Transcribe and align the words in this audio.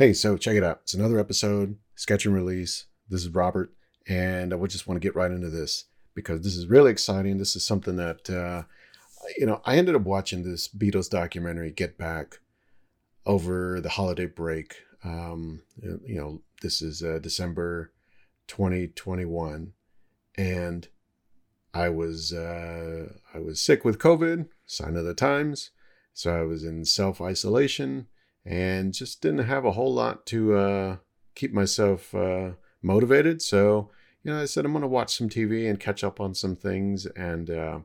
Hey, 0.00 0.14
so 0.14 0.38
check 0.38 0.56
it 0.56 0.64
out. 0.64 0.80
It's 0.84 0.94
another 0.94 1.18
episode, 1.18 1.76
sketch 1.94 2.24
and 2.24 2.34
release. 2.34 2.86
This 3.10 3.20
is 3.20 3.28
Robert, 3.28 3.74
and 4.08 4.50
I 4.50 4.56
would 4.56 4.70
just 4.70 4.86
want 4.86 4.96
to 4.96 5.06
get 5.06 5.14
right 5.14 5.30
into 5.30 5.50
this 5.50 5.84
because 6.14 6.40
this 6.40 6.56
is 6.56 6.68
really 6.68 6.90
exciting. 6.90 7.36
This 7.36 7.54
is 7.54 7.66
something 7.66 7.96
that, 7.96 8.30
uh, 8.30 8.62
you 9.36 9.44
know, 9.44 9.60
I 9.66 9.76
ended 9.76 9.94
up 9.94 10.04
watching 10.04 10.42
this 10.42 10.68
Beatles 10.68 11.10
documentary, 11.10 11.70
Get 11.70 11.98
Back, 11.98 12.38
over 13.26 13.78
the 13.78 13.90
holiday 13.90 14.24
break. 14.24 14.76
Um, 15.04 15.60
you 15.82 16.18
know, 16.18 16.40
this 16.62 16.80
is 16.80 17.02
uh, 17.02 17.18
December 17.18 17.92
2021, 18.46 19.74
and 20.38 20.88
I 21.74 21.90
was 21.90 22.32
uh, 22.32 23.12
I 23.34 23.38
was 23.38 23.60
sick 23.60 23.84
with 23.84 23.98
COVID, 23.98 24.48
sign 24.64 24.96
of 24.96 25.04
the 25.04 25.12
times. 25.12 25.72
So 26.14 26.34
I 26.34 26.44
was 26.44 26.64
in 26.64 26.86
self 26.86 27.20
isolation 27.20 28.06
and 28.44 28.92
just 28.92 29.20
didn't 29.20 29.44
have 29.44 29.64
a 29.64 29.72
whole 29.72 29.92
lot 29.92 30.26
to 30.26 30.56
uh, 30.56 30.96
keep 31.34 31.52
myself 31.52 32.14
uh, 32.14 32.50
motivated. 32.82 33.42
So, 33.42 33.90
you 34.22 34.32
know, 34.32 34.40
I 34.40 34.46
said 34.46 34.64
I'm 34.64 34.72
going 34.72 34.82
to 34.82 34.88
watch 34.88 35.16
some 35.16 35.28
TV 35.28 35.68
and 35.68 35.78
catch 35.78 36.02
up 36.02 36.20
on 36.20 36.34
some 36.34 36.56
things. 36.56 37.06
And, 37.06 37.50
uh, 37.50 37.80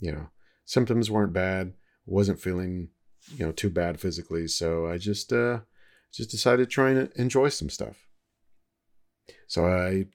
you 0.00 0.12
know, 0.12 0.28
symptoms 0.64 1.10
weren't 1.10 1.32
bad. 1.32 1.74
Wasn't 2.06 2.40
feeling, 2.40 2.88
you 3.36 3.44
know, 3.44 3.52
too 3.52 3.70
bad 3.70 4.00
physically. 4.00 4.48
So 4.48 4.86
I 4.86 4.98
just, 4.98 5.32
uh, 5.32 5.60
just 6.12 6.30
decided 6.30 6.64
to 6.64 6.66
try 6.66 6.90
and 6.90 7.10
enjoy 7.16 7.48
some 7.48 7.70
stuff. 7.70 8.06
So 9.46 9.66
I 9.66 10.06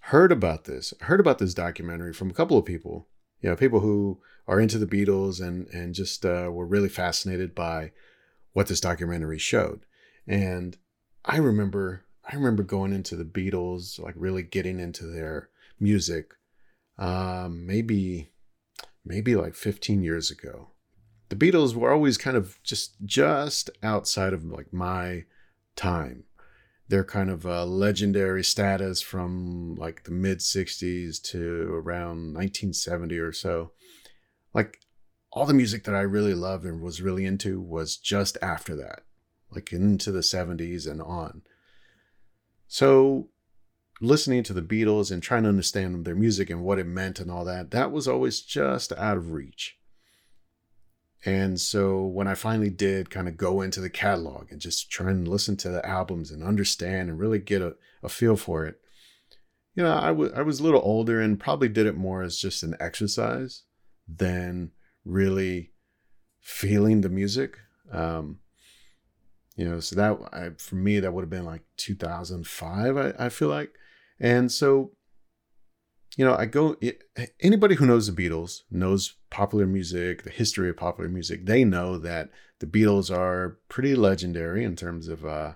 heard 0.00 0.32
about 0.32 0.64
this, 0.64 0.94
heard 1.02 1.20
about 1.20 1.38
this 1.38 1.54
documentary 1.54 2.12
from 2.12 2.30
a 2.30 2.34
couple 2.34 2.56
of 2.56 2.64
people. 2.64 3.08
You 3.40 3.50
know, 3.50 3.56
people 3.56 3.80
who 3.80 4.20
are 4.46 4.58
into 4.58 4.78
the 4.78 4.86
Beatles 4.86 5.40
and 5.40 5.68
and 5.68 5.94
just 5.94 6.24
uh, 6.24 6.48
were 6.50 6.66
really 6.66 6.88
fascinated 6.88 7.54
by 7.54 7.92
what 8.52 8.66
this 8.66 8.80
documentary 8.80 9.38
showed. 9.38 9.80
And 10.26 10.76
I 11.24 11.38
remember 11.38 12.04
I 12.30 12.34
remember 12.34 12.62
going 12.62 12.92
into 12.92 13.16
the 13.16 13.24
Beatles, 13.24 13.98
like 13.98 14.14
really 14.16 14.42
getting 14.42 14.78
into 14.78 15.06
their 15.06 15.48
music, 15.80 16.34
um, 16.98 17.66
maybe 17.66 18.32
maybe 19.04 19.34
like 19.34 19.54
15 19.54 20.02
years 20.02 20.30
ago. 20.30 20.72
The 21.30 21.36
Beatles 21.36 21.74
were 21.74 21.92
always 21.92 22.18
kind 22.18 22.36
of 22.36 22.62
just 22.62 22.94
just 23.04 23.70
outside 23.82 24.32
of 24.32 24.44
like 24.44 24.72
my 24.72 25.24
time. 25.76 26.24
Their 26.88 27.04
kind 27.04 27.30
of 27.30 27.44
uh, 27.46 27.66
legendary 27.66 28.42
status 28.42 29.02
from 29.02 29.74
like 29.76 30.04
the 30.04 30.10
mid 30.10 30.38
60s 30.38 31.22
to 31.30 31.70
around 31.70 32.34
1970 32.34 33.18
or 33.18 33.32
so. 33.32 33.72
Like 34.54 34.80
all 35.38 35.46
the 35.46 35.54
music 35.54 35.84
that 35.84 35.94
I 35.94 36.00
really 36.00 36.34
loved 36.34 36.64
and 36.64 36.82
was 36.82 37.00
really 37.00 37.24
into 37.24 37.60
was 37.60 37.96
just 37.96 38.36
after 38.42 38.74
that, 38.74 39.02
like 39.52 39.72
into 39.72 40.10
the 40.10 40.18
70s 40.18 40.90
and 40.90 41.00
on. 41.00 41.42
So, 42.66 43.28
listening 44.00 44.42
to 44.42 44.52
the 44.52 44.62
Beatles 44.62 45.12
and 45.12 45.22
trying 45.22 45.44
to 45.44 45.48
understand 45.48 46.04
their 46.04 46.16
music 46.16 46.50
and 46.50 46.64
what 46.64 46.80
it 46.80 46.86
meant 46.88 47.20
and 47.20 47.30
all 47.30 47.44
that, 47.44 47.70
that 47.70 47.92
was 47.92 48.08
always 48.08 48.40
just 48.40 48.92
out 48.94 49.16
of 49.16 49.30
reach. 49.30 49.78
And 51.24 51.60
so, 51.60 52.04
when 52.04 52.26
I 52.26 52.34
finally 52.34 52.70
did 52.70 53.08
kind 53.08 53.28
of 53.28 53.36
go 53.36 53.60
into 53.60 53.80
the 53.80 53.90
catalog 53.90 54.50
and 54.50 54.60
just 54.60 54.90
try 54.90 55.08
and 55.08 55.28
listen 55.28 55.56
to 55.58 55.68
the 55.68 55.86
albums 55.86 56.32
and 56.32 56.42
understand 56.42 57.10
and 57.10 57.18
really 57.18 57.38
get 57.38 57.62
a, 57.62 57.76
a 58.02 58.08
feel 58.08 58.36
for 58.36 58.66
it, 58.66 58.80
you 59.76 59.84
know, 59.84 59.96
I, 59.96 60.08
w- 60.08 60.32
I 60.34 60.42
was 60.42 60.58
a 60.58 60.64
little 60.64 60.82
older 60.82 61.20
and 61.20 61.38
probably 61.38 61.68
did 61.68 61.86
it 61.86 61.96
more 61.96 62.24
as 62.24 62.38
just 62.38 62.64
an 62.64 62.74
exercise 62.80 63.62
than 64.08 64.72
really 65.08 65.72
feeling 66.40 67.00
the 67.00 67.08
music. 67.08 67.56
Um, 67.90 68.38
you 69.56 69.68
know, 69.68 69.80
so 69.80 69.96
that 69.96 70.18
I, 70.32 70.50
for 70.58 70.76
me 70.76 71.00
that 71.00 71.12
would 71.12 71.22
have 71.22 71.30
been 71.30 71.44
like 71.44 71.62
2005. 71.78 72.96
I, 72.96 73.12
I 73.18 73.28
feel 73.28 73.48
like, 73.48 73.72
and 74.20 74.52
so 74.52 74.92
you 76.16 76.24
know, 76.24 76.34
I 76.34 76.46
go. 76.46 76.76
Anybody 77.40 77.76
who 77.76 77.86
knows 77.86 78.12
the 78.12 78.28
Beatles 78.28 78.62
knows 78.72 79.14
popular 79.30 79.66
music, 79.66 80.24
the 80.24 80.30
history 80.30 80.68
of 80.68 80.76
popular 80.76 81.08
music. 81.08 81.46
They 81.46 81.64
know 81.64 81.96
that 81.98 82.30
the 82.58 82.66
Beatles 82.66 83.16
are 83.16 83.58
pretty 83.68 83.94
legendary 83.94 84.64
in 84.64 84.74
terms 84.74 85.06
of 85.06 85.24
uh, 85.24 85.54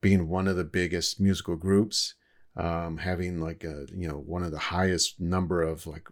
being 0.00 0.28
one 0.28 0.46
of 0.46 0.56
the 0.56 0.64
biggest 0.64 1.20
musical 1.20 1.56
groups, 1.56 2.14
um, 2.56 2.98
having 2.98 3.40
like 3.40 3.64
a 3.64 3.86
you 3.92 4.06
know 4.06 4.14
one 4.14 4.44
of 4.44 4.52
the 4.52 4.58
highest 4.58 5.20
number 5.20 5.60
of 5.60 5.88
like 5.88 6.08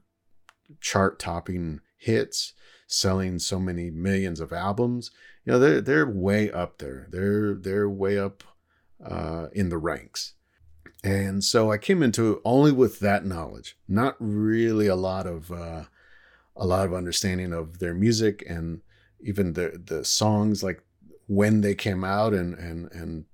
chart 0.80 1.20
topping 1.20 1.80
hits, 1.98 2.54
selling 2.86 3.38
so 3.38 3.58
many 3.58 3.90
millions 3.90 4.40
of 4.40 4.52
albums. 4.52 5.10
You 5.44 5.52
know, 5.52 5.58
they're 5.58 5.80
they're 5.80 6.08
way 6.08 6.50
up 6.50 6.78
there. 6.78 7.06
They're 7.10 7.54
they're 7.54 7.88
way 7.88 8.18
up 8.18 8.42
uh, 9.04 9.48
in 9.52 9.68
the 9.68 9.78
ranks. 9.78 10.34
And 11.04 11.44
so 11.44 11.70
I 11.70 11.78
came 11.78 12.02
into 12.02 12.32
it 12.32 12.38
only 12.44 12.72
with 12.72 12.98
that 13.00 13.24
knowledge, 13.24 13.76
not 13.86 14.16
really 14.18 14.88
a 14.88 14.96
lot 14.96 15.26
of 15.26 15.52
uh, 15.52 15.84
a 16.56 16.66
lot 16.66 16.86
of 16.86 16.94
understanding 16.94 17.52
of 17.52 17.78
their 17.78 17.94
music 17.94 18.44
and 18.48 18.80
even 19.20 19.52
the 19.52 19.80
the 19.84 20.04
songs 20.04 20.62
like 20.62 20.82
when 21.26 21.60
they 21.60 21.74
came 21.74 22.04
out 22.04 22.34
and 22.34 22.54
and 22.54 22.90
and 22.92 23.24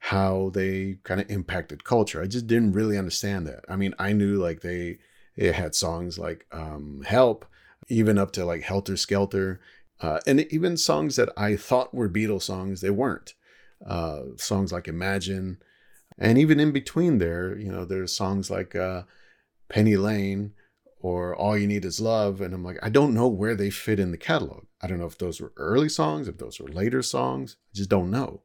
how 0.00 0.50
they 0.54 0.98
kind 1.04 1.20
of 1.20 1.30
impacted 1.30 1.84
culture. 1.84 2.22
I 2.22 2.26
just 2.26 2.46
didn't 2.46 2.72
really 2.72 2.96
understand 2.96 3.46
that. 3.46 3.64
I 3.68 3.76
mean, 3.76 3.94
I 3.98 4.12
knew 4.12 4.36
like 4.36 4.60
they 4.60 4.98
it 5.36 5.54
had 5.54 5.74
songs 5.74 6.18
like 6.18 6.46
um, 6.52 7.02
"Help," 7.06 7.46
even 7.88 8.18
up 8.18 8.32
to 8.32 8.44
like 8.44 8.62
Helter 8.62 8.96
Skelter, 8.96 9.60
uh, 10.00 10.20
and 10.26 10.40
even 10.52 10.76
songs 10.76 11.16
that 11.16 11.30
I 11.36 11.56
thought 11.56 11.94
were 11.94 12.08
Beatles 12.08 12.42
songs, 12.42 12.80
they 12.80 12.90
weren't. 12.90 13.34
Uh, 13.84 14.22
songs 14.36 14.72
like 14.72 14.88
Imagine, 14.88 15.58
and 16.18 16.36
even 16.38 16.58
in 16.58 16.72
between 16.72 17.18
there, 17.18 17.56
you 17.56 17.70
know, 17.70 17.84
there's 17.84 18.12
songs 18.12 18.50
like 18.50 18.74
uh, 18.74 19.02
Penny 19.68 19.96
Lane 19.96 20.52
or 21.00 21.34
All 21.36 21.56
You 21.56 21.66
Need 21.66 21.84
Is 21.84 22.00
Love, 22.00 22.40
and 22.40 22.52
I'm 22.52 22.64
like, 22.64 22.78
I 22.82 22.88
don't 22.88 23.14
know 23.14 23.28
where 23.28 23.54
they 23.54 23.70
fit 23.70 24.00
in 24.00 24.10
the 24.10 24.16
catalog. 24.16 24.64
I 24.80 24.88
don't 24.88 24.98
know 24.98 25.06
if 25.06 25.18
those 25.18 25.40
were 25.40 25.52
early 25.56 25.88
songs, 25.88 26.26
if 26.26 26.38
those 26.38 26.58
were 26.60 26.68
later 26.68 27.02
songs. 27.02 27.56
I 27.72 27.76
just 27.76 27.90
don't 27.90 28.10
know. 28.10 28.42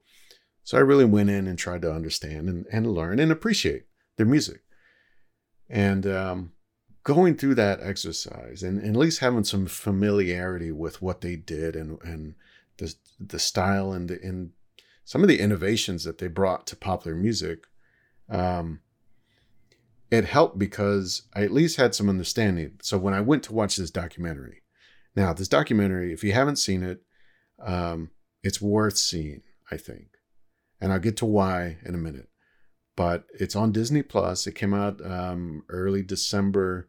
So 0.64 0.78
I 0.78 0.82
really 0.82 1.06
went 1.06 1.30
in 1.30 1.48
and 1.48 1.58
tried 1.58 1.82
to 1.82 1.92
understand 1.92 2.48
and, 2.48 2.66
and 2.72 2.94
learn 2.94 3.20
and 3.20 3.32
appreciate 3.32 3.86
their 4.18 4.26
music. 4.26 4.62
And 5.70 6.06
um, 6.08 6.52
going 7.04 7.36
through 7.36 7.56
that 7.56 7.82
exercise 7.82 8.64
and, 8.64 8.80
and, 8.80 8.96
at 8.96 9.00
least 9.00 9.20
having 9.20 9.44
some 9.44 9.66
familiarity 9.66 10.72
with 10.72 11.02
what 11.02 11.22
they 11.22 11.36
did 11.36 11.76
and 11.76 12.00
and 12.04 12.36
the 12.78 12.94
the 13.20 13.40
style 13.40 13.92
and 13.92 14.10
the 14.10 14.22
and 14.24 14.52
some 15.06 15.22
of 15.22 15.28
the 15.28 15.40
innovations 15.40 16.04
that 16.06 16.18
they 16.18 16.28
brought 16.28 16.66
to 16.68 16.76
popular 16.76 17.16
music, 17.16 17.66
um, 18.30 18.80
it 20.10 20.26
helped 20.26 20.58
because 20.58 21.24
I 21.36 21.44
at 21.44 21.52
least 21.52 21.78
had 21.78 21.94
some 21.94 22.08
understanding. 22.08 22.80
So 22.82 22.98
when 22.98 23.14
I 23.14 23.20
went 23.20 23.44
to 23.44 23.54
watch 23.54 23.76
this 23.76 23.92
documentary, 23.92 24.62
now 25.16 25.34
this 25.34 25.50
documentary, 25.50 26.14
if 26.14 26.24
you 26.24 26.32
haven't 26.32 26.56
seen 26.56 26.84
it, 26.84 27.02
um, 27.62 28.12
it's 28.44 28.62
worth 28.62 28.98
seeing, 28.98 29.42
I 29.70 29.78
think, 29.78 30.08
and 30.80 30.94
I'll 30.94 31.00
get 31.00 31.18
to 31.18 31.26
why 31.26 31.78
in 31.84 31.96
a 31.96 31.98
minute. 31.98 32.30
But 32.96 33.26
it's 33.34 33.56
on 33.56 33.72
Disney 33.72 34.04
Plus. 34.04 34.48
It 34.48 34.54
came 34.54 34.74
out 34.74 35.04
um, 35.06 35.64
early 35.68 36.04
December 36.04 36.88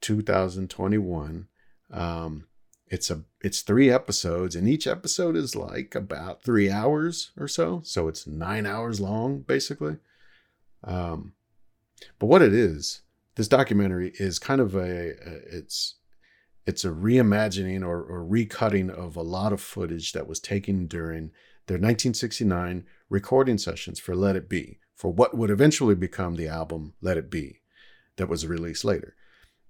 2021. 0.00 1.48
Um, 1.92 2.46
it's 2.86 3.10
a 3.10 3.22
it's 3.40 3.62
three 3.62 3.90
episodes, 3.90 4.56
and 4.56 4.68
each 4.68 4.86
episode 4.86 5.36
is 5.36 5.54
like 5.54 5.94
about 5.94 6.42
three 6.42 6.70
hours 6.70 7.30
or 7.38 7.46
so. 7.46 7.82
So 7.84 8.08
it's 8.08 8.26
nine 8.26 8.66
hours 8.66 9.00
long, 9.00 9.40
basically. 9.40 9.96
Um, 10.82 11.34
but 12.18 12.26
what 12.26 12.42
it 12.42 12.52
is, 12.52 13.02
this 13.36 13.48
documentary 13.48 14.12
is 14.16 14.38
kind 14.38 14.60
of 14.60 14.74
a, 14.74 15.10
a 15.10 15.56
it's 15.56 15.96
it's 16.66 16.84
a 16.84 16.90
reimagining 16.90 17.82
or, 17.82 18.02
or 18.02 18.24
recutting 18.24 18.90
of 18.90 19.16
a 19.16 19.22
lot 19.22 19.52
of 19.52 19.60
footage 19.60 20.12
that 20.12 20.26
was 20.26 20.40
taken 20.40 20.86
during 20.86 21.30
their 21.66 21.76
1969 21.76 22.84
recording 23.08 23.58
sessions 23.58 23.98
for 23.98 24.14
Let 24.14 24.36
It 24.36 24.48
Be, 24.48 24.78
for 24.94 25.12
what 25.12 25.36
would 25.36 25.50
eventually 25.50 25.94
become 25.94 26.34
the 26.34 26.48
album 26.48 26.94
Let 27.00 27.16
It 27.16 27.30
Be, 27.30 27.60
that 28.16 28.28
was 28.28 28.46
released 28.46 28.84
later 28.84 29.14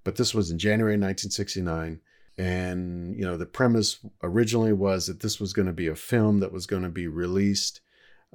but 0.04 0.16
this 0.16 0.34
was 0.34 0.50
in 0.50 0.58
January 0.58 0.94
1969. 0.94 2.00
And, 2.38 3.14
you 3.16 3.24
know, 3.24 3.36
the 3.36 3.46
premise 3.46 3.98
originally 4.22 4.72
was 4.72 5.06
that 5.06 5.20
this 5.20 5.38
was 5.38 5.52
going 5.52 5.66
to 5.66 5.72
be 5.72 5.88
a 5.88 5.94
film 5.94 6.40
that 6.40 6.52
was 6.52 6.66
going 6.66 6.82
to 6.82 6.88
be 6.88 7.06
released 7.06 7.80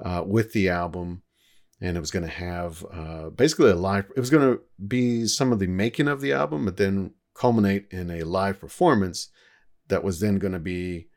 uh, 0.04 0.24
with 0.26 0.54
the 0.54 0.70
album. 0.70 1.24
And 1.82 1.98
it 1.98 2.00
was 2.00 2.12
going 2.12 2.26
to 2.26 2.32
have 2.32 2.86
uh, 2.92 3.30
basically 3.30 3.72
a 3.72 3.76
live, 3.76 4.06
it 4.16 4.20
was 4.20 4.30
going 4.30 4.54
to 4.54 4.62
be 4.88 5.26
some 5.28 5.52
of 5.52 5.60
the 5.60 5.68
making 5.68 6.08
of 6.08 6.22
the 6.22 6.34
album, 6.34 6.66
but 6.66 6.78
then 6.78 7.14
culminate 7.34 7.88
in 7.92 8.10
a 8.10 8.24
live 8.24 8.60
performance 8.60 9.30
that 9.88 10.04
was 10.04 10.20
then 10.20 10.38
going 10.40 10.54
to 10.54 10.60
be 10.60 11.08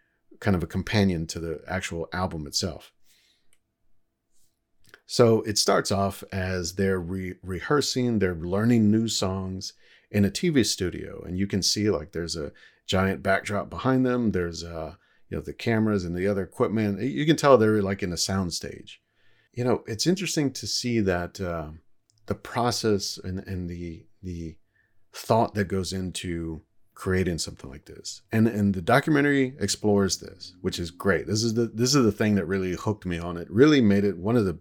kind 0.40 0.56
of 0.56 0.62
a 0.62 0.66
companion 0.66 1.26
to 1.26 1.38
the 1.38 1.60
actual 1.66 2.08
album 2.12 2.46
itself. 2.46 2.92
So 5.06 5.40
it 5.42 5.56
starts 5.56 5.90
off 5.90 6.22
as 6.32 6.74
they're 6.74 7.00
re- 7.00 7.36
rehearsing, 7.42 8.18
they're 8.18 8.34
learning 8.34 8.90
new 8.90 9.08
songs, 9.08 9.72
in 10.10 10.24
a 10.24 10.30
TV 10.30 10.64
studio, 10.64 11.22
and 11.22 11.38
you 11.38 11.46
can 11.46 11.62
see 11.62 11.90
like 11.90 12.12
there's 12.12 12.36
a 12.36 12.52
giant 12.86 13.22
backdrop 13.22 13.70
behind 13.70 14.04
them. 14.04 14.32
There's 14.32 14.62
a 14.62 14.98
you 15.28 15.36
know 15.36 15.42
the 15.42 15.52
cameras 15.52 16.04
and 16.04 16.16
the 16.16 16.26
other 16.26 16.42
equipment. 16.42 17.00
You 17.00 17.26
can 17.26 17.36
tell 17.36 17.58
they're 17.58 17.82
like 17.82 18.02
in 18.02 18.12
a 18.12 18.16
sound 18.16 18.52
stage. 18.52 19.00
You 19.52 19.64
know, 19.64 19.82
it's 19.86 20.06
interesting 20.06 20.52
to 20.52 20.66
see 20.66 21.00
that 21.00 21.40
uh, 21.40 21.70
the 22.26 22.34
process 22.34 23.18
and, 23.22 23.40
and 23.40 23.68
the 23.68 24.06
the 24.22 24.56
thought 25.12 25.54
that 25.54 25.64
goes 25.64 25.92
into 25.92 26.62
creating 26.94 27.38
something 27.38 27.70
like 27.70 27.86
this. 27.86 28.22
And 28.32 28.48
and 28.48 28.74
the 28.74 28.82
documentary 28.82 29.54
explores 29.58 30.18
this, 30.18 30.54
which 30.60 30.78
is 30.78 30.90
great. 30.90 31.26
This 31.26 31.42
is 31.44 31.54
the 31.54 31.66
this 31.66 31.94
is 31.94 32.04
the 32.04 32.12
thing 32.12 32.34
that 32.36 32.46
really 32.46 32.72
hooked 32.72 33.06
me 33.06 33.18
on 33.18 33.36
it. 33.36 33.50
Really 33.50 33.80
made 33.80 34.04
it 34.04 34.18
one 34.18 34.36
of 34.36 34.44
the 34.44 34.58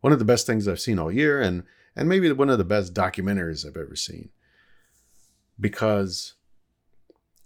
one 0.00 0.12
of 0.12 0.18
the 0.18 0.24
best 0.24 0.46
things 0.46 0.68
I've 0.68 0.80
seen 0.80 0.98
all 0.98 1.10
year 1.10 1.40
and 1.40 1.64
and 1.96 2.08
maybe 2.08 2.30
one 2.32 2.50
of 2.50 2.58
the 2.58 2.64
best 2.64 2.94
documentaries 2.94 3.66
I've 3.66 3.76
ever 3.76 3.96
seen. 3.96 4.30
Because 5.58 6.34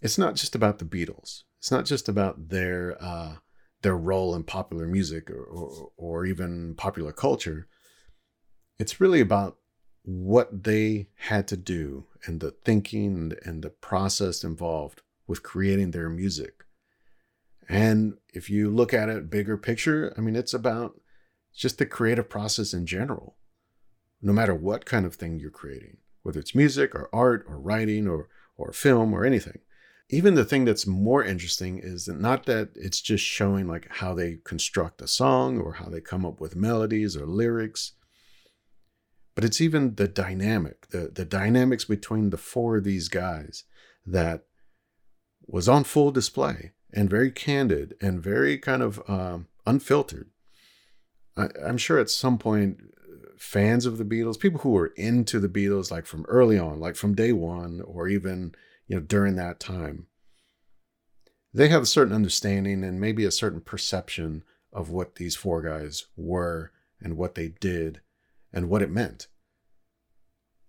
it's 0.01 0.19
not 0.19 0.35
just 0.35 0.55
about 0.55 0.79
the 0.79 0.85
Beatles. 0.85 1.43
It's 1.59 1.71
not 1.71 1.85
just 1.85 2.09
about 2.09 2.49
their 2.49 2.97
uh, 3.01 3.37
their 3.83 3.97
role 3.97 4.35
in 4.35 4.45
popular 4.45 4.87
music 4.87 5.31
or, 5.31 5.45
or, 5.45 5.91
or 5.97 6.27
even 6.27 6.75
popular 6.75 7.13
culture. 7.13 7.69
It's 8.79 9.01
really 9.01 9.21
about 9.21 9.59
what 10.03 10.65
they 10.65 11.09
had 11.17 11.49
to 11.49 11.57
do 11.57 12.07
and 12.27 12.41
the 12.41 12.53
thinking 12.65 13.07
and, 13.17 13.39
and 13.45 13.63
the 13.63 13.71
process 13.71 14.45
involved 14.45 15.03
with 15.27 15.43
creating 15.43 15.91
their 15.91 16.09
music. 16.09 16.65
And 17.69 18.19
if 18.33 18.49
you 18.49 18.71
look 18.71 18.95
at 18.95 19.09
it 19.09 19.31
bigger 19.31 19.57
picture, 19.57 20.15
I 20.17 20.21
mean, 20.21 20.37
it's 20.37 20.55
about 20.55 21.01
just 21.55 21.79
the 21.79 21.87
creative 21.87 22.29
process 22.29 22.73
in 22.73 22.87
general, 22.87 23.37
no 24.23 24.33
matter 24.33 24.55
what 24.55 24.85
kind 24.85 25.05
of 25.05 25.17
thing 25.17 25.39
you're 25.39 25.51
creating, 25.51 25.97
whether 26.27 26.41
it's 26.41 26.57
music 26.57 26.93
or 26.93 27.09
art 27.13 27.47
or 27.49 27.57
writing 27.57 28.09
or, 28.09 28.29
or 28.57 28.73
film 28.73 29.15
or 29.15 29.25
anything. 29.25 29.61
Even 30.09 30.35
the 30.35 30.45
thing 30.45 30.65
that's 30.65 30.87
more 30.87 31.23
interesting 31.23 31.79
is 31.79 32.07
that 32.07 32.21
not 32.21 32.47
that 32.47 32.71
it's 32.75 33.01
just 33.01 33.25
showing 33.25 33.69
like 33.69 33.87
how 33.89 34.13
they 34.13 34.39
construct 34.43 35.01
a 35.01 35.07
song 35.07 35.61
or 35.61 35.75
how 35.75 35.89
they 35.89 36.01
come 36.01 36.27
up 36.27 36.41
with 36.41 36.57
melodies 36.57 37.17
or 37.17 37.27
lyrics, 37.27 37.93
but 39.37 39.45
it's 39.45 39.61
even 39.61 39.95
the 39.95 40.09
dynamic, 40.09 40.89
the, 40.89 41.13
the 41.15 41.25
dynamics 41.25 41.85
between 41.85 42.31
the 42.31 42.37
four 42.37 42.79
of 42.79 42.85
these 42.85 43.09
guys 43.09 43.63
that 44.05 44.47
was 45.47 45.69
on 45.69 45.85
full 45.85 46.11
display 46.11 46.73
and 46.93 47.09
very 47.09 47.31
candid 47.31 47.95
and 48.01 48.21
very 48.21 48.59
kind 48.59 48.83
of 48.83 49.01
um, 49.09 49.47
unfiltered. 49.65 50.31
I, 51.37 51.51
I'm 51.65 51.79
sure 51.79 52.01
at 52.01 52.11
some 52.11 52.37
point, 52.37 52.79
fans 53.39 53.87
of 53.87 53.99
the 53.99 54.05
Beatles, 54.05 54.39
people 54.39 54.61
who 54.61 54.71
were 54.71 54.93
into 54.97 55.39
the 55.39 55.49
Beatles, 55.49 55.91
like 55.91 56.07
from 56.07 56.25
early 56.29 56.59
on, 56.59 56.81
like 56.81 56.97
from 56.97 57.15
day 57.15 57.33
one, 57.33 57.81
or 57.83 58.09
even 58.09 58.55
you 58.87 58.97
know 58.97 59.03
during 59.03 59.37
that 59.37 59.61
time, 59.61 60.07
they 61.53 61.69
have 61.69 61.83
a 61.83 61.87
certain 61.87 62.15
understanding 62.15 62.85
and 62.85 63.01
maybe 63.01 63.25
a 63.25 63.31
certain 63.31 63.61
perception 63.61 64.45
of 64.73 64.91
what 64.91 65.17
these 65.17 65.35
four 65.35 65.63
guys 65.63 66.07
were 66.17 66.71
and 67.01 67.17
what 67.17 67.35
they 67.35 67.49
did 67.49 68.01
and 68.53 68.69
what 68.69 68.83
it 68.83 68.91
meant. 68.91 69.29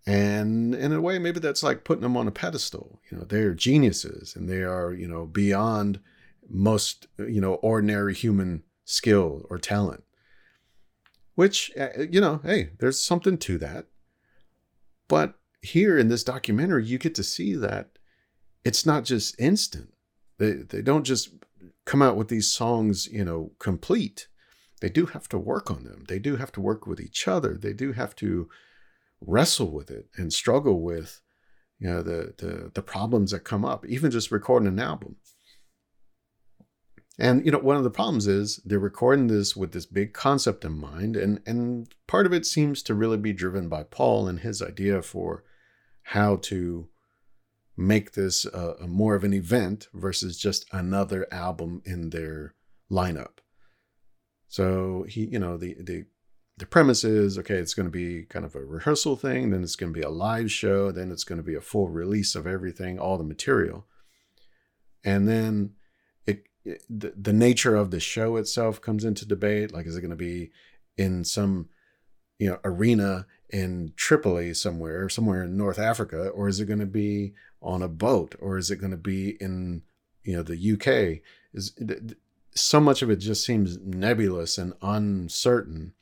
And 0.05 0.73
in 0.73 0.93
a 0.93 1.01
way, 1.01 1.19
maybe 1.19 1.41
that's 1.41 1.63
like 1.63 1.83
putting 1.83 2.03
them 2.03 2.15
on 2.15 2.29
a 2.29 2.31
pedestal. 2.31 3.01
You 3.11 3.17
know, 3.17 3.23
they're 3.25 3.53
geniuses 3.53 4.35
and 4.35 4.49
they 4.49 4.63
are, 4.63 4.93
you 4.93 5.07
know, 5.07 5.25
beyond 5.25 5.99
most, 6.49 7.07
you 7.17 7.41
know, 7.41 7.55
ordinary 7.55 8.13
human 8.13 8.63
skill 8.85 9.45
or 9.49 9.57
talent. 9.57 10.03
Which, 11.37 11.71
uh, 11.79 12.01
you 12.09 12.19
know, 12.19 12.41
hey, 12.43 12.71
there's 12.79 13.01
something 13.01 13.37
to 13.37 13.57
that. 13.59 13.85
But 15.07 15.35
here 15.61 15.97
in 15.97 16.09
this 16.09 16.23
documentary, 16.23 16.85
you 16.85 16.97
get 16.97 17.15
to 17.15 17.23
see 17.23 17.55
that 17.55 17.91
it's 18.65 18.85
not 18.85 19.05
just 19.05 19.39
instant. 19.39 19.93
They, 20.39 20.53
they 20.53 20.81
don't 20.81 21.05
just 21.05 21.29
come 21.85 22.01
out 22.01 22.17
with 22.17 22.27
these 22.27 22.51
songs, 22.51 23.07
you 23.07 23.23
know, 23.23 23.51
complete 23.59 24.27
they 24.81 24.89
do 24.89 25.07
have 25.07 25.27
to 25.29 25.37
work 25.37 25.71
on 25.71 25.83
them. 25.83 26.03
They 26.07 26.19
do 26.19 26.35
have 26.35 26.51
to 26.53 26.61
work 26.61 26.85
with 26.85 26.99
each 26.99 27.27
other. 27.27 27.55
They 27.55 27.73
do 27.73 27.93
have 27.93 28.15
to 28.17 28.49
wrestle 29.19 29.71
with 29.71 29.89
it 29.89 30.09
and 30.15 30.31
struggle 30.31 30.81
with 30.81 31.21
you 31.79 31.87
know 31.87 32.03
the 32.03 32.33
the, 32.37 32.71
the 32.73 32.81
problems 32.81 33.31
that 33.31 33.39
come 33.43 33.65
up, 33.65 33.85
even 33.85 34.11
just 34.11 34.31
recording 34.31 34.67
an 34.67 34.79
album. 34.79 35.15
And 37.19 37.45
you 37.45 37.51
know, 37.51 37.59
one 37.59 37.77
of 37.77 37.83
the 37.83 37.89
problems 37.89 38.27
is 38.27 38.61
they're 38.63 38.77
recording 38.77 39.27
this 39.27 39.55
with 39.55 39.71
this 39.71 39.87
big 39.87 40.13
concept 40.13 40.63
in 40.63 40.77
mind, 40.77 41.15
and 41.15 41.41
and 41.47 41.93
part 42.05 42.25
of 42.25 42.33
it 42.33 42.45
seems 42.45 42.83
to 42.83 42.93
really 42.93 43.17
be 43.17 43.33
driven 43.33 43.69
by 43.69 43.83
Paul 43.83 44.27
and 44.27 44.39
his 44.39 44.61
idea 44.61 45.01
for 45.01 45.43
how 46.03 46.35
to 46.37 46.89
make 47.75 48.13
this 48.13 48.45
a 48.45 48.87
more 48.87 49.15
of 49.15 49.23
an 49.23 49.33
event 49.33 49.87
versus 49.93 50.37
just 50.37 50.65
another 50.71 51.27
album 51.31 51.81
in 51.85 52.09
their 52.09 52.55
lineup. 52.91 53.37
So 54.47 55.05
he, 55.07 55.25
you 55.25 55.39
know, 55.39 55.57
the 55.57 55.75
the 55.79 56.05
the 56.57 56.65
premise 56.65 57.03
is 57.03 57.37
okay, 57.37 57.55
it's 57.55 57.73
going 57.73 57.87
to 57.87 57.91
be 57.91 58.23
kind 58.23 58.45
of 58.45 58.55
a 58.55 58.63
rehearsal 58.63 59.15
thing, 59.15 59.51
then 59.51 59.63
it's 59.63 59.75
going 59.75 59.93
to 59.93 59.99
be 59.99 60.05
a 60.05 60.09
live 60.09 60.51
show, 60.51 60.91
then 60.91 61.11
it's 61.11 61.23
going 61.23 61.37
to 61.37 61.43
be 61.43 61.55
a 61.55 61.61
full 61.61 61.89
release 61.89 62.35
of 62.35 62.47
everything, 62.47 62.97
all 62.97 63.17
the 63.17 63.23
material. 63.23 63.85
And 65.03 65.27
then 65.27 65.73
Eh, 66.67 66.75
the, 66.89 67.13
the 67.15 67.33
nature 67.33 67.75
of 67.75 67.91
the 67.91 67.99
show 67.99 68.35
itself 68.37 68.81
comes 68.81 69.03
into 69.03 69.25
debate. 69.25 69.73
Like, 69.73 69.85
is 69.85 69.95
it 69.95 70.01
going 70.01 70.11
to 70.11 70.15
be 70.15 70.51
in 70.97 71.23
some 71.23 71.69
you 72.39 72.49
know 72.49 72.59
arena 72.63 73.25
in 73.49 73.93
Tripoli 73.95 74.53
somewhere, 74.53 75.09
somewhere 75.09 75.43
in 75.43 75.57
North 75.57 75.79
Africa, 75.79 76.29
or 76.29 76.47
is 76.47 76.59
it 76.59 76.65
going 76.65 76.79
to 76.79 76.85
be 76.85 77.33
on 77.61 77.81
a 77.81 77.87
boat, 77.87 78.35
or 78.39 78.57
is 78.57 78.69
it 78.69 78.77
going 78.77 78.91
to 78.91 78.97
be 78.97 79.37
in 79.39 79.83
you 80.23 80.35
know 80.35 80.43
the 80.43 80.73
UK? 80.73 81.21
Is 81.53 81.73
so 82.53 82.79
much 82.79 83.01
of 83.01 83.09
it 83.09 83.17
just 83.17 83.45
seems 83.45 83.77
nebulous 83.79 84.57
and 84.57 84.73
uncertain 84.81 85.93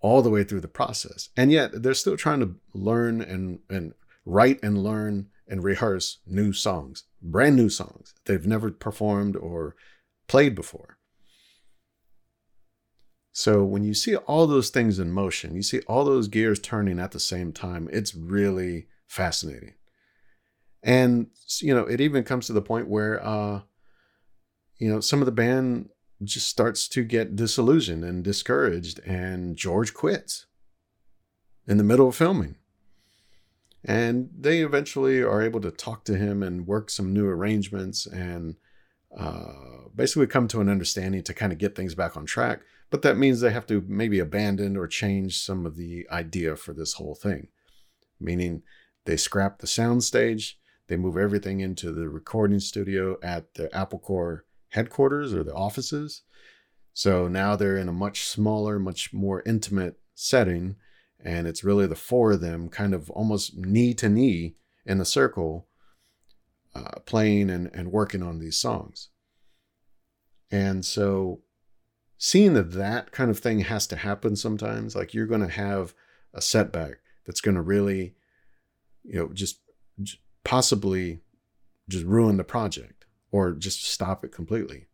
all 0.00 0.22
the 0.22 0.30
way 0.30 0.44
through 0.44 0.60
the 0.60 0.68
process. 0.68 1.30
And 1.36 1.50
yet 1.50 1.82
they're 1.82 1.94
still 1.94 2.16
trying 2.16 2.40
to 2.40 2.54
learn 2.72 3.20
and, 3.20 3.58
and 3.68 3.94
write 4.24 4.60
and 4.62 4.82
learn 4.82 5.28
and 5.48 5.64
rehearse 5.64 6.18
new 6.26 6.52
songs, 6.52 7.04
brand 7.20 7.56
new 7.56 7.68
songs 7.68 8.14
they've 8.24 8.46
never 8.46 8.70
performed 8.70 9.34
or 9.36 9.74
played 10.28 10.54
before. 10.54 10.98
So 13.32 13.64
when 13.64 13.84
you 13.84 13.94
see 13.94 14.16
all 14.16 14.46
those 14.46 14.70
things 14.70 14.98
in 14.98 15.12
motion, 15.12 15.54
you 15.54 15.62
see 15.62 15.80
all 15.80 16.04
those 16.04 16.28
gears 16.28 16.58
turning 16.58 16.98
at 16.98 17.12
the 17.12 17.20
same 17.20 17.52
time, 17.52 17.88
it's 17.92 18.14
really 18.14 18.86
fascinating. 19.06 19.74
And 20.82 21.28
you 21.60 21.74
know, 21.74 21.84
it 21.84 22.00
even 22.00 22.24
comes 22.24 22.46
to 22.46 22.52
the 22.52 22.62
point 22.62 22.88
where 22.88 23.24
uh 23.24 23.62
you 24.78 24.88
know, 24.88 25.00
some 25.00 25.20
of 25.20 25.26
the 25.26 25.32
band 25.32 25.88
just 26.22 26.48
starts 26.48 26.88
to 26.88 27.04
get 27.04 27.36
disillusioned 27.36 28.04
and 28.04 28.24
discouraged, 28.24 29.00
and 29.00 29.56
George 29.56 29.92
quits 29.94 30.46
in 31.66 31.78
the 31.78 31.84
middle 31.84 32.08
of 32.08 32.16
filming. 32.16 32.56
And 33.84 34.30
they 34.36 34.60
eventually 34.60 35.22
are 35.22 35.42
able 35.42 35.60
to 35.60 35.70
talk 35.70 36.04
to 36.04 36.16
him 36.16 36.42
and 36.42 36.66
work 36.66 36.90
some 36.90 37.12
new 37.12 37.28
arrangements 37.28 38.06
and 38.06 38.56
uh, 39.16 39.52
basically 39.94 40.26
come 40.26 40.48
to 40.48 40.60
an 40.60 40.68
understanding 40.68 41.22
to 41.22 41.34
kind 41.34 41.52
of 41.52 41.58
get 41.58 41.74
things 41.74 41.94
back 41.94 42.16
on 42.16 42.26
track. 42.26 42.60
But 42.90 43.02
that 43.02 43.18
means 43.18 43.40
they 43.40 43.50
have 43.50 43.66
to 43.66 43.84
maybe 43.86 44.18
abandon 44.18 44.76
or 44.76 44.86
change 44.86 45.38
some 45.38 45.66
of 45.66 45.76
the 45.76 46.06
idea 46.10 46.56
for 46.56 46.72
this 46.72 46.94
whole 46.94 47.14
thing, 47.14 47.48
meaning 48.18 48.62
they 49.04 49.16
scrap 49.16 49.58
the 49.58 49.66
soundstage, 49.66 50.54
they 50.88 50.96
move 50.96 51.16
everything 51.16 51.60
into 51.60 51.92
the 51.92 52.08
recording 52.08 52.60
studio 52.60 53.18
at 53.22 53.54
the 53.54 53.74
Apple 53.76 53.98
Corps 53.98 54.44
headquarters 54.70 55.34
or 55.34 55.44
the 55.44 55.54
offices. 55.54 56.22
So 56.94 57.28
now 57.28 57.56
they're 57.56 57.76
in 57.76 57.88
a 57.88 57.92
much 57.92 58.24
smaller, 58.24 58.78
much 58.78 59.12
more 59.12 59.42
intimate 59.46 60.00
setting. 60.14 60.76
And 61.22 61.46
it's 61.46 61.62
really 61.62 61.86
the 61.86 61.94
four 61.94 62.32
of 62.32 62.40
them 62.40 62.68
kind 62.68 62.94
of 62.94 63.10
almost 63.10 63.56
knee 63.56 63.94
to 63.94 64.08
knee 64.08 64.56
in 64.84 65.00
a 65.00 65.04
circle, 65.04 65.67
uh, 66.78 67.00
playing 67.06 67.50
and, 67.50 67.70
and 67.74 67.92
working 67.92 68.22
on 68.22 68.38
these 68.38 68.56
songs. 68.56 69.08
And 70.50 70.84
so 70.84 71.40
seeing 72.16 72.54
that 72.54 72.72
that 72.72 73.10
kind 73.12 73.30
of 73.30 73.38
thing 73.38 73.60
has 73.60 73.86
to 73.88 73.96
happen 73.96 74.36
sometimes, 74.36 74.94
like 74.94 75.14
you're 75.14 75.26
going 75.26 75.46
to 75.46 75.48
have 75.48 75.94
a 76.32 76.40
setback 76.40 77.00
that's 77.26 77.40
going 77.40 77.54
to 77.54 77.62
really, 77.62 78.14
you 79.04 79.18
know, 79.18 79.28
just, 79.32 79.60
just 80.02 80.18
possibly 80.44 81.20
just 81.88 82.04
ruin 82.04 82.36
the 82.36 82.44
project 82.44 83.06
or 83.30 83.52
just 83.52 83.84
stop 83.84 84.24
it 84.24 84.32
completely. 84.32 84.86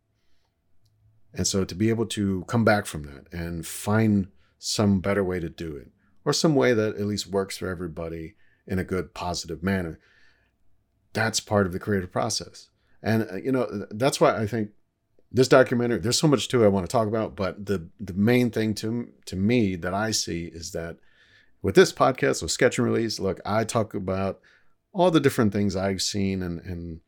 And 1.33 1.45
so 1.45 1.65
to 1.65 1.75
be 1.75 1.89
able 1.89 2.05
to 2.07 2.45
come 2.47 2.63
back 2.63 2.85
from 2.85 3.03
that 3.03 3.27
and 3.31 3.65
find 3.65 4.27
some 4.57 4.99
better 4.99 5.23
way 5.23 5.39
to 5.39 5.49
do 5.49 5.75
it, 5.75 5.91
or 6.23 6.33
some 6.33 6.55
way 6.55 6.73
that 6.73 6.95
at 6.95 7.05
least 7.05 7.27
works 7.27 7.57
for 7.57 7.67
everybody 7.67 8.35
in 8.65 8.79
a 8.79 8.83
good, 8.83 9.13
positive 9.13 9.61
manner, 9.61 9.99
that's 11.15 11.39
part 11.39 11.65
of 11.65 11.73
the 11.73 11.79
creative 11.79 12.11
process. 12.11 12.69
And, 13.01 13.27
uh, 13.31 13.35
you 13.37 13.51
know, 13.51 13.87
that's 13.89 14.21
why 14.21 14.37
I 14.37 14.45
think 14.45 14.69
this 15.31 15.47
documentary, 15.47 15.97
there's 15.97 16.19
so 16.19 16.27
much 16.27 16.47
to 16.49 16.63
it 16.63 16.65
I 16.65 16.69
want 16.69 16.85
to 16.85 16.91
talk 16.91 17.07
about, 17.07 17.35
but 17.35 17.65
the, 17.65 17.89
the 17.99 18.13
main 18.13 18.51
thing 18.51 18.75
to, 18.75 19.09
to 19.25 19.35
me 19.35 19.75
that 19.77 19.93
I 19.93 20.11
see 20.11 20.45
is 20.45 20.71
that 20.73 20.97
with 21.63 21.73
this 21.73 21.91
podcast, 21.91 22.43
with 22.43 22.51
Sketch 22.51 22.77
and 22.77 22.85
Release, 22.85 23.19
look, 23.19 23.41
I 23.43 23.63
talk 23.63 23.95
about 23.95 24.39
all 24.93 25.09
the 25.09 25.19
different 25.19 25.51
things 25.51 25.75
I've 25.75 26.03
seen 26.03 26.43
and, 26.43 26.59
and 26.61 26.99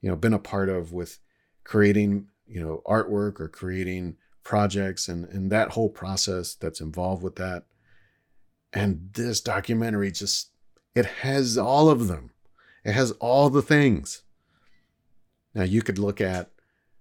you 0.00 0.10
know 0.10 0.16
been 0.16 0.34
a 0.34 0.38
part 0.38 0.68
of 0.68 0.92
with 0.92 1.20
creating 1.62 2.26
you 2.50 2.60
know, 2.60 2.82
artwork 2.84 3.40
or 3.40 3.48
creating 3.48 4.16
projects 4.42 5.08
and, 5.08 5.24
and 5.26 5.52
that 5.52 5.70
whole 5.70 5.88
process 5.88 6.54
that's 6.54 6.80
involved 6.80 7.22
with 7.22 7.36
that. 7.36 7.64
And 8.72 9.10
this 9.12 9.40
documentary 9.40 10.10
just, 10.10 10.50
it 10.94 11.06
has 11.06 11.56
all 11.56 11.88
of 11.88 12.08
them. 12.08 12.32
It 12.84 12.92
has 12.92 13.12
all 13.12 13.50
the 13.50 13.62
things. 13.62 14.22
Now 15.54 15.64
you 15.64 15.82
could 15.82 15.98
look 15.98 16.20
at 16.20 16.50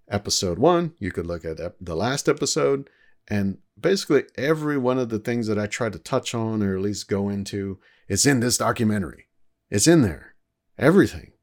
episode 0.09 0.57
one, 0.57 0.93
you 1.00 1.12
could 1.12 1.27
look 1.27 1.45
at 1.45 1.57
the 1.79 1.95
last 1.95 2.27
episode, 2.27 2.89
and 3.27 3.59
basically 3.79 4.24
every 4.38 4.77
one 4.77 4.98
of 4.98 5.09
the 5.09 5.19
things 5.19 5.48
that 5.48 5.59
I 5.59 5.67
try 5.67 5.89
to 5.89 6.00
touch 6.00 6.33
on 6.33 6.63
or 6.63 6.75
at 6.75 6.81
least 6.81 7.07
go 7.07 7.29
into, 7.29 7.79
it's 8.07 8.25
in 8.25 8.39
this 8.39 8.57
documentary. 8.57 9.27
It's 9.69 9.88
in 9.88 10.01
there. 10.01 10.36
Everything. 10.77 11.33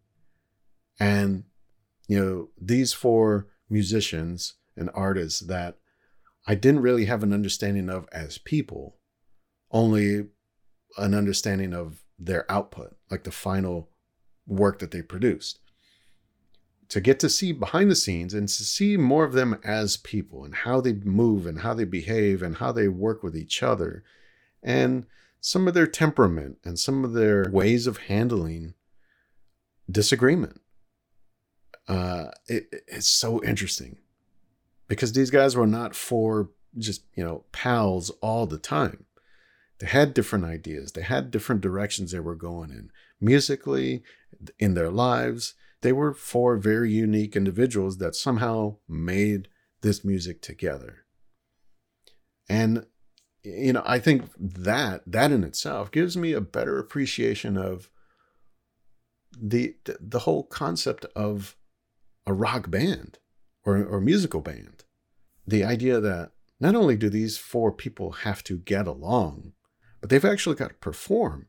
And, 0.99 1.45
you 2.09 2.19
know, 2.19 2.49
these 2.61 2.93
four 2.93 3.47
musicians 3.71 4.55
and 4.77 4.91
artists 4.95 5.41
that 5.41 5.79
I 6.47 6.55
didn't 6.55 6.83
really 6.83 7.05
have 7.05 7.23
an 7.23 7.33
understanding 7.33 7.89
of 7.89 8.09
as 8.13 8.39
people, 8.39 8.97
only 9.71 10.27
an 10.99 11.15
understanding 11.15 11.73
of 11.73 12.03
their 12.19 12.51
output, 12.51 12.97
like 13.11 13.25
the 13.25 13.31
final 13.31 13.91
work 14.47 14.79
that 14.79 14.91
they 14.91 15.03
produced 15.03 15.59
to 16.89 17.01
get 17.01 17.19
to 17.21 17.29
see 17.29 17.53
behind 17.53 17.91
the 17.91 17.97
scenes 17.97 18.33
and 18.33 18.49
to 18.49 18.65
see 18.65 18.97
more 18.97 19.25
of 19.25 19.33
them 19.33 19.59
as 19.65 19.97
people 19.97 20.45
and 20.45 20.55
how 20.55 20.81
they 20.81 20.93
move 20.93 21.47
and 21.47 21.61
how 21.61 21.75
they 21.75 21.85
behave 21.85 22.43
and 22.43 22.57
how 22.57 22.71
they 22.73 22.89
work 22.89 23.23
with 23.23 23.37
each 23.37 23.63
other 23.63 24.05
and 24.63 25.07
some 25.41 25.67
of 25.69 25.75
their 25.75 25.87
temperament 25.87 26.59
and 26.65 26.79
some 26.79 27.05
of 27.05 27.13
their 27.13 27.49
ways 27.51 27.87
of 27.87 27.99
handling 27.99 28.75
disagreement. 29.91 30.61
Uh, 31.89 32.27
it, 32.47 32.67
it's 32.89 33.09
so 33.09 33.43
interesting 33.45 33.99
because 34.89 35.13
these 35.13 35.31
guys 35.31 35.55
were 35.57 35.67
not 35.67 35.95
for 35.95 36.51
just, 36.79 37.03
you 37.15 37.25
know, 37.25 37.45
pals 37.53 38.11
all 38.21 38.47
the 38.47 38.59
time. 38.59 39.05
They 39.79 39.87
had 39.87 40.15
different 40.15 40.45
ideas, 40.45 40.93
they 40.93 41.03
had 41.03 41.31
different 41.31 41.61
directions 41.61 42.13
they 42.13 42.21
were 42.21 42.35
going 42.35 42.71
in 42.71 42.91
musically, 43.21 44.03
in 44.59 44.75
their 44.75 44.91
lives 44.91 45.55
they 45.83 45.93
were 45.93 46.13
four 46.13 46.57
very 46.57 46.91
unique 46.91 47.37
individuals 47.37 47.99
that 47.99 48.17
somehow 48.17 48.77
made 48.89 49.49
this 49.83 50.05
music 50.05 50.43
together. 50.43 51.05
And 52.49 52.87
you 53.45 53.73
know, 53.73 53.83
I 53.87 54.01
think 54.01 54.25
that 54.37 55.03
that 55.07 55.31
in 55.31 55.45
itself 55.45 55.93
gives 55.93 56.17
me 56.17 56.33
a 56.33 56.41
better 56.41 56.79
appreciation 56.79 57.57
of 57.57 57.89
the 59.41 59.77
the 60.01 60.21
whole 60.21 60.45
concept 60.45 61.05
of 61.15 61.57
a 62.27 62.33
rock 62.33 62.71
band 62.71 63.19
or, 63.65 63.85
or 63.85 64.01
musical 64.01 64.41
band. 64.41 64.83
The 65.47 65.63
idea 65.63 66.01
that 66.01 66.33
not 66.59 66.75
only 66.75 66.97
do 66.97 67.09
these 67.09 67.39
four 67.39 67.71
people 67.71 68.11
have 68.11 68.43
to 68.45 68.59
get 68.59 68.89
along, 68.89 69.53
but 70.01 70.11
they've 70.11 70.25
actually 70.25 70.57
got 70.57 70.69
to 70.71 70.75
perform 70.75 71.47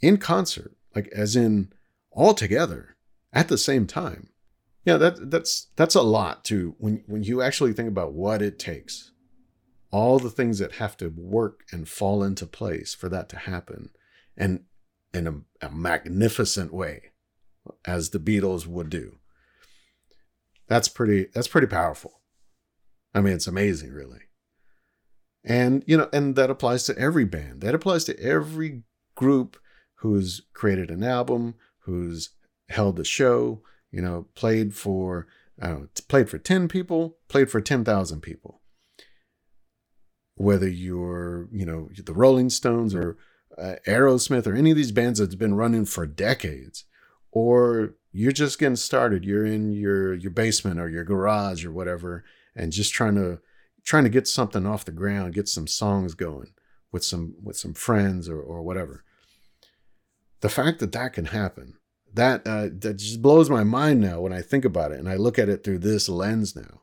in 0.00 0.16
concert, 0.16 0.74
like 0.94 1.08
as 1.08 1.36
in 1.36 1.72
all 2.10 2.34
together 2.34 2.96
at 3.32 3.48
the 3.48 3.58
same 3.58 3.86
time. 3.86 4.30
Yeah, 4.84 4.96
that 4.96 5.30
that's 5.30 5.68
that's 5.76 5.94
a 5.94 6.02
lot 6.02 6.44
to 6.46 6.74
when 6.78 7.02
when 7.06 7.22
you 7.22 7.42
actually 7.42 7.72
think 7.72 7.88
about 7.88 8.12
what 8.12 8.42
it 8.42 8.58
takes. 8.58 9.12
All 9.92 10.18
the 10.18 10.30
things 10.30 10.58
that 10.60 10.72
have 10.74 10.96
to 10.98 11.08
work 11.08 11.64
and 11.72 11.88
fall 11.88 12.22
into 12.22 12.46
place 12.46 12.94
for 12.94 13.08
that 13.08 13.28
to 13.30 13.36
happen 13.36 13.90
and 14.36 14.60
in 15.12 15.26
a, 15.26 15.66
a 15.66 15.70
magnificent 15.70 16.72
way 16.72 17.10
as 17.84 18.10
the 18.10 18.20
Beatles 18.20 18.66
would 18.66 18.88
do. 18.88 19.18
That's 20.68 20.88
pretty 20.88 21.26
that's 21.34 21.48
pretty 21.48 21.66
powerful. 21.66 22.20
I 23.14 23.20
mean, 23.20 23.34
it's 23.34 23.48
amazing 23.48 23.92
really. 23.92 24.20
And 25.44 25.82
you 25.86 25.96
know, 25.96 26.08
and 26.12 26.36
that 26.36 26.50
applies 26.50 26.84
to 26.84 26.98
every 26.98 27.24
band. 27.24 27.60
That 27.60 27.74
applies 27.74 28.04
to 28.04 28.18
every 28.20 28.84
group 29.14 29.58
who's 30.00 30.42
created 30.52 30.90
an 30.90 31.02
album, 31.02 31.54
who's 31.80 32.30
held 32.68 32.98
a 32.98 33.04
show, 33.04 33.62
you 33.90 34.00
know, 34.00 34.26
played 34.34 34.74
for 34.74 35.26
I 35.60 35.68
don't 35.68 35.80
know, 35.82 35.88
played 36.08 36.30
for 36.30 36.38
10 36.38 36.68
people, 36.68 37.18
played 37.28 37.50
for 37.50 37.60
10,000 37.60 38.20
people. 38.20 38.62
Whether 40.36 40.68
you're, 40.68 41.48
you 41.52 41.66
know, 41.66 41.90
the 41.94 42.14
Rolling 42.14 42.48
Stones 42.48 42.94
or 42.94 43.18
uh, 43.58 43.74
Aerosmith 43.86 44.46
or 44.46 44.54
any 44.54 44.70
of 44.70 44.76
these 44.76 44.92
bands 44.92 45.18
that's 45.18 45.34
been 45.34 45.54
running 45.54 45.84
for 45.84 46.06
decades, 46.06 46.84
or 47.30 47.94
you're 48.10 48.32
just 48.32 48.58
getting 48.58 48.76
started, 48.76 49.24
you're 49.24 49.44
in 49.44 49.72
your 49.72 50.14
your 50.14 50.30
basement 50.30 50.80
or 50.80 50.88
your 50.88 51.04
garage 51.04 51.64
or 51.64 51.72
whatever, 51.72 52.24
and 52.56 52.72
just 52.72 52.94
trying 52.94 53.16
to 53.16 53.40
trying 53.84 54.04
to 54.04 54.10
get 54.10 54.26
something 54.26 54.66
off 54.66 54.86
the 54.86 54.92
ground, 54.92 55.34
get 55.34 55.48
some 55.48 55.66
songs 55.66 56.14
going 56.14 56.52
with 56.90 57.04
some 57.04 57.34
with 57.42 57.56
some 57.56 57.74
friends 57.74 58.28
or 58.28 58.40
or 58.40 58.62
whatever. 58.62 59.04
The 60.40 60.48
fact 60.48 60.78
that 60.80 60.92
that 60.92 61.12
can 61.12 61.26
happen 61.26 61.74
that 62.14 62.46
uh, 62.46 62.68
that 62.78 62.94
just 62.96 63.22
blows 63.22 63.48
my 63.48 63.64
mind 63.64 64.00
now 64.00 64.20
when 64.20 64.32
I 64.32 64.42
think 64.42 64.64
about 64.64 64.92
it 64.92 64.98
and 64.98 65.08
I 65.08 65.16
look 65.16 65.38
at 65.38 65.48
it 65.48 65.62
through 65.62 65.78
this 65.78 66.08
lens 66.08 66.56
now. 66.56 66.82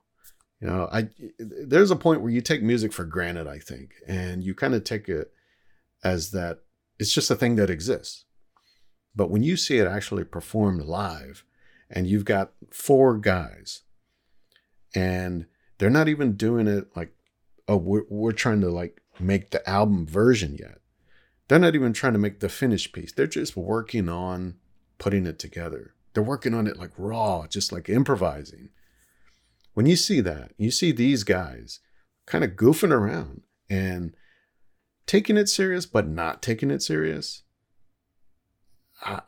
You 0.62 0.68
know, 0.68 0.90
I 0.92 1.10
there's 1.38 1.92
a 1.92 1.96
point 1.96 2.22
where 2.22 2.32
you 2.32 2.42
take 2.42 2.64
music 2.64 2.94
for 2.94 3.06
granted, 3.06 3.48
I 3.48 3.60
think, 3.60 3.92
and 4.08 4.44
you 4.44 4.56
kind 4.56 4.74
of 4.74 4.84
take 4.84 5.08
it 5.08 5.32
as 6.04 6.32
that 6.32 6.60
it's 6.98 7.14
just 7.14 7.30
a 7.30 7.36
thing 7.36 7.56
that 7.58 7.70
exists. 7.70 8.26
But 9.16 9.30
when 9.30 9.44
you 9.44 9.58
see 9.58 9.78
it 9.78 9.88
actually 9.88 10.24
performed 10.24 10.84
live, 10.84 11.44
and 11.90 12.08
you've 12.08 12.26
got 12.26 12.54
four 12.72 13.18
guys, 13.18 13.82
and 14.96 15.46
they're 15.78 15.90
not 15.90 16.08
even 16.08 16.34
doing 16.34 16.68
it 16.68 16.88
like, 16.96 17.14
oh, 17.68 17.78
we're, 17.78 18.04
we're 18.10 18.32
trying 18.32 18.62
to 18.62 18.70
like 18.70 19.02
make 19.20 19.52
the 19.52 19.68
album 19.70 20.08
version 20.08 20.56
yet. 20.60 20.80
They're 21.48 21.60
not 21.60 21.76
even 21.76 21.94
trying 21.94 22.14
to 22.14 22.20
make 22.20 22.40
the 22.40 22.50
finished 22.50 22.94
piece. 22.94 23.12
They're 23.12 23.28
just 23.28 23.56
working 23.56 24.10
on 24.10 24.56
putting 24.98 25.26
it 25.26 25.40
together. 25.40 25.94
They're 26.14 26.24
working 26.24 26.54
on 26.54 26.68
it 26.68 26.78
like 26.78 26.92
raw, 26.98 27.48
just 27.48 27.72
like 27.72 27.90
improvising. 27.90 28.70
When 29.74 29.86
you 29.86 29.96
see 29.96 30.22
that, 30.22 30.52
you 30.58 30.72
see 30.72 30.92
these 30.92 31.24
guys 31.24 31.80
kind 32.26 32.44
of 32.44 32.52
goofing 32.52 32.92
around 32.92 33.42
and 33.70 34.16
taking 35.06 35.38
it 35.38 35.48
serious, 35.48 35.86
but 35.86 36.08
not 36.08 36.42
taking 36.42 36.72
it 36.72 36.82
serious. 36.82 37.44
I, 39.04 39.22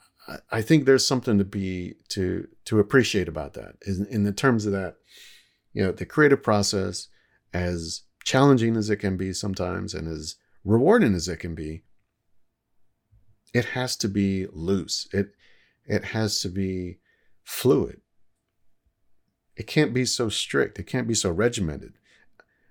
I 0.51 0.61
think 0.61 0.85
there's 0.85 1.05
something 1.05 1.38
to 1.38 1.45
be 1.45 1.95
to 2.09 2.47
to 2.65 2.79
appreciate 2.79 3.27
about 3.27 3.53
that 3.53 3.75
in, 3.85 4.05
in 4.07 4.23
the 4.23 4.33
terms 4.33 4.65
of 4.65 4.71
that, 4.73 4.95
you 5.73 5.83
know, 5.83 5.91
the 5.91 6.05
creative 6.05 6.43
process, 6.43 7.07
as 7.53 8.01
challenging 8.23 8.75
as 8.75 8.89
it 8.89 8.97
can 8.97 9.17
be 9.17 9.33
sometimes 9.33 9.93
and 9.93 10.07
as 10.07 10.35
rewarding 10.63 11.15
as 11.15 11.27
it 11.27 11.38
can 11.38 11.55
be, 11.55 11.83
it 13.53 13.65
has 13.65 13.96
to 13.98 14.08
be 14.08 14.48
loose. 14.51 15.08
It 15.13 15.34
it 15.86 16.06
has 16.06 16.39
to 16.41 16.50
be 16.50 17.00
fluid. 17.44 18.01
It 19.56 19.68
can't 19.68 19.94
be 19.94 20.06
so 20.06 20.29
strict. 20.29 20.79
It 20.79 20.88
can't 20.88 21.08
be 21.08 21.15
so 21.15 21.32
regimented. 21.32 21.94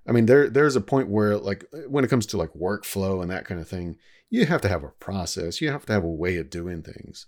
I 0.06 0.12
mean, 0.12 0.26
there 0.26 0.49
there's 0.49 0.76
a 0.76 0.80
point 0.80 1.08
where 1.08 1.37
like 1.37 1.64
when 1.88 2.04
it 2.04 2.08
comes 2.08 2.26
to 2.26 2.38
like 2.38 2.52
workflow 2.54 3.20
and 3.20 3.30
that 3.30 3.44
kind 3.44 3.61
of 3.61 3.68
thing, 3.68 3.97
you 4.30 4.47
have 4.47 4.62
to 4.62 4.68
have 4.68 4.85
a 4.85 4.88
process. 4.88 5.61
You 5.61 5.70
have 5.70 5.85
to 5.87 5.92
have 5.92 6.04
a 6.04 6.08
way 6.08 6.37
of 6.37 6.49
doing 6.50 6.82
things. 6.82 7.26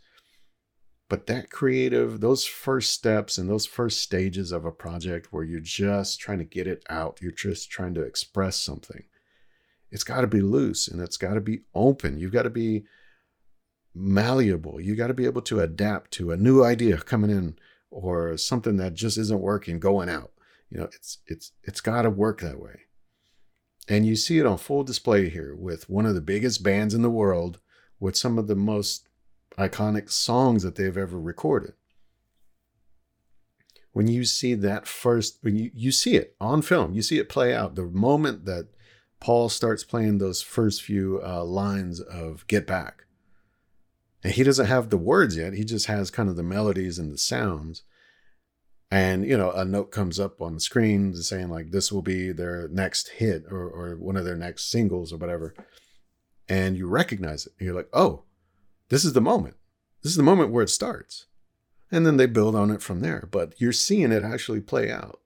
But 1.10 1.26
that 1.26 1.50
creative, 1.50 2.20
those 2.20 2.46
first 2.46 2.92
steps 2.92 3.36
and 3.36 3.50
those 3.50 3.66
first 3.66 3.98
stages 3.98 4.52
of 4.52 4.64
a 4.64 4.70
project 4.70 5.32
where 5.32 5.42
you're 5.42 5.58
just 5.58 6.20
trying 6.20 6.38
to 6.38 6.44
get 6.44 6.68
it 6.68 6.84
out, 6.88 7.18
you're 7.20 7.32
just 7.32 7.68
trying 7.68 7.94
to 7.94 8.02
express 8.02 8.60
something. 8.60 9.02
It's 9.90 10.04
got 10.04 10.20
to 10.20 10.28
be 10.28 10.40
loose 10.40 10.86
and 10.86 11.00
it's 11.00 11.16
got 11.16 11.34
to 11.34 11.40
be 11.40 11.62
open. 11.74 12.20
You've 12.20 12.32
got 12.32 12.44
to 12.44 12.50
be 12.50 12.84
malleable. 13.94 14.80
You 14.80 14.94
got 14.94 15.08
to 15.08 15.14
be 15.14 15.24
able 15.24 15.42
to 15.42 15.60
adapt 15.60 16.10
to 16.12 16.30
a 16.30 16.36
new 16.36 16.62
idea 16.62 16.98
coming 16.98 17.30
in 17.30 17.56
or 17.90 18.36
something 18.36 18.76
that 18.76 18.94
just 18.94 19.18
isn't 19.18 19.40
working 19.40 19.80
going 19.80 20.08
out. 20.08 20.32
You 20.70 20.78
know, 20.78 20.88
it's 20.94 21.18
it's 21.26 21.52
it's 21.64 21.80
got 21.80 22.02
to 22.02 22.10
work 22.10 22.40
that 22.40 22.60
way. 22.60 22.82
And 23.88 24.06
you 24.06 24.14
see 24.14 24.38
it 24.38 24.46
on 24.46 24.58
full 24.58 24.84
display 24.84 25.28
here 25.28 25.54
with 25.56 25.90
one 25.90 26.06
of 26.06 26.14
the 26.14 26.20
biggest 26.20 26.62
bands 26.62 26.94
in 26.94 27.02
the 27.02 27.10
world 27.10 27.58
with 27.98 28.16
some 28.16 28.38
of 28.38 28.46
the 28.46 28.54
most 28.54 29.08
iconic 29.58 30.10
songs 30.10 30.62
that 30.62 30.76
they've 30.76 30.96
ever 30.96 31.20
recorded. 31.20 31.72
When 33.92 34.06
you 34.06 34.24
see 34.24 34.54
that 34.54 34.86
first, 34.86 35.38
when 35.42 35.56
you, 35.56 35.72
you 35.74 35.90
see 35.90 36.14
it 36.14 36.36
on 36.40 36.62
film, 36.62 36.94
you 36.94 37.02
see 37.02 37.18
it 37.18 37.28
play 37.28 37.52
out. 37.52 37.74
The 37.74 37.86
moment 37.86 38.44
that 38.44 38.68
Paul 39.18 39.48
starts 39.48 39.82
playing 39.82 40.18
those 40.18 40.40
first 40.40 40.82
few 40.82 41.20
uh, 41.24 41.44
lines 41.44 42.00
of 42.00 42.46
Get 42.46 42.66
Back, 42.68 43.04
and 44.22 44.34
he 44.34 44.42
doesn't 44.42 44.66
have 44.66 44.90
the 44.90 44.98
words 44.98 45.36
yet. 45.36 45.54
He 45.54 45.64
just 45.64 45.86
has 45.86 46.10
kind 46.10 46.28
of 46.28 46.36
the 46.36 46.42
melodies 46.42 46.98
and 46.98 47.12
the 47.12 47.18
sounds. 47.18 47.82
And, 48.90 49.24
you 49.24 49.36
know, 49.38 49.52
a 49.52 49.64
note 49.64 49.92
comes 49.92 50.18
up 50.18 50.42
on 50.42 50.54
the 50.54 50.60
screen 50.60 51.14
saying, 51.14 51.48
like, 51.48 51.70
this 51.70 51.92
will 51.92 52.02
be 52.02 52.32
their 52.32 52.68
next 52.68 53.08
hit 53.08 53.44
or, 53.50 53.62
or 53.62 53.96
one 53.96 54.16
of 54.16 54.24
their 54.24 54.36
next 54.36 54.70
singles 54.70 55.12
or 55.12 55.16
whatever. 55.16 55.54
And 56.48 56.76
you 56.76 56.88
recognize 56.88 57.46
it. 57.46 57.52
And 57.58 57.66
You're 57.66 57.76
like, 57.76 57.88
oh, 57.92 58.24
this 58.88 59.04
is 59.04 59.12
the 59.12 59.20
moment. 59.20 59.56
This 60.02 60.10
is 60.10 60.16
the 60.16 60.24
moment 60.24 60.50
where 60.50 60.64
it 60.64 60.70
starts. 60.70 61.26
And 61.92 62.04
then 62.04 62.16
they 62.16 62.26
build 62.26 62.56
on 62.56 62.70
it 62.70 62.82
from 62.82 63.00
there. 63.00 63.28
But 63.30 63.54
you're 63.58 63.72
seeing 63.72 64.10
it 64.10 64.24
actually 64.24 64.60
play 64.60 64.90
out. 64.90 65.20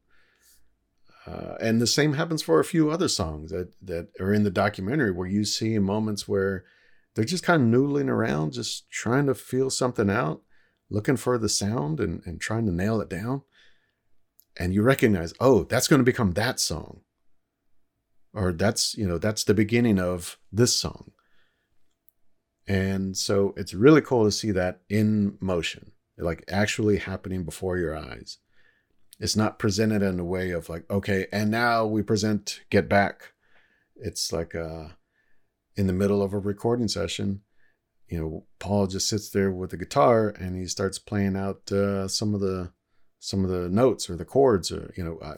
Uh, 1.27 1.55
and 1.59 1.81
the 1.81 1.87
same 1.87 2.13
happens 2.13 2.43
for 2.43 2.61
a 2.61 2.65
few 2.65 2.91
other 2.91 3.09
songs 3.09 3.51
that, 3.51 3.73
that 3.81 4.09
are 4.21 4.33
in 4.33 4.45
the 4.45 4.51
documentary 4.51 5.11
where 5.11 5.27
you 5.27 5.45
see 5.45 5.79
moments 5.79 6.29
where 6.29 6.65
they're 7.15 7.25
just 7.25 7.45
kind 7.45 7.63
of 7.63 7.81
noodling 7.81 8.09
around, 8.09 8.53
just 8.53 8.91
trying 8.91 9.27
to 9.27 9.35
feel 9.35 9.71
something 9.71 10.11
out, 10.11 10.43
looking 10.91 11.17
for 11.17 11.39
the 11.39 11.49
sound 11.49 12.01
and, 12.01 12.23
and 12.27 12.41
trying 12.41 12.67
to 12.67 12.73
nail 12.73 13.01
it 13.01 13.09
down. 13.09 13.43
And 14.57 14.75
you 14.75 14.83
recognize, 14.83 15.33
oh, 15.41 15.65
that's 15.65 15.89
going 15.89 16.01
to 16.01 16.05
become 16.05 16.33
that 16.33 16.61
song. 16.61 17.01
Or 18.33 18.53
that's, 18.53 18.97
you 18.97 19.07
know, 19.07 19.19
that's 19.19 19.45
the 19.45 19.55
beginning 19.55 19.99
of 19.99 20.39
this 20.51 20.75
song. 20.75 21.13
And 22.67 23.17
so 23.17 23.55
it's 23.57 23.75
really 23.75 24.01
cool 24.01 24.25
to 24.25 24.33
see 24.33 24.51
that 24.53 24.81
in 24.89 25.37
motion, 25.41 25.93
like 26.19 26.45
actually 26.49 26.99
happening 26.99 27.45
before 27.45 27.79
your 27.79 27.97
eyes. 27.97 28.39
It's 29.21 29.37
not 29.37 29.61
presented 29.61 30.03
in 30.03 30.19
a 30.19 30.25
way 30.25 30.51
of 30.51 30.69
like, 30.69 30.91
okay, 30.91 31.27
and 31.31 31.51
now 31.51 31.87
we 31.87 32.03
present 32.03 32.63
Get 32.71 32.89
Back. 32.89 33.33
It's 33.97 34.33
like 34.33 34.55
uh, 34.57 34.89
in 35.77 35.87
the 35.87 35.93
middle 35.93 36.23
of 36.23 36.33
a 36.33 36.39
recording 36.39 36.89
session, 36.89 37.43
you 38.09 38.21
know, 38.21 38.47
Paul 38.59 38.87
just 38.87 39.09
sits 39.09 39.31
there 39.31 39.51
with 39.51 39.71
the 39.71 39.77
guitar 39.77 40.29
and 40.29 40.57
he 40.57 40.67
starts 40.67 40.99
playing 40.99 41.37
out 41.37 41.71
uh, 41.73 42.07
some 42.09 42.35
of 42.35 42.41
the 42.41 42.73
some 43.19 43.45
of 43.45 43.51
the 43.51 43.71
notes 43.71 44.11
or 44.11 44.17
the 44.17 44.25
chords 44.25 44.71
or 44.71 44.93
you 44.97 45.03
know, 45.03 45.19
I, 45.23 45.37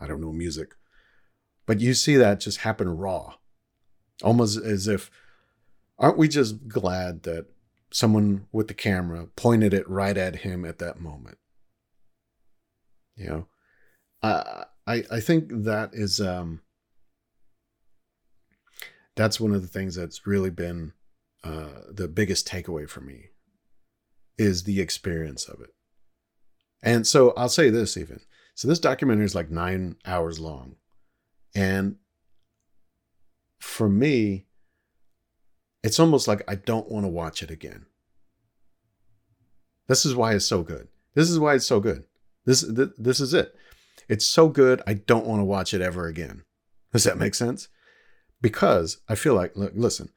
I 0.00 0.06
don't 0.06 0.20
know 0.20 0.32
music, 0.32 0.74
but 1.66 1.80
you 1.80 1.94
see 1.94 2.16
that 2.16 2.40
just 2.40 2.58
happen 2.58 2.88
raw, 2.88 3.34
almost 4.22 4.58
as 4.58 4.88
if, 4.88 5.10
aren't 5.98 6.18
we 6.18 6.28
just 6.28 6.68
glad 6.68 7.22
that 7.22 7.46
someone 7.90 8.46
with 8.52 8.68
the 8.68 8.74
camera 8.74 9.28
pointed 9.36 9.72
it 9.72 9.88
right 9.88 10.16
at 10.16 10.36
him 10.36 10.64
at 10.64 10.78
that 10.78 11.00
moment? 11.00 11.38
You 13.16 13.26
know, 13.26 13.46
I 14.22 14.64
I 14.86 15.04
I 15.10 15.20
think 15.20 15.50
that 15.50 15.90
is 15.92 16.20
um 16.20 16.60
that's 19.18 19.40
one 19.40 19.52
of 19.52 19.62
the 19.62 19.68
things 19.68 19.96
that's 19.96 20.28
really 20.28 20.48
been 20.48 20.92
uh, 21.42 21.82
the 21.90 22.06
biggest 22.06 22.46
takeaway 22.46 22.88
for 22.88 23.00
me 23.00 23.30
is 24.38 24.62
the 24.62 24.80
experience 24.80 25.48
of 25.48 25.60
it. 25.60 25.74
And 26.84 27.04
so 27.04 27.32
I'll 27.36 27.48
say 27.48 27.68
this 27.68 27.96
even. 27.96 28.20
So 28.54 28.68
this 28.68 28.78
documentary 28.78 29.24
is 29.24 29.34
like 29.34 29.50
nine 29.50 29.96
hours 30.06 30.38
long. 30.38 30.76
And 31.52 31.96
for 33.58 33.88
me, 33.88 34.46
it's 35.82 35.98
almost 35.98 36.28
like 36.28 36.44
I 36.46 36.54
don't 36.54 36.88
want 36.88 37.04
to 37.04 37.10
watch 37.10 37.42
it 37.42 37.50
again. 37.50 37.86
This 39.88 40.06
is 40.06 40.14
why 40.14 40.34
it's 40.34 40.46
so 40.46 40.62
good. 40.62 40.86
This 41.14 41.28
is 41.28 41.40
why 41.40 41.54
it's 41.54 41.66
so 41.66 41.80
good. 41.80 42.04
This 42.44 42.64
this 42.96 43.18
is 43.18 43.34
it. 43.34 43.56
It's 44.08 44.26
so 44.26 44.48
good. 44.48 44.80
I 44.86 44.94
don't 44.94 45.26
want 45.26 45.40
to 45.40 45.44
watch 45.44 45.74
it 45.74 45.80
ever 45.80 46.06
again. 46.06 46.44
Does 46.92 47.02
that 47.02 47.18
make 47.18 47.34
sense? 47.34 47.68
Because 48.40 48.98
I 49.08 49.14
feel 49.14 49.34
like, 49.34 49.56
look, 49.56 49.72
listen, 49.74 50.10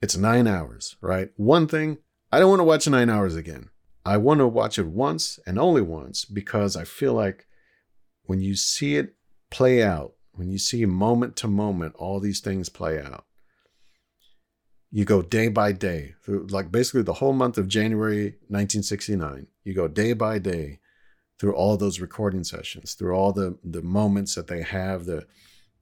it's 0.00 0.16
nine 0.16 0.46
hours, 0.46 0.96
right? 1.00 1.30
One 1.36 1.66
thing, 1.66 1.98
I 2.32 2.38
don't 2.38 2.50
want 2.50 2.60
to 2.60 2.64
watch 2.64 2.88
nine 2.88 3.10
hours 3.10 3.36
again. 3.36 3.70
I 4.04 4.16
want 4.16 4.40
to 4.40 4.46
watch 4.46 4.78
it 4.78 4.86
once 4.86 5.38
and 5.46 5.58
only 5.58 5.82
once 5.82 6.24
because 6.24 6.76
I 6.76 6.84
feel 6.84 7.12
like 7.12 7.46
when 8.24 8.40
you 8.40 8.54
see 8.54 8.96
it 8.96 9.14
play 9.50 9.82
out, 9.82 10.14
when 10.32 10.48
you 10.48 10.58
see 10.58 10.84
moment 10.86 11.36
to 11.36 11.48
moment 11.48 11.94
all 11.96 12.20
these 12.20 12.40
things 12.40 12.68
play 12.68 13.02
out, 13.02 13.24
you 14.90 15.04
go 15.04 15.20
day 15.20 15.48
by 15.48 15.72
day 15.72 16.14
through 16.22 16.46
like 16.46 16.70
basically 16.70 17.02
the 17.02 17.14
whole 17.14 17.32
month 17.32 17.58
of 17.58 17.68
January 17.68 18.36
1969. 18.48 19.48
You 19.64 19.74
go 19.74 19.88
day 19.88 20.12
by 20.12 20.38
day 20.38 20.78
through 21.38 21.54
all 21.54 21.76
those 21.76 22.00
recording 22.00 22.44
sessions, 22.44 22.94
through 22.94 23.14
all 23.14 23.32
the 23.32 23.58
the 23.62 23.82
moments 23.82 24.34
that 24.34 24.46
they 24.46 24.62
have, 24.62 25.04
the 25.04 25.26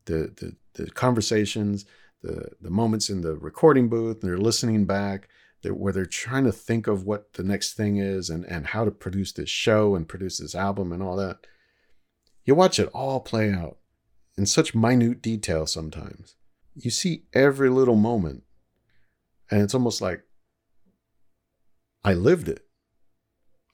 the 0.06 0.32
the, 0.74 0.82
the 0.82 0.90
conversations, 0.90 1.84
the 2.22 2.50
the 2.60 2.70
moments 2.70 3.10
in 3.10 3.20
the 3.20 3.36
recording 3.36 3.88
booth, 3.88 4.22
and 4.22 4.30
they're 4.30 4.38
listening 4.38 4.86
back, 4.86 5.28
where 5.64 5.92
they're 5.92 6.06
trying 6.06 6.44
to 6.44 6.52
think 6.52 6.86
of 6.86 7.04
what 7.04 7.34
the 7.34 7.42
next 7.42 7.74
thing 7.74 7.98
is 7.98 8.30
and 8.30 8.44
and 8.46 8.68
how 8.68 8.84
to 8.84 8.90
produce 8.90 9.32
this 9.32 9.50
show 9.50 9.94
and 9.94 10.08
produce 10.08 10.38
this 10.38 10.54
album 10.54 10.92
and 10.92 11.02
all 11.02 11.16
that. 11.16 11.46
You 12.44 12.54
watch 12.54 12.78
it 12.78 12.88
all 12.94 13.20
play 13.20 13.52
out 13.52 13.78
in 14.38 14.46
such 14.46 14.74
minute 14.74 15.20
detail 15.20 15.66
sometimes. 15.66 16.36
You 16.74 16.90
see 16.90 17.24
every 17.32 17.70
little 17.70 17.96
moment, 17.96 18.44
and 19.50 19.62
it's 19.62 19.74
almost 19.74 20.00
like 20.00 20.22
I 22.04 22.14
lived 22.14 22.48
it. 22.48 22.64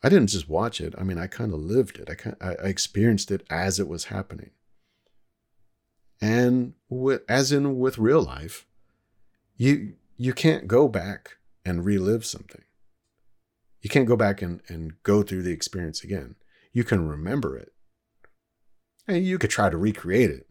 I 0.02 0.08
didn't 0.08 0.28
just 0.28 0.48
watch 0.48 0.80
it. 0.80 0.94
I 0.96 1.04
mean, 1.04 1.18
I 1.18 1.26
kind 1.26 1.52
of 1.52 1.60
lived 1.60 1.98
it. 1.98 2.08
I, 2.40 2.48
I 2.48 2.52
experienced 2.66 3.30
it 3.30 3.44
as 3.50 3.78
it 3.78 3.88
was 3.88 4.04
happening. 4.04 4.50
And 6.22 6.74
with, 6.88 7.22
as 7.28 7.50
in 7.50 7.80
with 7.80 7.98
real 7.98 8.22
life, 8.22 8.64
you 9.56 9.94
you 10.16 10.32
can't 10.32 10.68
go 10.68 10.86
back 10.86 11.38
and 11.64 11.84
relive 11.84 12.24
something. 12.24 12.62
You 13.80 13.90
can't 13.90 14.06
go 14.06 14.16
back 14.16 14.40
and, 14.40 14.60
and 14.68 15.02
go 15.02 15.24
through 15.24 15.42
the 15.42 15.50
experience 15.50 16.04
again. 16.04 16.36
You 16.72 16.84
can 16.84 17.08
remember 17.08 17.56
it. 17.56 17.72
And 19.08 19.26
you 19.26 19.36
could 19.36 19.50
try 19.50 19.68
to 19.68 19.76
recreate 19.76 20.30
it. 20.30 20.46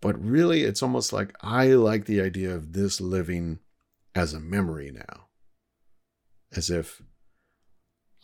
But 0.00 0.18
really, 0.18 0.62
it's 0.62 0.82
almost 0.82 1.12
like 1.12 1.36
I 1.42 1.66
like 1.74 2.06
the 2.06 2.22
idea 2.22 2.54
of 2.54 2.72
this 2.72 2.98
living 2.98 3.58
as 4.14 4.32
a 4.32 4.40
memory 4.40 4.90
now. 4.90 5.26
As 6.56 6.70
if 6.70 7.02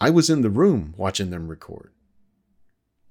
I 0.00 0.08
was 0.08 0.30
in 0.30 0.40
the 0.40 0.48
room 0.48 0.94
watching 0.96 1.28
them 1.28 1.48
record. 1.48 1.92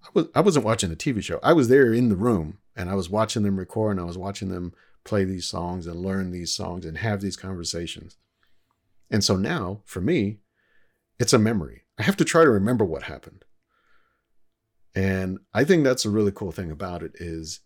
I 0.06 0.10
was 0.14 0.28
I 0.36 0.42
wasn't 0.42 0.66
watching 0.66 0.92
a 0.92 0.96
TV 0.96 1.24
show. 1.24 1.40
I 1.44 1.54
was 1.54 1.68
there 1.68 1.94
in 1.94 2.10
the 2.10 2.16
room 2.16 2.60
and 2.76 2.90
I 2.90 2.96
was 2.96 3.10
watching 3.10 3.44
them 3.44 3.58
record 3.58 3.92
and 3.92 4.00
I 4.00 4.06
was 4.06 4.18
watching 4.18 4.50
them 4.50 4.74
play 5.04 5.24
these 5.24 5.46
songs 5.46 5.88
and 5.88 6.02
learn 6.02 6.32
these 6.32 6.54
songs 6.54 6.86
and 6.86 6.98
have 6.98 7.22
these 7.22 7.38
conversations. 7.38 8.18
And 9.10 9.24
so 9.24 9.36
now, 9.36 9.82
for 9.86 10.02
me, 10.02 10.40
it's 11.20 11.34
a 11.34 11.40
memory. 11.40 11.84
I 11.98 12.04
have 12.04 12.18
to 12.18 12.26
try 12.26 12.44
to 12.44 12.50
remember 12.50 12.84
what 12.84 13.04
happened. 13.04 13.46
And 14.96 15.40
I 15.54 15.64
think 15.64 15.84
that's 15.84 16.06
a 16.06 16.10
really 16.10 16.32
cool 16.32 16.52
thing 16.52 16.72
about 16.72 17.04
it 17.04 17.12
is 17.16 17.60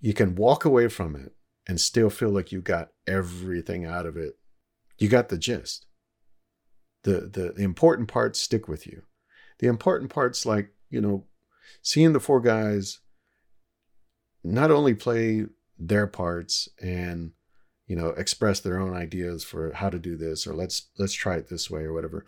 you 0.00 0.14
can 0.14 0.34
walk 0.34 0.64
away 0.64 0.88
from 0.88 1.14
it 1.14 1.32
and 1.66 1.80
still 1.80 2.10
feel 2.10 2.30
like 2.30 2.50
you 2.50 2.60
got 2.60 2.88
everything 3.06 3.84
out 3.84 4.06
of 4.06 4.16
it. 4.16 4.38
You 4.98 5.08
got 5.08 5.28
the 5.28 5.38
gist 5.38 5.86
the, 7.02 7.20
the 7.20 7.52
the 7.56 7.62
important 7.62 8.08
parts 8.08 8.40
stick 8.40 8.68
with 8.68 8.86
you. 8.86 9.02
The 9.58 9.66
important 9.66 10.10
parts, 10.12 10.44
like 10.44 10.72
you 10.90 11.00
know, 11.00 11.24
seeing 11.82 12.12
the 12.12 12.20
four 12.20 12.40
guys 12.40 13.00
not 14.44 14.70
only 14.70 14.94
play 14.94 15.46
their 15.78 16.06
parts 16.06 16.68
and 16.80 17.32
you 17.86 17.96
know 17.96 18.08
express 18.10 18.60
their 18.60 18.78
own 18.78 18.94
ideas 18.94 19.44
for 19.44 19.72
how 19.72 19.88
to 19.88 19.98
do 19.98 20.16
this 20.16 20.46
or 20.46 20.54
let's 20.54 20.88
let's 20.98 21.12
try 21.12 21.36
it 21.36 21.48
this 21.48 21.70
way 21.70 21.82
or 21.82 21.92
whatever 21.92 22.26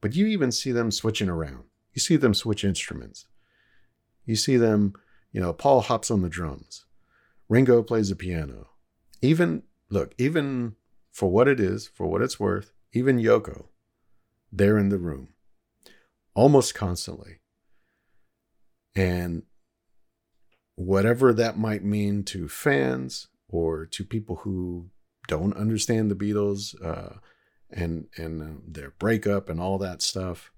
but 0.00 0.14
you 0.14 0.26
even 0.26 0.52
see 0.52 0.72
them 0.72 0.90
switching 0.90 1.28
around. 1.28 1.64
You 1.92 2.00
see 2.00 2.16
them 2.16 2.34
switch 2.34 2.64
instruments. 2.64 3.26
You 4.24 4.36
see 4.36 4.56
them 4.56 4.94
you 5.32 5.40
know 5.40 5.52
paul 5.52 5.80
hops 5.80 6.10
on 6.10 6.22
the 6.22 6.28
drums. 6.28 6.84
Ringo 7.48 7.82
plays 7.82 8.08
the 8.10 8.16
piano. 8.16 8.68
Even 9.22 9.62
look 9.88 10.14
even 10.18 10.76
for 11.10 11.30
what 11.30 11.48
it 11.48 11.58
is 11.58 11.88
for 11.88 12.06
what 12.06 12.22
it's 12.22 12.38
worth 12.40 12.72
even 12.92 13.18
yoko 13.18 13.66
there 14.52 14.76
in 14.78 14.88
the 14.90 14.98
room 14.98 15.28
almost 16.34 16.74
constantly. 16.74 17.38
And 18.96 19.42
whatever 20.74 21.32
that 21.32 21.58
might 21.58 21.84
mean 21.84 22.24
to 22.24 22.48
fans 22.48 23.28
or 23.48 23.86
to 23.86 24.04
people 24.04 24.36
who 24.36 24.90
don't 25.28 25.56
understand 25.56 26.10
the 26.10 26.14
Beatles 26.14 26.74
uh, 26.84 27.18
and 27.70 28.06
and 28.16 28.42
uh, 28.42 28.60
their 28.66 28.90
breakup 28.98 29.48
and 29.48 29.60
all 29.60 29.78
that 29.78 30.02
stuff. 30.02 30.50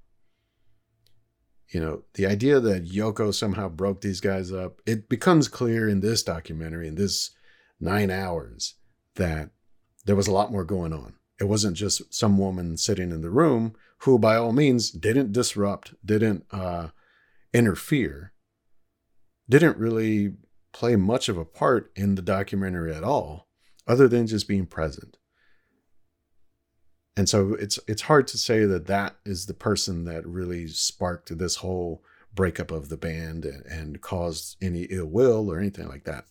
You 1.69 1.81
know, 1.81 2.03
the 2.15 2.27
idea 2.27 2.61
that 2.61 2.89
Yoko 2.89 3.35
somehow 3.35 3.69
broke 3.69 4.01
these 4.01 4.21
guys 4.21 4.53
up, 4.53 4.81
it 4.87 5.09
becomes 5.09 5.49
clear 5.49 5.87
in 5.89 6.01
this 6.01 6.23
documentary, 6.23 6.89
in 6.89 6.95
this 6.95 7.33
nine 7.79 8.11
hours, 8.11 8.77
that 9.17 9.51
there 10.07 10.17
was 10.17 10.29
a 10.29 10.33
lot 10.33 10.51
more 10.51 10.65
going 10.65 10.95
on. 10.95 11.15
It 11.39 11.45
wasn't 11.45 11.77
just 11.77 12.13
some 12.13 12.39
woman 12.39 12.79
sitting 12.79 13.11
in 13.11 13.21
the 13.21 13.31
room 13.31 13.75
who, 13.99 14.19
by 14.19 14.37
all 14.37 14.53
means, 14.53 14.91
didn't 14.91 15.33
disrupt, 15.33 15.95
didn't 16.05 16.47
uh, 16.51 16.89
interfere, 17.53 18.33
didn't 19.49 19.79
really 19.79 20.35
play 20.73 20.97
much 20.97 21.29
of 21.29 21.39
a 21.39 21.45
part 21.45 21.91
in 21.97 22.15
the 22.15 22.23
documentary 22.23 22.95
at 22.95 23.05
all, 23.05 23.49
other 23.87 24.09
than 24.09 24.27
just 24.27 24.49
being 24.49 24.67
present. 24.67 25.17
And 27.17 27.29
so 27.29 27.55
it's 27.55 27.81
it's 27.89 28.03
hard 28.03 28.29
to 28.29 28.39
say 28.39 28.65
that 28.65 28.87
that 28.87 29.17
is 29.25 29.47
the 29.47 29.55
person 29.55 30.05
that 30.05 30.25
really 30.25 30.69
sparked 30.69 31.37
this 31.37 31.57
whole 31.57 32.05
breakup 32.33 32.71
of 32.71 32.89
the 32.89 32.97
band 32.97 33.45
and, 33.45 33.67
and 33.67 34.01
caused 34.01 34.57
any 34.63 34.83
ill 34.83 35.07
will 35.07 35.51
or 35.51 35.59
anything 35.59 35.89
like 35.89 36.05
that. 36.05 36.27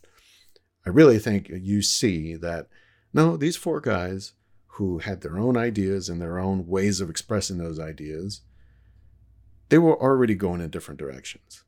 I 0.85 0.89
really 0.89 1.19
think 1.19 1.49
you 1.49 1.81
see 1.81 2.35
that 2.35 2.69
no, 3.13 3.35
these 3.35 3.57
four 3.57 3.81
guys 3.81 4.33
who 4.77 4.99
had 4.99 5.21
their 5.21 5.37
own 5.37 5.57
ideas 5.57 6.07
and 6.07 6.21
their 6.21 6.39
own 6.39 6.67
ways 6.67 7.01
of 7.01 7.09
expressing 7.09 7.57
those 7.57 7.79
ideas, 7.79 8.41
they 9.69 9.77
were 9.77 9.99
already 10.01 10.35
going 10.35 10.61
in 10.61 10.69
different 10.69 10.99
directions. 10.99 11.63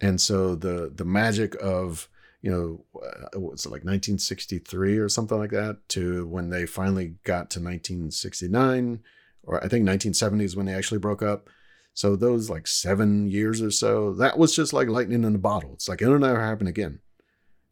And 0.00 0.20
so 0.20 0.54
the 0.54 0.92
the 0.94 1.04
magic 1.04 1.56
of 1.62 2.08
you 2.42 2.50
know 2.50 2.84
uh, 3.02 3.40
was 3.40 3.64
it 3.64 3.70
like 3.70 3.84
1963 3.84 4.98
or 4.98 5.08
something 5.08 5.38
like 5.38 5.50
that 5.50 5.88
to 5.90 6.26
when 6.26 6.50
they 6.50 6.66
finally 6.66 7.14
got 7.24 7.50
to 7.50 7.60
1969 7.60 9.00
or 9.46 9.56
I 9.56 9.68
think 9.68 9.86
1970 9.86 10.44
is 10.44 10.56
when 10.56 10.66
they 10.66 10.74
actually 10.74 10.98
broke 10.98 11.22
up. 11.22 11.48
So 11.94 12.14
those 12.14 12.50
like 12.50 12.66
seven 12.66 13.30
years 13.30 13.62
or 13.62 13.70
so, 13.70 14.12
that 14.14 14.36
was 14.36 14.54
just 14.54 14.74
like 14.74 14.88
lightning 14.88 15.24
in 15.24 15.34
a 15.34 15.38
bottle. 15.38 15.72
It's 15.72 15.88
like 15.88 16.02
it'll 16.02 16.18
never 16.18 16.42
happen 16.44 16.66
again, 16.66 17.00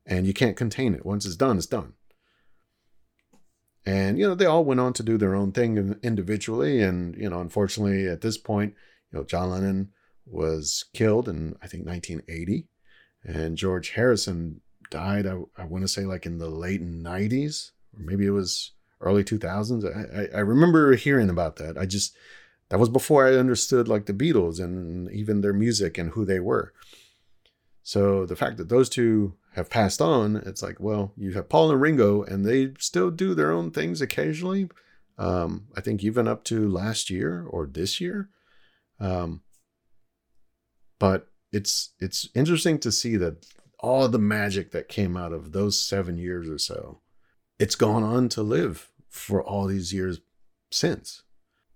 and 0.06 0.26
you 0.26 0.32
can't 0.32 0.56
contain 0.56 0.94
it. 0.94 1.04
Once 1.04 1.26
it's 1.26 1.36
done, 1.36 1.58
it's 1.58 1.66
done. 1.66 1.92
And 3.86 4.18
you 4.18 4.26
know 4.26 4.34
they 4.34 4.46
all 4.46 4.64
went 4.64 4.80
on 4.80 4.92
to 4.94 5.02
do 5.02 5.18
their 5.18 5.34
own 5.34 5.52
thing 5.52 5.98
individually, 6.02 6.82
and 6.82 7.14
you 7.16 7.28
know 7.28 7.40
unfortunately 7.40 8.08
at 8.08 8.22
this 8.22 8.38
point, 8.38 8.74
you 9.12 9.18
know 9.18 9.24
John 9.24 9.50
Lennon 9.50 9.90
was 10.26 10.86
killed 10.94 11.28
in 11.28 11.54
I 11.62 11.66
think 11.66 11.86
1980, 11.86 12.66
and 13.24 13.56
George 13.56 13.90
Harrison 13.90 14.62
died. 14.90 15.26
I, 15.26 15.38
I 15.56 15.64
want 15.64 15.82
to 15.82 15.88
say 15.88 16.06
like 16.06 16.24
in 16.24 16.38
the 16.38 16.48
late 16.48 16.82
90s, 16.82 17.72
or 17.94 18.00
maybe 18.00 18.24
it 18.24 18.30
was 18.30 18.72
early 19.00 19.22
2000s. 19.22 19.84
I, 19.84 20.22
I, 20.22 20.38
I 20.38 20.40
remember 20.40 20.94
hearing 20.96 21.28
about 21.28 21.56
that. 21.56 21.76
I 21.76 21.84
just 21.84 22.16
that 22.70 22.78
was 22.78 22.88
before 22.88 23.26
I 23.26 23.34
understood 23.34 23.86
like 23.86 24.06
the 24.06 24.14
Beatles 24.14 24.58
and 24.58 25.10
even 25.10 25.40
their 25.42 25.52
music 25.52 25.98
and 25.98 26.10
who 26.10 26.24
they 26.24 26.40
were. 26.40 26.72
So 27.82 28.24
the 28.24 28.36
fact 28.36 28.56
that 28.56 28.70
those 28.70 28.88
two 28.88 29.34
have 29.54 29.70
passed 29.70 30.00
on, 30.00 30.36
it's 30.36 30.62
like, 30.62 30.80
well, 30.80 31.12
you 31.16 31.32
have 31.32 31.48
Paul 31.48 31.70
and 31.70 31.80
Ringo, 31.80 32.22
and 32.22 32.44
they 32.44 32.72
still 32.78 33.10
do 33.10 33.34
their 33.34 33.52
own 33.52 33.70
things 33.70 34.00
occasionally. 34.00 34.68
Um, 35.16 35.68
I 35.76 35.80
think 35.80 36.02
even 36.02 36.26
up 36.26 36.44
to 36.44 36.68
last 36.68 37.10
year 37.10 37.46
or 37.48 37.66
this 37.66 38.00
year. 38.00 38.30
Um, 38.98 39.42
but 40.98 41.28
it's 41.52 41.92
it's 42.00 42.28
interesting 42.34 42.78
to 42.80 42.90
see 42.90 43.16
that 43.16 43.46
all 43.78 44.08
the 44.08 44.18
magic 44.18 44.72
that 44.72 44.88
came 44.88 45.16
out 45.16 45.32
of 45.32 45.52
those 45.52 45.80
seven 45.80 46.18
years 46.18 46.48
or 46.48 46.58
so, 46.58 47.00
it's 47.58 47.74
gone 47.74 48.02
on 48.02 48.28
to 48.30 48.42
live 48.42 48.90
for 49.08 49.42
all 49.42 49.66
these 49.66 49.92
years 49.92 50.20
since 50.70 51.22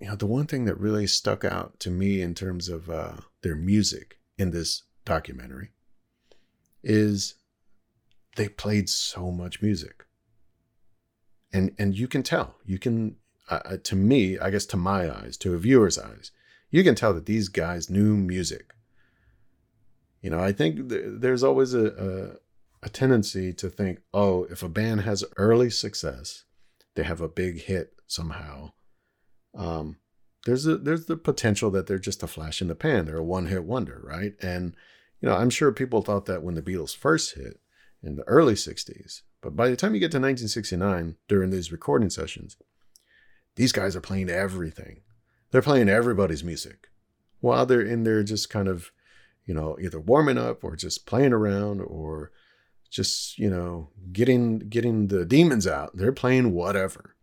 you 0.01 0.07
know, 0.07 0.17
the 0.17 0.27
one 0.27 0.47
thing 0.47 0.65
that 0.65 0.79
really 0.79 1.07
stuck 1.07 1.45
out 1.45 1.81
to 1.81 1.91
me 1.91 2.23
in 2.23 2.35
terms 2.35 2.69
of 2.69 2.89
uh, 2.89 3.17
their 3.43 3.57
music 3.57 4.19
in 4.37 4.51
this 4.51 4.85
documentary 5.05 5.71
is 6.83 7.35
they 8.39 8.49
played 8.49 8.89
so 8.89 9.31
much 9.31 9.61
music, 9.61 10.07
and 11.53 11.75
and 11.79 11.95
you 11.95 12.09
can 12.09 12.23
tell, 12.23 12.57
you 12.65 12.79
can, 12.79 13.17
uh, 13.51 13.61
uh 13.65 13.77
to 13.85 13.97
me, 13.97 14.39
I 14.39 14.51
guess, 14.51 14.65
to 14.67 14.79
my 14.79 15.15
eyes, 15.15 15.37
to 15.39 15.55
a 15.55 15.59
viewer's 15.59 15.99
eyes, 15.99 16.31
you 16.71 16.83
can 16.83 16.95
tell 16.95 17.13
that 17.13 17.27
these 17.27 17.49
guys 17.49 17.91
knew 17.91 18.17
music. 18.17 18.73
You 20.23 20.31
know, 20.31 20.41
I 20.41 20.53
think 20.53 20.89
th- 20.89 21.05
there's 21.21 21.45
always 21.45 21.75
a, 21.75 22.39
a 22.83 22.87
a 22.87 22.89
tendency 22.89 23.53
to 23.53 23.69
think, 23.69 24.01
oh, 24.15 24.45
if 24.45 24.63
a 24.63 24.69
band 24.69 25.03
has 25.03 25.25
early 25.37 25.69
success, 25.69 26.45
they 26.95 27.03
have 27.03 27.21
a 27.21 27.29
big 27.29 27.63
hit 27.63 27.93
somehow 28.07 28.73
um, 29.59 29.97
there's 30.47 30.67
a 30.67 30.77
there's 30.79 31.07
the 31.07 31.17
potential 31.17 31.71
that 31.73 31.87
they're 31.87 31.99
just 31.99 32.23
a 32.23 32.27
flash 32.27 32.63
in 32.63 32.69
the 32.69 32.75
pan. 32.75 33.05
They're 33.05 33.17
a 33.19 33.25
one 33.25 33.47
hit 33.47 33.65
wonder, 33.65 34.01
right? 34.05 34.35
And 34.41 34.75
you 35.21 35.29
know, 35.29 35.37
I'm 35.37 35.51
sure 35.51 35.73
people 35.73 36.03
thought 36.03 36.27
that 36.27 36.43
when 36.43 36.55
the 36.55 36.63
Beatles 36.63 36.97
first 36.97 37.35
hit 37.35 37.61
in 38.03 38.17
the 38.17 38.25
early 38.25 38.55
'60s, 38.55 39.23
but 39.41 39.57
by 39.57 39.69
the 39.69 39.77
time 39.77 39.95
you 39.95 40.01
get 40.01 40.13
to 40.13 40.19
1969, 40.19 41.17
during 41.29 41.51
these 41.51 41.73
recording 41.73 42.11
sessions, 42.11 42.57
these 43.57 43.73
guys 43.73 43.97
are 43.97 44.01
playing 44.01 44.31
everything. 44.31 45.01
They're 45.51 45.63
playing 45.63 45.89
everybody's 45.89 46.45
music 46.45 46.89
while 47.41 47.67
they're 47.67 47.81
in 47.81 48.05
there 48.05 48.23
just 48.23 48.51
kind 48.51 48.69
of, 48.69 48.91
you 49.47 49.55
know, 49.55 49.77
either 49.81 50.01
warming 50.01 50.39
up 50.39 50.65
or 50.65 50.77
just 50.77 51.07
playing 51.07 51.33
around 51.33 51.81
or 51.81 52.33
just 52.91 53.39
you 53.39 53.51
know 53.51 53.91
getting 54.13 54.59
getting 54.61 55.09
the 55.09 55.25
demons 55.25 55.67
out. 55.67 55.97
They're 55.97 56.13
playing 56.13 56.53
whatever. 56.53 57.17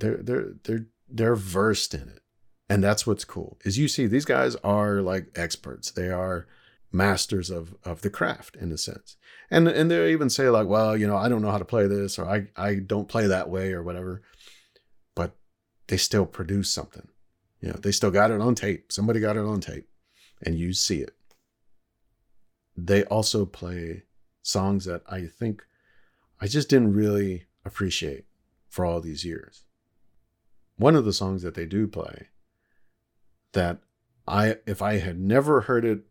They're 0.00 0.18
they're 0.18 0.54
they're 0.64 0.86
they're 1.08 1.36
versed 1.36 1.94
in 1.94 2.08
it. 2.08 2.20
And 2.68 2.82
that's 2.82 3.06
what's 3.06 3.24
cool. 3.24 3.58
Is 3.64 3.78
you 3.78 3.86
see 3.86 4.06
these 4.06 4.24
guys 4.24 4.56
are 4.56 5.00
like 5.00 5.28
experts. 5.36 5.90
They 5.90 6.08
are 6.08 6.46
masters 6.92 7.50
of 7.50 7.74
of 7.84 8.02
the 8.02 8.10
craft 8.10 8.56
in 8.56 8.72
a 8.72 8.78
sense. 8.78 9.16
And 9.50 9.68
and 9.68 9.90
they 9.90 10.12
even 10.12 10.30
say 10.30 10.48
like, 10.48 10.66
well, 10.66 10.96
you 10.96 11.06
know, 11.06 11.16
I 11.16 11.28
don't 11.28 11.42
know 11.42 11.50
how 11.50 11.58
to 11.58 11.64
play 11.64 11.86
this 11.86 12.18
or 12.18 12.28
I 12.28 12.48
I 12.56 12.76
don't 12.76 13.08
play 13.08 13.26
that 13.26 13.50
way 13.50 13.72
or 13.72 13.82
whatever. 13.82 14.22
But 15.14 15.36
they 15.88 15.96
still 15.96 16.26
produce 16.26 16.72
something. 16.72 17.08
You 17.60 17.68
know, 17.68 17.78
they 17.80 17.92
still 17.92 18.10
got 18.10 18.30
it 18.30 18.40
on 18.40 18.54
tape. 18.54 18.92
Somebody 18.92 19.20
got 19.20 19.36
it 19.36 19.44
on 19.44 19.60
tape 19.60 19.88
and 20.42 20.58
you 20.58 20.72
see 20.72 21.00
it. 21.00 21.14
They 22.76 23.04
also 23.04 23.46
play 23.46 24.04
songs 24.42 24.84
that 24.84 25.02
I 25.08 25.26
think 25.26 25.64
I 26.40 26.46
just 26.46 26.68
didn't 26.68 26.92
really 26.92 27.46
appreciate 27.64 28.26
for 28.68 28.84
all 28.84 29.00
these 29.00 29.24
years 29.24 29.62
one 30.76 30.94
of 30.94 31.04
the 31.04 31.12
songs 31.12 31.42
that 31.42 31.54
they 31.54 31.66
do 31.66 31.86
play 31.86 32.28
that 33.52 33.78
I 34.26 34.56
if 34.66 34.82
I 34.82 34.98
had 34.98 35.18
never 35.18 35.62
heard 35.62 35.84
it 35.84 36.04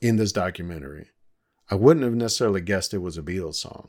in 0.00 0.16
this 0.16 0.32
documentary, 0.32 1.08
I 1.70 1.74
wouldn't 1.74 2.04
have 2.04 2.14
necessarily 2.14 2.60
guessed 2.60 2.94
it 2.94 2.98
was 2.98 3.18
a 3.18 3.22
Beatles 3.22 3.56
song 3.56 3.88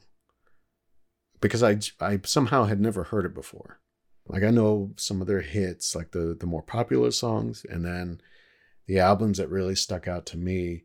because 1.42 1.64
I 1.64 1.80
I 2.00 2.20
somehow 2.24 2.66
had 2.66 2.80
never 2.80 3.06
heard 3.06 3.26
it 3.26 3.34
before. 3.34 3.80
Like 4.28 4.44
I 4.44 4.50
know 4.50 4.94
some 4.98 5.22
of 5.22 5.28
their 5.28 5.42
hits, 5.42 5.96
like 5.96 6.12
the 6.12 6.36
the 6.40 6.48
more 6.48 6.64
popular 6.64 7.12
songs, 7.12 7.66
and 7.70 7.86
then 7.86 8.22
the 8.88 9.00
albums 9.00 9.38
that 9.38 9.50
really 9.50 9.76
stuck 9.76 10.08
out 10.08 10.26
to 10.28 10.38
me 10.38 10.84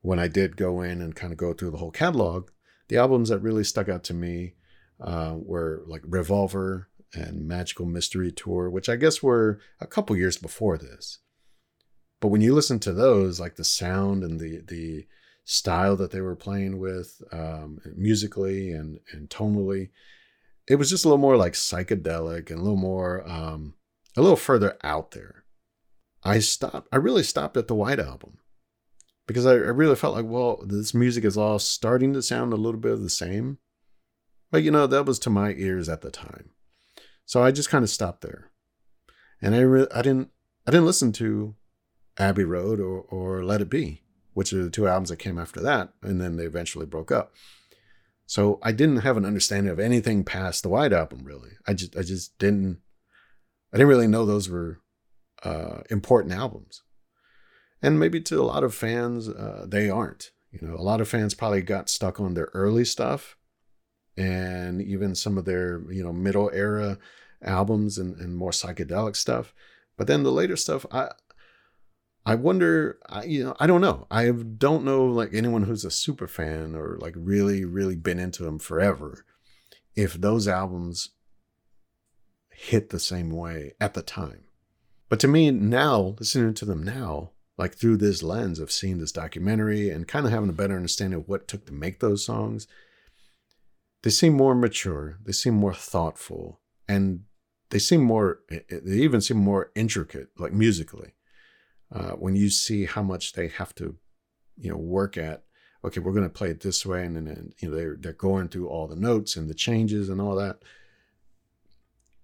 when 0.00 0.18
I 0.18 0.28
did 0.28 0.56
go 0.56 0.82
in 0.82 1.00
and 1.00 1.16
kind 1.16 1.32
of 1.32 1.38
go 1.38 1.52
through 1.52 1.70
the 1.70 1.78
whole 1.78 1.90
catalog. 1.90 2.50
The 2.88 2.98
albums 2.98 3.30
that 3.30 3.40
really 3.40 3.64
stuck 3.64 3.88
out 3.88 4.04
to 4.04 4.14
me 4.14 4.54
uh, 5.00 5.34
were 5.36 5.82
like 5.86 6.02
Revolver, 6.06 6.88
and 7.16 7.46
Magical 7.46 7.86
Mystery 7.86 8.32
Tour, 8.32 8.70
which 8.70 8.88
I 8.88 8.96
guess 8.96 9.22
were 9.22 9.60
a 9.80 9.86
couple 9.86 10.16
years 10.16 10.36
before 10.36 10.78
this. 10.78 11.18
But 12.20 12.28
when 12.28 12.40
you 12.40 12.54
listen 12.54 12.78
to 12.80 12.92
those, 12.92 13.38
like 13.38 13.56
the 13.56 13.64
sound 13.64 14.24
and 14.24 14.40
the 14.40 14.62
the 14.66 15.06
style 15.44 15.96
that 15.96 16.10
they 16.10 16.20
were 16.20 16.36
playing 16.36 16.78
with 16.78 17.22
um, 17.32 17.80
musically 17.94 18.72
and 18.72 19.00
and 19.12 19.28
tonally, 19.28 19.90
it 20.66 20.76
was 20.76 20.90
just 20.90 21.04
a 21.04 21.08
little 21.08 21.18
more 21.18 21.36
like 21.36 21.52
psychedelic 21.52 22.50
and 22.50 22.58
a 22.58 22.62
little 22.62 22.76
more 22.76 23.28
um, 23.28 23.74
a 24.16 24.22
little 24.22 24.36
further 24.36 24.76
out 24.82 25.12
there. 25.12 25.44
I 26.24 26.40
stopped. 26.40 26.88
I 26.92 26.96
really 26.96 27.22
stopped 27.22 27.56
at 27.56 27.68
the 27.68 27.74
White 27.74 28.00
Album 28.00 28.38
because 29.26 29.46
I, 29.46 29.52
I 29.52 29.54
really 29.54 29.96
felt 29.96 30.14
like, 30.14 30.26
well, 30.26 30.62
this 30.66 30.94
music 30.94 31.24
is 31.24 31.36
all 31.36 31.58
starting 31.58 32.12
to 32.14 32.22
sound 32.22 32.52
a 32.52 32.56
little 32.56 32.80
bit 32.80 32.92
of 32.92 33.02
the 33.02 33.10
same. 33.10 33.58
But 34.50 34.62
you 34.62 34.70
know, 34.70 34.86
that 34.86 35.06
was 35.06 35.18
to 35.20 35.30
my 35.30 35.52
ears 35.52 35.88
at 35.88 36.00
the 36.00 36.10
time. 36.10 36.50
So 37.24 37.42
I 37.42 37.50
just 37.50 37.70
kind 37.70 37.82
of 37.82 37.90
stopped 37.90 38.22
there, 38.22 38.50
and 39.42 39.54
I 39.54 39.60
re- 39.60 39.88
I 39.94 40.02
didn't 40.02 40.30
I 40.66 40.70
didn't 40.70 40.86
listen 40.86 41.12
to 41.12 41.54
Abbey 42.18 42.44
Road 42.44 42.80
or 42.80 43.00
or 43.02 43.44
Let 43.44 43.60
It 43.60 43.70
Be, 43.70 44.02
which 44.34 44.52
are 44.52 44.64
the 44.64 44.70
two 44.70 44.88
albums 44.88 45.10
that 45.10 45.16
came 45.16 45.38
after 45.38 45.60
that, 45.60 45.90
and 46.02 46.20
then 46.20 46.36
they 46.36 46.44
eventually 46.44 46.86
broke 46.86 47.10
up. 47.10 47.34
So 48.26 48.58
I 48.62 48.72
didn't 48.72 48.98
have 48.98 49.16
an 49.16 49.24
understanding 49.24 49.70
of 49.70 49.78
anything 49.78 50.24
past 50.24 50.62
the 50.62 50.68
White 50.68 50.92
Album. 50.92 51.24
Really, 51.24 51.50
I 51.66 51.74
just 51.74 51.96
I 51.96 52.02
just 52.02 52.38
didn't 52.38 52.80
I 53.72 53.76
didn't 53.76 53.88
really 53.88 54.08
know 54.08 54.24
those 54.24 54.48
were 54.48 54.80
uh, 55.42 55.82
important 55.90 56.34
albums, 56.34 56.82
and 57.82 58.00
maybe 58.00 58.20
to 58.22 58.40
a 58.40 58.44
lot 58.44 58.64
of 58.64 58.74
fans 58.74 59.28
uh, 59.28 59.66
they 59.68 59.90
aren't. 59.90 60.30
You 60.50 60.66
know, 60.66 60.74
a 60.74 60.82
lot 60.82 61.00
of 61.00 61.08
fans 61.08 61.34
probably 61.34 61.62
got 61.62 61.90
stuck 61.90 62.18
on 62.18 62.34
their 62.34 62.48
early 62.54 62.84
stuff 62.84 63.36
and 64.16 64.80
even 64.80 65.14
some 65.14 65.36
of 65.36 65.44
their 65.44 65.82
you 65.90 66.02
know 66.02 66.12
middle 66.12 66.50
era 66.52 66.98
albums 67.42 67.98
and, 67.98 68.16
and 68.16 68.36
more 68.36 68.50
psychedelic 68.50 69.14
stuff 69.14 69.52
but 69.96 70.06
then 70.06 70.22
the 70.22 70.32
later 70.32 70.56
stuff 70.56 70.86
i 70.90 71.10
i 72.26 72.34
wonder 72.34 72.98
I, 73.08 73.24
you 73.24 73.44
know 73.44 73.56
i 73.58 73.66
don't 73.66 73.80
know 73.80 74.06
i 74.10 74.30
don't 74.30 74.84
know 74.84 75.06
like 75.06 75.30
anyone 75.32 75.62
who's 75.62 75.84
a 75.84 75.90
super 75.90 76.26
fan 76.26 76.74
or 76.74 76.98
like 77.00 77.14
really 77.16 77.64
really 77.64 77.96
been 77.96 78.18
into 78.18 78.42
them 78.42 78.58
forever 78.58 79.24
if 79.94 80.14
those 80.14 80.46
albums 80.46 81.10
hit 82.50 82.90
the 82.90 83.00
same 83.00 83.30
way 83.30 83.72
at 83.80 83.94
the 83.94 84.02
time 84.02 84.44
but 85.08 85.20
to 85.20 85.28
me 85.28 85.50
now 85.50 86.14
listening 86.18 86.52
to 86.54 86.64
them 86.64 86.82
now 86.82 87.30
like 87.56 87.74
through 87.74 87.96
this 87.96 88.22
lens 88.22 88.58
of 88.58 88.70
seeing 88.70 88.98
this 88.98 89.12
documentary 89.12 89.88
and 89.88 90.06
kind 90.06 90.26
of 90.26 90.32
having 90.32 90.50
a 90.50 90.54
better 90.54 90.76
understanding 90.76 91.20
of 91.20 91.28
what 91.28 91.42
it 91.42 91.48
took 91.48 91.64
to 91.64 91.72
make 91.72 92.00
those 92.00 92.24
songs 92.24 92.66
they 94.06 94.10
seem 94.10 94.34
more 94.34 94.54
mature, 94.54 95.18
they 95.24 95.32
seem 95.32 95.54
more 95.54 95.74
thoughtful, 95.74 96.60
and 96.88 97.24
they 97.70 97.80
seem 97.80 98.02
more, 98.02 98.38
eh, 98.52 98.60
eh, 98.70 98.78
they 98.84 98.98
even 98.98 99.20
seem 99.20 99.38
more 99.38 99.72
intricate, 99.74 100.28
like 100.38 100.52
musically. 100.52 101.14
Uh, 101.92 102.12
when 102.12 102.34
you 102.34 102.50
see 102.50 102.84
how 102.84 103.02
much 103.02 103.32
they 103.32 103.48
have 103.48 103.74
to, 103.76 103.96
you 104.56 104.70
know, 104.70 104.76
work 104.76 105.16
at, 105.16 105.44
okay, 105.84 106.00
we're 106.00 106.12
going 106.12 106.24
to 106.24 106.28
play 106.28 106.50
it 106.50 106.60
this 106.60 106.84
way, 106.84 107.04
and 107.04 107.16
then 107.16 107.52
you 107.58 107.70
know 107.70 107.76
they're 107.76 107.96
they're 107.98 108.12
going 108.12 108.48
through 108.48 108.68
all 108.68 108.88
the 108.88 108.96
notes 108.96 109.36
and 109.36 109.48
the 109.48 109.54
changes 109.54 110.08
and 110.08 110.20
all 110.20 110.34
that. 110.34 110.62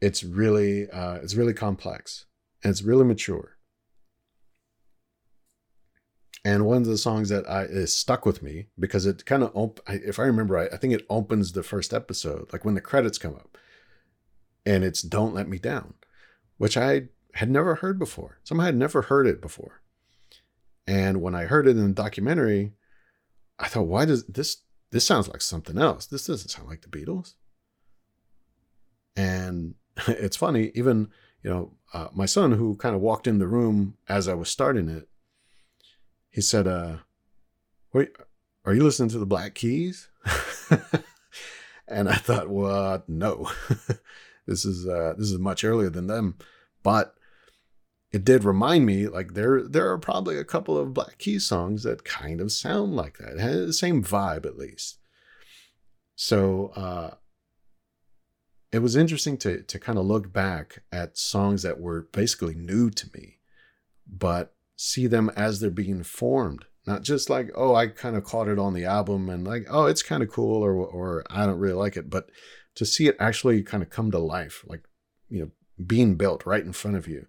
It's 0.01 0.25
really 0.25 0.90
uh, 0.90 1.14
it's 1.16 1.37
really 1.37 1.55
complex 1.55 2.27
and 2.62 2.70
it's 2.70 2.83
really 2.83 3.05
mature. 3.05 3.57
And 6.44 6.66
one 6.66 6.79
of 6.79 6.87
the 6.87 6.98
songs 6.98 7.29
that 7.29 7.48
I 7.48 7.62
is 7.62 7.96
stuck 7.96 8.27
with 8.27 8.42
me 8.42 8.66
because 8.79 9.07
it 9.07 9.25
kind 9.25 9.44
of, 9.44 9.53
op- 9.55 9.81
if 9.87 10.18
I 10.18 10.25
remember 10.25 10.55
right, 10.55 10.72
I 10.72 10.77
think 10.77 10.92
it 10.92 11.07
opens 11.09 11.53
the 11.53 11.62
first 11.62 11.94
episode, 11.94 12.53
like 12.53 12.64
when 12.64 12.75
the 12.75 12.81
credits 12.81 13.16
come 13.16 13.35
up, 13.35 13.57
and 14.66 14.83
it's 14.83 15.03
"Don't 15.03 15.35
Let 15.35 15.48
Me 15.48 15.59
Down," 15.59 15.94
which 16.59 16.77
I 16.77 17.05
had 17.33 17.51
never 17.51 17.77
heard 17.77 17.99
before. 17.99 18.38
Somehow 18.45 18.64
I 18.64 18.66
had 18.66 18.77
never 18.77 19.03
heard 19.03 19.27
it 19.27 19.40
before. 19.40 19.83
And 20.87 21.23
when 21.23 21.35
I 21.35 21.45
heard 21.45 21.66
it 21.66 21.77
in 21.77 21.88
the 21.88 21.95
documentary, 21.95 22.73
I 23.59 23.68
thought, 23.68 23.87
why 23.87 24.05
does 24.05 24.25
this 24.27 24.59
this 24.90 25.07
sounds 25.07 25.29
like 25.29 25.40
something 25.40 25.79
else? 25.79 26.07
This 26.07 26.27
doesn't 26.27 26.51
sound 26.51 26.68
like 26.68 26.83
the 26.83 26.88
Beatles. 26.88 27.35
And 29.16 29.75
it's 30.07 30.37
funny, 30.37 30.73
even 30.75 31.09
you 31.42 31.51
know, 31.51 31.73
uh, 31.92 32.09
my 32.12 32.27
son 32.27 32.53
who 32.53 32.77
kind 32.77 32.95
of 32.95 33.01
walked 33.01 33.27
in 33.27 33.38
the 33.38 33.47
room 33.47 33.97
as 34.09 34.29
I 34.29 34.35
was 34.35 34.49
starting 34.49 34.88
it, 34.88 35.09
he 36.31 36.40
said, 36.40 36.66
uh, 36.66 36.99
"Wait, 37.92 38.11
are 38.64 38.75
you 38.75 38.85
listening 38.85 39.09
to 39.11 39.18
the 39.18 39.27
Black 39.27 39.55
Keys?" 39.55 40.09
and 41.88 42.09
I 42.09 42.14
thought, 42.14 42.49
well, 42.49 43.03
no, 43.09 43.51
this 44.47 44.64
is 44.64 44.87
uh, 44.87 45.14
this 45.18 45.31
is 45.31 45.38
much 45.38 45.64
earlier 45.64 45.90
than 45.90 46.07
them, 46.07 46.37
but 46.83 47.14
it 48.12 48.25
did 48.25 48.44
remind 48.44 48.85
me 48.85 49.09
like 49.09 49.33
there 49.33 49.62
there 49.62 49.90
are 49.90 49.98
probably 49.98 50.37
a 50.37 50.44
couple 50.44 50.77
of 50.77 50.92
Black 50.92 51.18
Keys 51.18 51.46
songs 51.46 51.83
that 51.85 52.05
kind 52.05 52.40
of 52.40 52.53
sound 52.53 52.94
like 52.94 53.18
that. 53.18 53.35
It 53.35 53.40
has 53.40 53.66
the 53.66 53.72
same 53.72 54.05
vibe 54.05 54.44
at 54.44 54.59
least. 54.59 54.98
So 56.14 56.72
uh, 56.77 57.14
it 58.70 58.81
was 58.81 58.96
interesting 58.96 59.38
to 59.38 59.62
to 59.62 59.79
kind 59.79 59.98
of 59.98 60.05
look 60.05 60.31
back 60.31 60.83
at 60.92 61.16
songs 61.16 61.62
that 61.62 61.81
were 61.81 62.09
basically 62.12 62.55
new 62.55 62.90
to 62.90 63.09
me, 63.14 63.38
but 64.07 64.55
see 64.77 65.07
them 65.07 65.31
as 65.35 65.61
they're 65.61 65.70
being 65.70 66.03
formed. 66.03 66.66
Not 66.87 67.03
just 67.03 67.31
like, 67.31 67.51
oh, 67.55 67.75
I 67.75 67.87
kind 67.87 68.16
of 68.16 68.25
caught 68.25 68.48
it 68.48 68.59
on 68.59 68.75
the 68.75 68.85
album 68.85 69.31
and 69.31 69.46
like, 69.46 69.66
oh, 69.70 69.87
it's 69.87 70.03
kind 70.03 70.22
of 70.22 70.31
cool 70.31 70.62
or 70.62 70.75
or 70.75 71.25
I 71.31 71.46
don't 71.46 71.59
really 71.59 71.75
like 71.75 71.96
it, 71.96 72.11
but 72.11 72.29
to 72.75 72.85
see 72.85 73.07
it 73.07 73.16
actually 73.18 73.62
kind 73.62 73.83
of 73.83 73.90
come 73.90 74.11
to 74.11 74.18
life, 74.18 74.64
like, 74.66 74.83
you 75.29 75.40
know, 75.40 75.51
being 75.87 76.16
built 76.16 76.44
right 76.44 76.64
in 76.64 76.72
front 76.72 76.96
of 76.96 77.07
you 77.07 77.27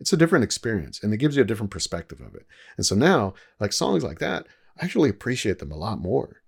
it's 0.00 0.12
a 0.12 0.16
different 0.16 0.44
experience 0.44 1.02
and 1.02 1.12
it 1.12 1.18
gives 1.18 1.36
you 1.36 1.42
a 1.42 1.46
different 1.46 1.70
perspective 1.70 2.20
of 2.20 2.34
it. 2.34 2.46
And 2.76 2.86
so 2.86 2.96
now, 2.96 3.34
like 3.60 3.72
songs 3.72 4.02
like 4.02 4.18
that, 4.18 4.46
I 4.80 4.84
actually 4.86 5.10
appreciate 5.10 5.58
them 5.58 5.70
a 5.70 5.76
lot 5.76 6.00
more. 6.00 6.42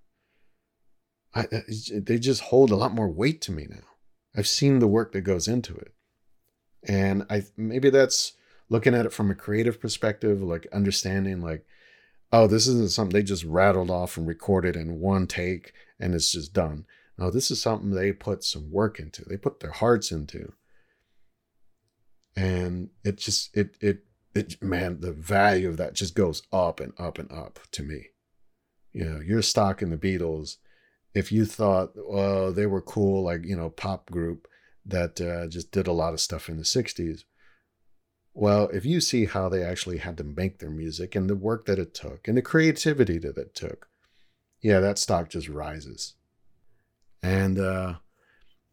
I, 1.35 1.43
uh, 1.43 1.61
they 1.93 2.19
just 2.19 2.45
hold 2.45 2.71
a 2.71 2.77
lot 2.77 2.95
more 2.95 3.11
weight 3.11 3.41
to 3.43 3.53
me 3.53 3.67
now. 3.69 3.85
I've 4.35 4.49
seen 4.49 4.79
the 4.79 4.88
work 4.88 5.12
that 5.12 5.21
goes 5.21 5.47
into 5.47 5.75
it. 5.75 5.93
And 6.88 7.27
I 7.31 7.45
maybe 7.57 7.91
that's 7.91 8.33
looking 8.69 8.95
at 8.95 9.07
it 9.07 9.12
from 9.12 9.31
a 9.31 9.35
creative 9.35 9.81
perspective, 9.81 10.43
like 10.43 10.67
understanding 10.73 11.43
like, 11.43 11.65
oh, 12.33 12.47
this 12.47 12.67
isn't 12.67 12.91
something 12.91 13.12
they 13.12 13.23
just 13.23 13.45
rattled 13.45 13.91
off 13.91 14.17
and 14.17 14.27
recorded 14.27 14.77
in 14.77 14.99
one 14.99 15.27
take 15.27 15.75
and 16.01 16.15
it's 16.15 16.33
just 16.33 16.55
done. 16.55 16.87
No, 17.19 17.31
this 17.31 17.51
is 17.51 17.61
something 17.61 17.91
they 17.91 18.12
put 18.12 18.43
some 18.43 18.71
work 18.71 18.99
into. 18.99 19.23
They 19.25 19.37
put 19.37 19.61
their 19.61 19.71
hearts 19.71 20.11
into 20.11 20.55
and 22.37 22.90
it 23.05 23.18
just 23.18 23.57
it 23.57 23.77
it 23.81 24.05
it 24.35 24.62
man 24.62 25.01
the 25.01 25.12
value 25.12 25.68
of 25.68 25.77
that 25.77 25.95
just 25.95 26.14
goes 26.14 26.42
up 26.53 26.81
and 26.81 26.92
up 26.99 27.18
and 27.18 27.31
up 27.31 27.61
to 27.73 27.83
me. 27.83 28.07
You 28.92 29.05
know 29.05 29.21
your 29.21 29.42
stock 29.42 29.83
in 29.83 29.90
the 29.90 29.99
beatles. 29.99 30.57
If 31.14 31.31
you 31.31 31.45
thought 31.45 31.92
well 31.97 32.53
they 32.53 32.66
were 32.66 32.81
cool 32.81 33.25
like 33.25 33.45
you 33.45 33.57
know 33.57 33.71
pop 33.71 34.11
group 34.11 34.49
that 34.85 35.21
uh, 35.21 35.47
just 35.49 35.71
did 35.71 35.87
a 35.87 35.92
lot 35.92 36.12
of 36.12 36.21
stuff 36.21 36.49
in 36.49 36.57
the 36.57 36.64
60s 36.64 37.23
well 38.35 38.68
if 38.73 38.85
you 38.85 39.01
see 39.01 39.27
how 39.27 39.49
they 39.49 39.62
actually 39.62 39.99
had 39.99 40.16
to 40.16 40.25
make 40.25 40.59
their 40.59 40.71
music 40.71 41.14
and 41.14 41.31
the 41.31 41.37
work 41.37 41.66
that 41.66 41.79
it 41.79 41.95
took 41.95 42.27
and 42.27 42.37
the 42.37 42.42
creativity 42.42 43.16
that 43.18 43.37
it 43.38 43.55
took 43.55 43.88
yeah 44.61 44.81
that 44.81 44.99
stock 44.99 45.29
just 45.29 45.49
rises. 45.49 46.14
And 47.23 47.59
uh 47.59 47.95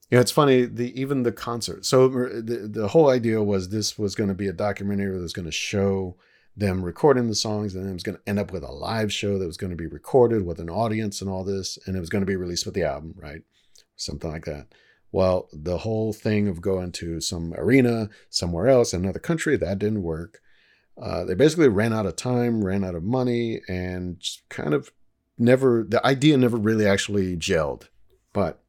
yeah, 0.09 0.19
it's 0.19 0.31
funny. 0.31 0.65
The 0.65 0.99
even 0.99 1.23
the 1.23 1.31
concert. 1.31 1.85
So 1.85 2.07
the 2.07 2.67
the 2.71 2.87
whole 2.87 3.09
idea 3.09 3.43
was 3.43 3.69
this 3.69 3.97
was 3.99 4.15
going 4.15 4.29
to 4.29 4.35
be 4.35 4.47
a 4.47 4.53
documentary 4.53 5.15
that 5.15 5.21
was 5.21 5.33
going 5.33 5.45
to 5.45 5.51
show 5.51 6.15
them 6.57 6.83
recording 6.83 7.27
the 7.27 7.35
songs, 7.35 7.75
and 7.75 7.87
it 7.87 7.93
was 7.93 8.03
going 8.03 8.17
to 8.17 8.29
end 8.29 8.39
up 8.39 8.51
with 8.51 8.63
a 8.63 8.71
live 8.71 9.13
show 9.13 9.37
that 9.37 9.47
was 9.47 9.57
going 9.57 9.69
to 9.69 9.77
be 9.77 9.87
recorded 9.87 10.45
with 10.45 10.59
an 10.59 10.69
audience 10.69 11.21
and 11.21 11.29
all 11.29 11.43
this, 11.43 11.77
and 11.85 11.95
it 11.95 11.99
was 11.99 12.09
going 12.09 12.21
to 12.21 12.25
be 12.25 12.35
released 12.35 12.65
with 12.65 12.73
the 12.73 12.83
album, 12.83 13.13
right? 13.17 13.43
Something 13.95 14.31
like 14.31 14.45
that. 14.45 14.67
Well, 15.11 15.47
the 15.53 15.79
whole 15.79 16.11
thing 16.11 16.47
of 16.47 16.61
going 16.61 16.91
to 16.93 17.21
some 17.21 17.53
arena 17.55 18.09
somewhere 18.29 18.67
else, 18.67 18.93
in 18.93 19.03
another 19.03 19.19
country, 19.19 19.57
that 19.57 19.79
didn't 19.79 20.03
work. 20.03 20.41
Uh, 21.01 21.23
they 21.23 21.33
basically 21.33 21.67
ran 21.67 21.93
out 21.93 22.05
of 22.05 22.15
time, 22.15 22.63
ran 22.63 22.83
out 22.83 22.95
of 22.95 23.03
money, 23.03 23.61
and 23.67 24.21
kind 24.49 24.73
of 24.73 24.91
never. 25.37 25.85
The 25.87 26.05
idea 26.05 26.35
never 26.35 26.57
really 26.57 26.87
actually 26.87 27.37
gelled, 27.37 27.89
but 28.33 28.61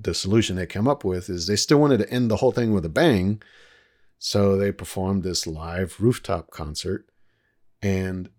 the 0.00 0.14
solution 0.14 0.56
they 0.56 0.66
came 0.66 0.88
up 0.88 1.04
with 1.04 1.28
is 1.28 1.46
they 1.46 1.56
still 1.56 1.78
wanted 1.78 1.98
to 1.98 2.10
end 2.10 2.30
the 2.30 2.36
whole 2.36 2.52
thing 2.52 2.72
with 2.72 2.84
a 2.84 2.90
bang. 2.90 3.42
So 4.18 4.56
they 4.56 4.72
performed 4.72 5.22
this 5.22 5.46
live 5.46 5.96
rooftop 5.98 6.50
concert. 6.50 7.06
And 7.82 8.30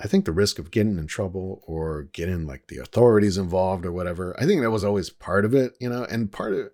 I 0.00 0.06
think 0.06 0.24
the 0.24 0.32
risk 0.32 0.58
of 0.58 0.70
getting 0.70 0.98
in 0.98 1.06
trouble 1.06 1.62
or 1.66 2.04
getting 2.12 2.46
like 2.46 2.68
the 2.68 2.78
authorities 2.78 3.36
involved 3.36 3.84
or 3.84 3.92
whatever, 3.92 4.34
I 4.38 4.46
think 4.46 4.62
that 4.62 4.70
was 4.70 4.84
always 4.84 5.10
part 5.10 5.44
of 5.44 5.54
it, 5.54 5.74
you 5.78 5.88
know, 5.88 6.04
and 6.04 6.32
part 6.32 6.54
of 6.54 6.70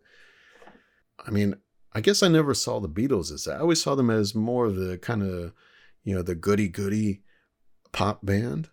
I 1.27 1.31
mean, 1.31 1.57
I 1.92 2.01
guess 2.01 2.22
I 2.22 2.29
never 2.29 2.55
saw 2.55 2.79
the 2.79 2.88
Beatles 2.88 3.33
as 3.33 3.44
that. 3.44 3.57
I 3.57 3.61
always 3.61 3.83
saw 3.83 3.94
them 3.94 4.11
as 4.11 4.35
more 4.35 4.66
of 4.66 4.77
the 4.77 4.99
kind 4.99 5.22
of, 5.22 5.53
you 6.05 6.14
know, 6.14 6.22
the 6.22 6.35
goody 6.35 6.68
goody 6.68 7.22
pop 7.92 8.25
band. 8.25 8.68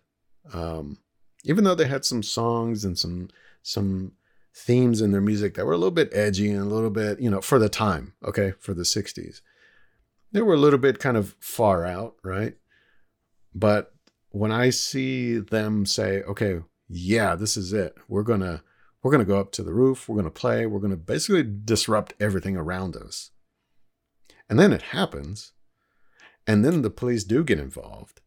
Um, 0.52 0.98
even 1.42 1.64
though 1.64 1.74
they 1.74 1.86
had 1.86 2.04
some 2.04 2.22
songs 2.22 2.84
and 2.84 2.98
some 2.98 3.28
some 3.62 4.12
themes 4.54 5.00
in 5.00 5.10
their 5.10 5.20
music 5.20 5.54
that 5.54 5.66
were 5.66 5.72
a 5.72 5.78
little 5.78 5.90
bit 5.90 6.10
edgy 6.12 6.50
and 6.50 6.60
a 6.60 6.74
little 6.74 6.90
bit, 6.90 7.20
you 7.20 7.28
know, 7.28 7.40
for 7.40 7.58
the 7.58 7.68
time, 7.68 8.14
okay, 8.24 8.52
for 8.60 8.72
the 8.72 8.82
60s. 8.82 9.40
They 10.32 10.42
were 10.42 10.54
a 10.54 10.58
little 10.58 10.78
bit 10.78 10.98
kind 10.98 11.16
of 11.16 11.34
far 11.40 11.84
out, 11.84 12.14
right? 12.22 12.54
But 13.54 13.92
when 14.30 14.52
I 14.52 14.70
see 14.70 15.38
them 15.38 15.86
say, 15.86 16.22
okay, 16.22 16.60
yeah, 16.88 17.34
this 17.34 17.56
is 17.56 17.72
it. 17.72 17.96
We're 18.08 18.22
going 18.22 18.40
to 18.40 18.62
we're 19.02 19.10
going 19.10 19.24
to 19.24 19.30
go 19.30 19.38
up 19.38 19.52
to 19.52 19.62
the 19.62 19.74
roof, 19.74 20.08
we're 20.08 20.14
going 20.14 20.24
to 20.24 20.30
play, 20.30 20.64
we're 20.64 20.80
going 20.80 20.90
to 20.90 20.96
basically 20.96 21.42
disrupt 21.42 22.14
everything 22.18 22.56
around 22.56 22.96
us. 22.96 23.32
And 24.48 24.58
then 24.58 24.72
it 24.72 24.80
happens. 24.80 25.52
And 26.46 26.64
then 26.64 26.80
the 26.80 26.88
police 26.88 27.22
do 27.22 27.44
get 27.44 27.58
involved. 27.58 28.22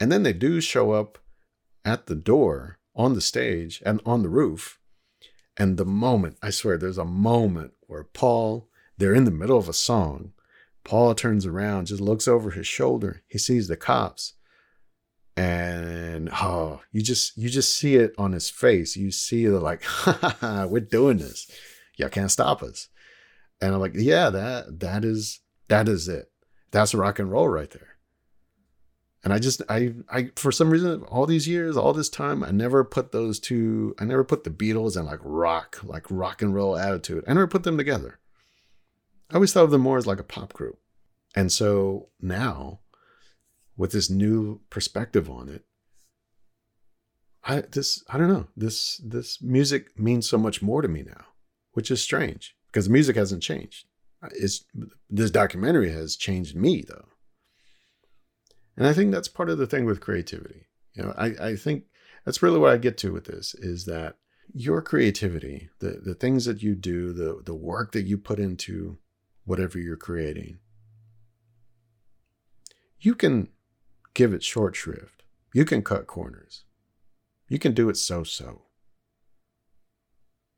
And 0.00 0.10
then 0.10 0.22
they 0.22 0.32
do 0.32 0.62
show 0.62 0.92
up 0.92 1.18
at 1.84 2.06
the 2.06 2.14
door 2.14 2.78
on 2.94 3.12
the 3.12 3.20
stage 3.20 3.82
and 3.84 4.00
on 4.06 4.22
the 4.22 4.30
roof 4.30 4.78
and 5.56 5.76
the 5.76 5.84
moment, 5.84 6.36
I 6.42 6.50
swear, 6.50 6.76
there's 6.76 6.98
a 6.98 7.04
moment 7.04 7.72
where 7.86 8.04
Paul, 8.04 8.68
they're 8.98 9.14
in 9.14 9.24
the 9.24 9.30
middle 9.30 9.58
of 9.58 9.68
a 9.68 9.74
song. 9.74 10.32
Paul 10.84 11.14
turns 11.14 11.46
around, 11.46 11.86
just 11.86 12.00
looks 12.00 12.28
over 12.28 12.50
his 12.50 12.66
shoulder. 12.66 13.22
He 13.26 13.38
sees 13.38 13.66
the 13.68 13.76
cops. 13.76 14.34
And 15.36 16.30
oh, 16.32 16.80
you 16.92 17.02
just 17.02 17.36
you 17.36 17.50
just 17.50 17.74
see 17.74 17.96
it 17.96 18.14
on 18.16 18.32
his 18.32 18.48
face. 18.48 18.96
You 18.96 19.10
see 19.10 19.46
the 19.46 19.60
like, 19.60 19.82
we're 20.70 20.80
doing 20.80 21.18
this. 21.18 21.50
Y'all 21.96 22.08
can't 22.08 22.30
stop 22.30 22.62
us. 22.62 22.88
And 23.60 23.74
I'm 23.74 23.80
like, 23.80 23.92
yeah, 23.94 24.30
that 24.30 24.80
that 24.80 25.04
is 25.04 25.40
that 25.68 25.88
is 25.88 26.08
it. 26.08 26.30
That's 26.70 26.94
rock 26.94 27.18
and 27.18 27.30
roll 27.30 27.48
right 27.48 27.70
there. 27.70 27.95
And 29.26 29.32
I 29.32 29.40
just 29.40 29.60
I 29.68 29.92
I 30.08 30.30
for 30.36 30.52
some 30.52 30.70
reason 30.70 31.02
all 31.02 31.26
these 31.26 31.48
years, 31.48 31.76
all 31.76 31.92
this 31.92 32.08
time, 32.08 32.44
I 32.44 32.52
never 32.52 32.84
put 32.84 33.10
those 33.10 33.40
two, 33.40 33.92
I 33.98 34.04
never 34.04 34.22
put 34.22 34.44
the 34.44 34.50
Beatles 34.50 34.96
and 34.96 35.04
like 35.04 35.18
rock, 35.20 35.80
like 35.82 36.04
rock 36.10 36.42
and 36.42 36.54
roll 36.54 36.76
attitude. 36.76 37.24
I 37.26 37.32
never 37.32 37.48
put 37.48 37.64
them 37.64 37.76
together. 37.76 38.20
I 39.28 39.34
always 39.34 39.52
thought 39.52 39.64
of 39.64 39.72
them 39.72 39.80
more 39.80 39.98
as 39.98 40.06
like 40.06 40.20
a 40.20 40.22
pop 40.22 40.52
group. 40.52 40.78
And 41.34 41.50
so 41.50 42.10
now, 42.20 42.78
with 43.76 43.90
this 43.90 44.08
new 44.08 44.60
perspective 44.70 45.28
on 45.28 45.48
it, 45.48 45.64
I 47.42 47.62
this 47.62 48.04
I 48.08 48.18
don't 48.18 48.32
know 48.32 48.46
this 48.56 48.98
this 49.04 49.42
music 49.42 49.98
means 49.98 50.28
so 50.28 50.38
much 50.38 50.62
more 50.62 50.82
to 50.82 50.88
me 50.88 51.02
now, 51.02 51.24
which 51.72 51.90
is 51.90 52.00
strange 52.00 52.54
because 52.68 52.84
the 52.84 52.92
music 52.92 53.16
hasn't 53.16 53.42
changed. 53.42 53.86
It's 54.36 54.64
this 55.10 55.32
documentary 55.32 55.90
has 55.90 56.14
changed 56.14 56.54
me 56.54 56.84
though. 56.86 57.08
And 58.76 58.86
I 58.86 58.92
think 58.92 59.10
that's 59.10 59.28
part 59.28 59.48
of 59.50 59.58
the 59.58 59.66
thing 59.66 59.84
with 59.84 60.00
creativity. 60.00 60.66
You 60.94 61.04
know, 61.04 61.14
I, 61.16 61.26
I 61.40 61.56
think 61.56 61.84
that's 62.24 62.42
really 62.42 62.58
what 62.58 62.72
I 62.72 62.76
get 62.76 62.98
to 62.98 63.12
with 63.12 63.24
this 63.24 63.54
is 63.54 63.84
that 63.86 64.16
your 64.52 64.82
creativity, 64.82 65.70
the, 65.80 66.00
the 66.04 66.14
things 66.14 66.44
that 66.44 66.62
you 66.62 66.74
do, 66.74 67.12
the, 67.12 67.42
the 67.44 67.54
work 67.54 67.92
that 67.92 68.02
you 68.06 68.18
put 68.18 68.38
into 68.38 68.98
whatever 69.44 69.78
you're 69.78 69.96
creating, 69.96 70.58
you 73.00 73.14
can 73.14 73.48
give 74.14 74.32
it 74.32 74.42
short 74.42 74.76
shrift. 74.76 75.22
You 75.52 75.64
can 75.64 75.82
cut 75.82 76.06
corners. 76.06 76.64
You 77.48 77.58
can 77.58 77.72
do 77.72 77.88
it 77.88 77.96
so 77.96 78.24
so. 78.24 78.62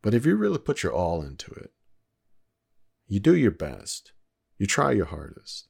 But 0.02 0.14
if 0.14 0.24
you 0.24 0.37
really 0.37 0.59
put 0.59 0.83
your 0.83 0.92
all 0.92 1.22
into 1.22 1.50
it, 1.52 1.72
you 3.07 3.20
do 3.20 3.35
your 3.35 3.50
best, 3.50 4.12
you 4.59 4.66
try 4.66 4.92
your 4.92 5.07
hardest, 5.07 5.67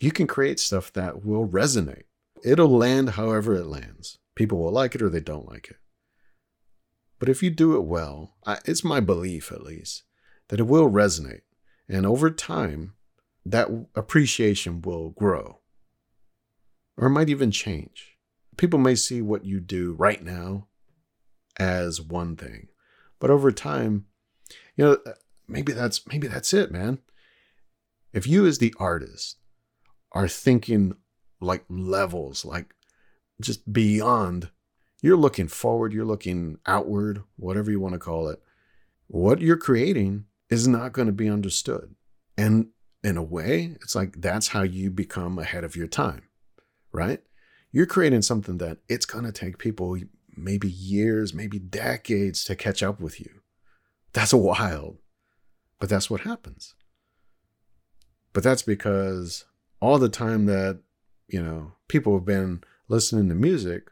you 0.00 0.10
can 0.10 0.26
create 0.26 0.58
stuff 0.58 0.92
that 0.94 1.24
will 1.24 1.46
resonate. 1.46 2.04
It'll 2.42 2.76
land 2.76 3.10
however 3.10 3.54
it 3.54 3.66
lands. 3.66 4.18
People 4.34 4.58
will 4.58 4.72
like 4.72 4.94
it 4.94 5.02
or 5.02 5.10
they 5.10 5.20
don't 5.20 5.48
like 5.48 5.68
it. 5.68 5.76
But 7.18 7.28
if 7.28 7.42
you 7.42 7.50
do 7.50 7.76
it 7.76 7.84
well, 7.84 8.34
it's 8.64 8.82
my 8.82 9.00
belief 9.00 9.52
at 9.52 9.62
least 9.62 10.04
that 10.48 10.58
it 10.58 10.66
will 10.66 10.90
resonate. 10.90 11.42
And 11.86 12.06
over 12.06 12.30
time, 12.30 12.94
that 13.44 13.68
appreciation 13.94 14.80
will 14.80 15.10
grow 15.10 15.60
or 16.96 17.06
it 17.06 17.10
might 17.10 17.28
even 17.28 17.50
change. 17.50 18.16
People 18.56 18.78
may 18.78 18.94
see 18.94 19.22
what 19.22 19.44
you 19.44 19.60
do 19.60 19.92
right 19.92 20.22
now 20.22 20.68
as 21.58 22.00
one 22.00 22.36
thing, 22.36 22.68
but 23.18 23.30
over 23.30 23.50
time, 23.50 24.06
you 24.76 24.84
know, 24.84 24.98
maybe 25.48 25.72
that's 25.72 26.06
maybe 26.06 26.26
that's 26.26 26.52
it, 26.52 26.70
man. 26.70 26.98
If 28.12 28.26
you 28.26 28.46
as 28.46 28.58
the 28.58 28.74
artist 28.78 29.39
are 30.12 30.28
thinking 30.28 30.94
like 31.40 31.64
levels, 31.68 32.44
like 32.44 32.74
just 33.40 33.72
beyond, 33.72 34.50
you're 35.02 35.16
looking 35.16 35.48
forward, 35.48 35.92
you're 35.92 36.04
looking 36.04 36.58
outward, 36.66 37.22
whatever 37.36 37.70
you 37.70 37.80
want 37.80 37.94
to 37.94 37.98
call 37.98 38.28
it. 38.28 38.42
What 39.06 39.40
you're 39.40 39.56
creating 39.56 40.26
is 40.50 40.68
not 40.68 40.92
going 40.92 41.06
to 41.06 41.12
be 41.12 41.28
understood. 41.28 41.94
And 42.36 42.68
in 43.02 43.16
a 43.16 43.22
way, 43.22 43.76
it's 43.82 43.94
like 43.94 44.20
that's 44.20 44.48
how 44.48 44.62
you 44.62 44.90
become 44.90 45.38
ahead 45.38 45.64
of 45.64 45.76
your 45.76 45.86
time, 45.86 46.22
right? 46.92 47.22
You're 47.72 47.86
creating 47.86 48.22
something 48.22 48.58
that 48.58 48.78
it's 48.88 49.06
going 49.06 49.24
to 49.24 49.32
take 49.32 49.58
people 49.58 49.96
maybe 50.36 50.68
years, 50.68 51.32
maybe 51.32 51.58
decades 51.58 52.44
to 52.44 52.56
catch 52.56 52.82
up 52.82 53.00
with 53.00 53.20
you. 53.20 53.30
That's 54.12 54.34
wild. 54.34 54.98
But 55.78 55.88
that's 55.88 56.10
what 56.10 56.22
happens. 56.22 56.74
But 58.32 58.42
that's 58.42 58.62
because 58.62 59.44
all 59.80 59.98
the 59.98 60.08
time 60.08 60.46
that, 60.46 60.80
you 61.28 61.42
know, 61.42 61.72
people 61.88 62.14
have 62.14 62.24
been 62.24 62.62
listening 62.88 63.28
to 63.28 63.34
music, 63.34 63.90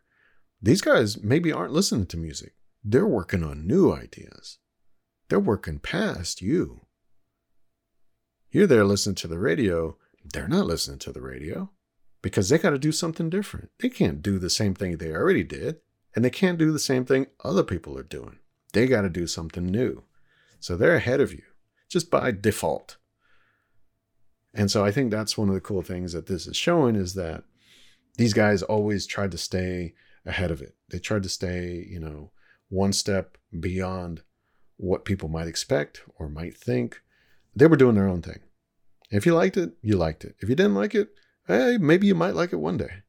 these 0.60 0.80
guys 0.80 1.22
maybe 1.22 1.52
aren't 1.52 1.72
listening 1.72 2.06
to 2.06 2.16
music. 2.16 2.54
They're 2.84 3.06
working 3.06 3.42
on 3.42 3.66
new 3.66 3.92
ideas. 3.92 4.58
They're 5.28 5.40
working 5.40 5.78
past 5.78 6.40
you. 6.40 6.82
You're 8.50 8.66
there 8.66 8.84
listening 8.84 9.16
to 9.16 9.28
the 9.28 9.38
radio. 9.38 9.96
They're 10.24 10.48
not 10.48 10.66
listening 10.66 10.98
to 11.00 11.12
the 11.12 11.20
radio 11.20 11.70
because 12.22 12.48
they 12.48 12.58
got 12.58 12.70
to 12.70 12.78
do 12.78 12.92
something 12.92 13.30
different. 13.30 13.70
They 13.78 13.88
can't 13.88 14.22
do 14.22 14.38
the 14.38 14.50
same 14.50 14.74
thing 14.74 14.96
they 14.96 15.12
already 15.12 15.44
did, 15.44 15.80
and 16.14 16.24
they 16.24 16.30
can't 16.30 16.58
do 16.58 16.72
the 16.72 16.78
same 16.78 17.04
thing 17.04 17.26
other 17.44 17.62
people 17.62 17.96
are 17.98 18.02
doing. 18.02 18.38
They 18.72 18.86
got 18.86 19.02
to 19.02 19.10
do 19.10 19.26
something 19.26 19.66
new. 19.66 20.04
So 20.60 20.76
they're 20.76 20.96
ahead 20.96 21.20
of 21.20 21.32
you 21.32 21.42
just 21.88 22.10
by 22.10 22.30
default. 22.32 22.97
And 24.58 24.68
so 24.72 24.84
I 24.84 24.90
think 24.90 25.12
that's 25.12 25.38
one 25.38 25.48
of 25.48 25.54
the 25.54 25.60
cool 25.60 25.82
things 25.82 26.12
that 26.12 26.26
this 26.26 26.48
is 26.48 26.56
showing 26.56 26.96
is 26.96 27.14
that 27.14 27.44
these 28.16 28.34
guys 28.34 28.60
always 28.60 29.06
tried 29.06 29.30
to 29.30 29.38
stay 29.38 29.94
ahead 30.26 30.50
of 30.50 30.60
it. 30.60 30.74
They 30.90 30.98
tried 30.98 31.22
to 31.22 31.28
stay, 31.28 31.86
you 31.88 32.00
know, 32.00 32.32
one 32.68 32.92
step 32.92 33.38
beyond 33.58 34.22
what 34.76 35.04
people 35.04 35.28
might 35.28 35.46
expect 35.46 36.02
or 36.16 36.28
might 36.28 36.56
think. 36.56 37.00
They 37.54 37.68
were 37.68 37.76
doing 37.76 37.94
their 37.94 38.08
own 38.08 38.20
thing. 38.20 38.40
If 39.12 39.26
you 39.26 39.34
liked 39.34 39.56
it, 39.56 39.74
you 39.80 39.96
liked 39.96 40.24
it. 40.24 40.34
If 40.40 40.48
you 40.48 40.56
didn't 40.56 40.74
like 40.74 40.94
it, 40.94 41.10
hey, 41.46 41.78
maybe 41.80 42.08
you 42.08 42.16
might 42.16 42.34
like 42.34 42.52
it 42.52 42.56
one 42.56 42.78
day. 42.78 43.04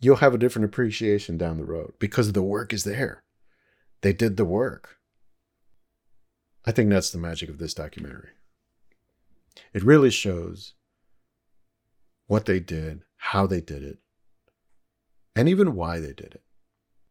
You'll 0.00 0.16
have 0.16 0.32
a 0.32 0.38
different 0.38 0.64
appreciation 0.64 1.36
down 1.36 1.58
the 1.58 1.66
road 1.66 1.92
because 1.98 2.32
the 2.32 2.42
work 2.42 2.72
is 2.72 2.84
there. 2.84 3.24
They 4.00 4.14
did 4.14 4.38
the 4.38 4.46
work. 4.46 4.96
I 6.64 6.72
think 6.72 6.88
that's 6.88 7.10
the 7.10 7.18
magic 7.18 7.50
of 7.50 7.58
this 7.58 7.74
documentary. 7.74 8.30
It 9.74 9.84
really 9.84 10.10
shows 10.10 10.72
what 12.28 12.46
they 12.46 12.60
did, 12.60 13.02
how 13.16 13.46
they 13.46 13.60
did 13.60 13.82
it, 13.82 13.98
and 15.34 15.48
even 15.48 15.74
why 15.74 15.98
they 15.98 16.12
did 16.12 16.34
it. 16.34 16.42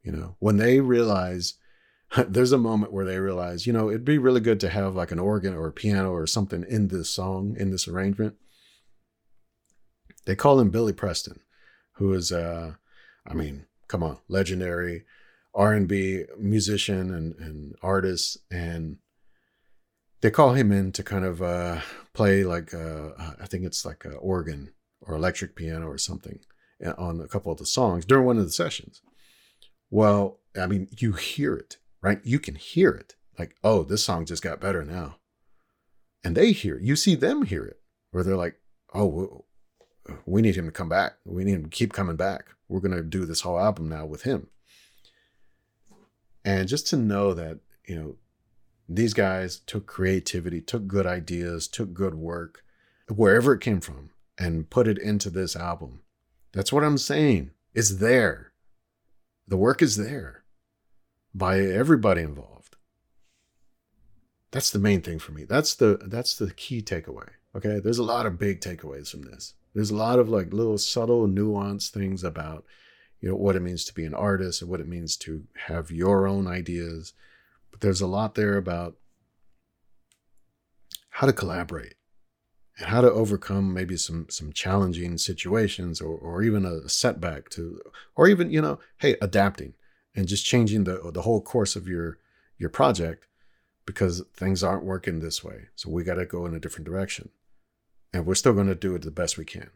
You 0.01 0.13
know, 0.13 0.37
when 0.39 0.55
they 0.55 0.79
realize 0.79 1.55
there's 2.27 2.53
a 2.53 2.57
moment 2.57 2.93
where 2.93 3.05
they 3.05 3.19
realize, 3.19 3.67
you 3.67 3.73
know, 3.73 3.89
it'd 3.89 4.05
be 4.05 4.17
really 4.17 4.39
good 4.39 4.59
to 4.61 4.69
have 4.69 4.95
like 4.95 5.11
an 5.11 5.19
organ 5.19 5.53
or 5.53 5.67
a 5.67 5.73
piano 5.73 6.11
or 6.11 6.25
something 6.25 6.63
in 6.67 6.87
this 6.87 7.09
song, 7.09 7.55
in 7.59 7.71
this 7.71 7.87
arrangement. 7.87 8.35
They 10.25 10.35
call 10.35 10.59
him 10.59 10.69
Billy 10.69 10.93
Preston, 10.93 11.41
who 11.93 12.13
is, 12.13 12.31
uh, 12.31 12.73
I 13.25 13.33
mean, 13.33 13.65
come 13.87 14.03
on, 14.03 14.17
legendary 14.27 15.05
R&B 15.53 16.25
musician 16.37 17.13
and, 17.13 17.35
and 17.39 17.75
artist. 17.81 18.37
And 18.51 18.97
they 20.21 20.29
call 20.29 20.53
him 20.53 20.71
in 20.71 20.91
to 20.93 21.03
kind 21.03 21.23
of 21.25 21.41
uh, 21.41 21.79
play 22.13 22.43
like, 22.43 22.73
uh, 22.73 23.09
I 23.39 23.45
think 23.47 23.63
it's 23.63 23.85
like 23.85 24.05
an 24.05 24.17
organ 24.19 24.71
or 25.01 25.15
electric 25.15 25.55
piano 25.55 25.87
or 25.87 25.97
something 25.97 26.39
uh, 26.85 26.93
on 26.97 27.21
a 27.21 27.27
couple 27.27 27.51
of 27.51 27.57
the 27.57 27.65
songs 27.65 28.05
during 28.05 28.25
one 28.25 28.37
of 28.37 28.45
the 28.45 28.51
sessions. 28.51 29.01
Well, 29.89 30.39
I 30.59 30.67
mean, 30.67 30.89
you 30.97 31.13
hear 31.13 31.55
it, 31.55 31.77
right? 32.01 32.19
You 32.23 32.39
can 32.39 32.55
hear 32.55 32.91
it. 32.91 33.15
Like, 33.37 33.55
oh, 33.63 33.83
this 33.83 34.03
song 34.03 34.25
just 34.25 34.43
got 34.43 34.59
better 34.59 34.83
now. 34.83 35.17
And 36.23 36.35
they 36.35 36.51
hear 36.51 36.77
it. 36.77 36.83
You 36.83 36.95
see 36.95 37.15
them 37.15 37.43
hear 37.43 37.63
it, 37.63 37.79
where 38.11 38.23
they're 38.23 38.35
like, 38.35 38.59
oh, 38.93 39.45
we 40.25 40.41
need 40.41 40.55
him 40.55 40.65
to 40.65 40.71
come 40.71 40.89
back. 40.89 41.13
We 41.25 41.43
need 41.43 41.53
him 41.53 41.63
to 41.65 41.69
keep 41.69 41.93
coming 41.93 42.15
back. 42.15 42.47
We're 42.67 42.79
going 42.79 42.95
to 42.95 43.03
do 43.03 43.25
this 43.25 43.41
whole 43.41 43.59
album 43.59 43.89
now 43.89 44.05
with 44.05 44.23
him. 44.23 44.47
And 46.43 46.67
just 46.67 46.87
to 46.87 46.97
know 46.97 47.33
that, 47.33 47.59
you 47.87 47.95
know, 47.95 48.15
these 48.89 49.13
guys 49.13 49.59
took 49.59 49.85
creativity, 49.85 50.61
took 50.61 50.87
good 50.87 51.05
ideas, 51.05 51.67
took 51.67 51.93
good 51.93 52.15
work, 52.15 52.63
wherever 53.09 53.53
it 53.53 53.61
came 53.61 53.81
from, 53.81 54.11
and 54.37 54.69
put 54.69 54.87
it 54.87 54.97
into 54.97 55.29
this 55.29 55.55
album. 55.55 56.01
That's 56.53 56.71
what 56.71 56.83
I'm 56.83 56.97
saying. 56.97 57.51
It's 57.73 57.95
there. 57.95 58.53
The 59.47 59.57
work 59.57 59.81
is 59.81 59.97
there 59.97 60.43
by 61.33 61.59
everybody 61.59 62.21
involved. 62.21 62.75
That's 64.51 64.69
the 64.69 64.79
main 64.79 65.01
thing 65.01 65.19
for 65.19 65.31
me. 65.31 65.43
That's 65.43 65.75
the 65.75 65.99
that's 66.03 66.35
the 66.35 66.53
key 66.53 66.81
takeaway. 66.81 67.29
Okay? 67.55 67.79
There's 67.79 67.97
a 67.97 68.03
lot 68.03 68.25
of 68.25 68.39
big 68.39 68.61
takeaways 68.61 69.09
from 69.09 69.23
this. 69.23 69.53
There's 69.73 69.91
a 69.91 69.95
lot 69.95 70.19
of 70.19 70.29
like 70.29 70.53
little 70.53 70.77
subtle 70.77 71.27
nuanced 71.27 71.89
things 71.91 72.23
about 72.23 72.65
you 73.19 73.29
know 73.29 73.35
what 73.35 73.55
it 73.55 73.61
means 73.61 73.83
to 73.85 73.93
be 73.93 74.05
an 74.05 74.13
artist 74.13 74.61
and 74.61 74.69
what 74.69 74.79
it 74.79 74.87
means 74.87 75.17
to 75.17 75.43
have 75.67 75.91
your 75.91 76.27
own 76.27 76.47
ideas. 76.47 77.13
But 77.71 77.81
there's 77.81 78.01
a 78.01 78.07
lot 78.07 78.35
there 78.35 78.57
about 78.57 78.95
how 81.09 81.27
to 81.27 81.33
collaborate 81.33 81.95
and 82.77 82.87
how 82.87 83.01
to 83.01 83.11
overcome 83.11 83.73
maybe 83.73 83.97
some 83.97 84.27
some 84.29 84.53
challenging 84.53 85.17
situations 85.17 86.01
or 86.01 86.17
or 86.17 86.43
even 86.43 86.65
a 86.65 86.87
setback 86.89 87.49
to 87.49 87.81
or 88.15 88.27
even 88.27 88.51
you 88.51 88.61
know 88.61 88.79
hey 88.99 89.15
adapting 89.21 89.73
and 90.15 90.27
just 90.27 90.45
changing 90.45 90.83
the 90.83 91.11
the 91.13 91.23
whole 91.23 91.41
course 91.41 91.75
of 91.75 91.87
your 91.87 92.17
your 92.57 92.69
project 92.69 93.27
because 93.85 94.23
things 94.33 94.63
aren't 94.63 94.83
working 94.83 95.19
this 95.19 95.43
way 95.43 95.67
so 95.75 95.89
we 95.89 96.03
got 96.03 96.15
to 96.15 96.25
go 96.25 96.45
in 96.45 96.53
a 96.53 96.59
different 96.59 96.85
direction 96.85 97.29
and 98.13 98.25
we're 98.25 98.35
still 98.35 98.53
going 98.53 98.67
to 98.67 98.75
do 98.75 98.95
it 98.95 99.01
the 99.01 99.11
best 99.11 99.37
we 99.37 99.45
can. 99.45 99.69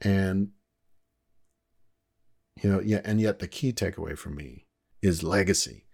And 0.00 0.50
you 2.62 2.70
know, 2.70 2.80
yeah, 2.80 3.00
and 3.04 3.20
yet 3.20 3.38
the 3.38 3.48
key 3.48 3.72
takeaway 3.72 4.16
for 4.16 4.30
me 4.30 4.64
is 5.02 5.22
legacy. 5.22 5.84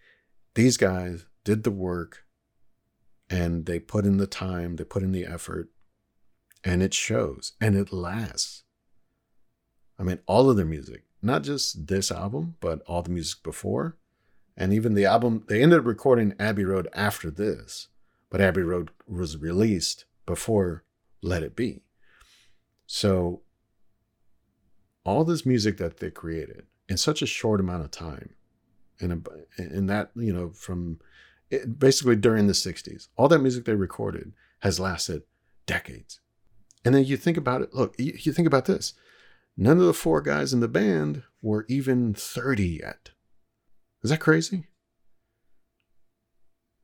These 0.55 0.77
guys 0.77 1.27
did 1.45 1.65
the 1.65 1.71
work 1.71 2.25
and 3.33 3.67
they 3.67 3.79
put 3.79 4.05
in 4.05 4.19
the 4.19 4.27
time, 4.27 4.77
they 4.77 4.85
put 4.85 5.03
in 5.03 5.13
the 5.13 5.27
effort, 5.27 5.71
and 6.63 6.83
it 6.83 6.95
shows 6.95 7.53
and 7.61 7.75
it 7.75 7.93
lasts. 7.93 8.65
I 9.99 10.03
mean, 10.03 10.19
all 10.27 10.51
of 10.51 10.57
their 10.57 10.67
music, 10.67 11.05
not 11.21 11.43
just 11.43 11.87
this 11.87 12.11
album, 12.11 12.57
but 12.61 12.83
all 12.87 13.03
the 13.03 13.11
music 13.11 13.43
before, 13.43 13.97
and 14.57 14.73
even 14.73 14.95
the 14.95 15.07
album, 15.07 15.45
they 15.49 15.63
ended 15.63 15.81
up 15.81 15.87
recording 15.87 16.35
Abbey 16.39 16.65
Road 16.65 16.89
after 16.95 17.31
this 17.31 17.89
but 18.33 18.41
Abbey 18.41 18.63
Road 18.63 18.91
was 19.07 19.37
released 19.37 20.07
before 20.25 20.85
Let 21.21 21.43
It 21.43 21.55
Be. 21.55 21.83
So 22.87 23.43
all 25.05 25.23
this 25.25 25.45
music 25.45 25.77
that 25.77 25.99
they 25.99 26.11
created 26.11 26.65
in 26.89 26.97
such 26.97 27.21
a 27.21 27.27
short 27.27 27.61
amount 27.61 27.85
of 27.85 27.91
time, 27.91 28.31
and 28.99 29.29
in 29.59 29.87
that 29.87 30.13
you 30.17 30.33
know 30.33 30.49
from 30.49 30.99
it, 31.53 31.79
basically 31.79 32.17
during 32.17 32.47
the 32.47 32.53
60s 32.53 33.09
all 33.17 33.29
that 33.29 33.39
music 33.39 33.65
they 33.65 33.75
recorded 33.75 34.33
has 34.61 34.81
lasted 34.81 35.23
decades 35.67 36.21
and 36.85 36.95
then 36.95 37.05
you 37.05 37.17
think 37.17 37.37
about 37.37 37.63
it 37.63 37.75
look 37.75 37.95
you, 37.99 38.13
you 38.19 38.33
think 38.33 38.47
about 38.47 38.65
this 38.65 38.95
none 39.57 39.79
of 39.79 39.87
the 39.87 39.95
four 39.95 40.21
guys 40.21 40.53
in 40.53 40.61
the 40.61 40.69
band 40.69 41.23
were 41.41 41.65
even 41.69 42.15
30 42.15 42.81
yet 42.83 43.11
is 44.03 44.11
that 44.11 44.21
crazy 44.21 44.67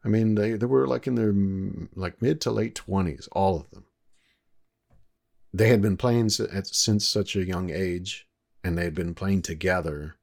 I 0.04 0.08
mean, 0.08 0.36
they, 0.36 0.52
they 0.52 0.66
were 0.66 0.86
like 0.86 1.06
in 1.06 1.16
their 1.16 1.32
mm, 1.32 1.88
like 1.94 2.22
mid 2.22 2.40
to 2.42 2.50
late 2.50 2.74
20s, 2.74 3.28
all 3.32 3.56
of 3.56 3.70
them. 3.70 3.84
They 5.52 5.68
had 5.68 5.82
been 5.82 5.96
playing 5.96 6.30
since 6.30 7.08
such 7.08 7.34
a 7.34 7.44
young 7.44 7.70
age, 7.70 8.28
and 8.62 8.76
they 8.76 8.84
had 8.84 8.94
been 8.94 9.14
playing 9.14 9.42
together. 9.42 10.16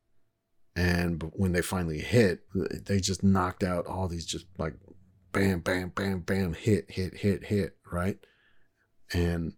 And 0.76 1.32
when 1.34 1.53
they 1.53 1.61
finally 1.61 1.99
hit, 1.99 2.41
they 2.53 2.99
just 2.99 3.23
knocked 3.23 3.63
out 3.63 3.88
all 3.88 4.07
these 4.07 4.26
just 4.26 4.45
like 4.57 4.73
bam, 5.32 5.59
bam, 5.59 5.89
bam, 5.89 6.19
bam, 6.19 6.53
hit, 6.53 6.91
hit, 6.91 7.15
hit, 7.17 7.45
hit, 7.45 7.78
right? 7.91 8.17
And 9.13 9.53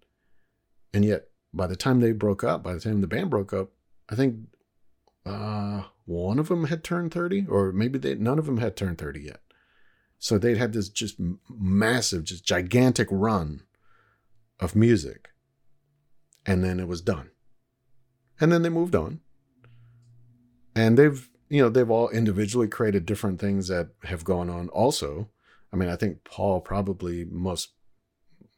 And 0.94 1.04
yet, 1.04 1.30
by 1.54 1.68
the 1.68 1.76
time 1.76 2.00
they 2.00 2.12
broke 2.12 2.44
up, 2.44 2.64
by 2.64 2.74
the 2.74 2.80
time 2.80 3.02
the 3.02 3.08
band 3.08 3.30
broke 3.30 3.54
up, 3.54 3.72
I 4.10 4.16
think 4.16 4.38
uh, 5.26 5.84
one 6.06 6.40
of 6.40 6.48
them 6.48 6.66
had 6.66 6.84
turned 6.84 7.14
30, 7.14 7.48
or 7.50 7.72
maybe 7.72 7.98
they, 8.00 8.16
none 8.16 8.40
of 8.40 8.46
them 8.46 8.58
had 8.58 8.76
turned 8.76 8.98
30 8.98 9.22
yet. 9.22 9.42
So 10.20 10.38
they'd 10.38 10.58
had 10.58 10.74
this 10.74 10.90
just 10.90 11.18
massive, 11.50 12.24
just 12.24 12.46
gigantic 12.46 13.08
run 13.12 13.64
of 14.60 14.76
music. 14.76 15.30
And 16.46 16.64
then 16.64 16.80
it 16.80 16.88
was 16.88 17.02
done. 17.02 17.32
And 18.40 18.52
then 18.52 18.62
they 18.62 18.70
moved 18.70 18.96
on. 18.96 19.20
And 20.78 20.96
they've, 20.96 21.28
you 21.50 21.60
know, 21.60 21.70
they've 21.70 21.90
all 21.90 22.10
individually 22.10 22.68
created 22.68 23.08
different 23.08 23.42
things 23.42 23.68
that 23.68 23.90
have 24.04 24.24
gone 24.24 24.48
on 24.48 24.70
also. 24.70 25.28
I 25.74 25.76
mean, 25.76 25.90
I 25.90 25.96
think 25.96 26.24
Paul 26.24 26.62
probably 26.62 27.26
most 27.26 27.72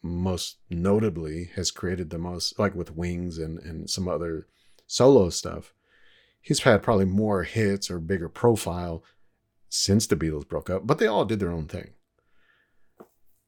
most 0.01 0.57
notably 0.69 1.51
has 1.55 1.71
created 1.71 2.09
the 2.09 2.17
most 2.17 2.57
like 2.59 2.75
with 2.75 2.95
wings 2.95 3.37
and 3.37 3.59
and 3.59 3.89
some 3.89 4.07
other 4.07 4.47
solo 4.87 5.29
stuff 5.29 5.73
he's 6.41 6.61
had 6.61 6.81
probably 6.81 7.03
more 7.03 7.43
hits 7.43 7.91
or 7.91 7.99
bigger 7.99 8.29
profile 8.29 9.03
since 9.67 10.07
the 10.07 10.15
beatles 10.15 10.47
broke 10.47 10.69
up 10.69 10.87
but 10.87 10.99
they 10.99 11.05
all 11.05 11.25
did 11.25 11.41
their 11.41 11.51
own 11.51 11.67
thing 11.67 11.89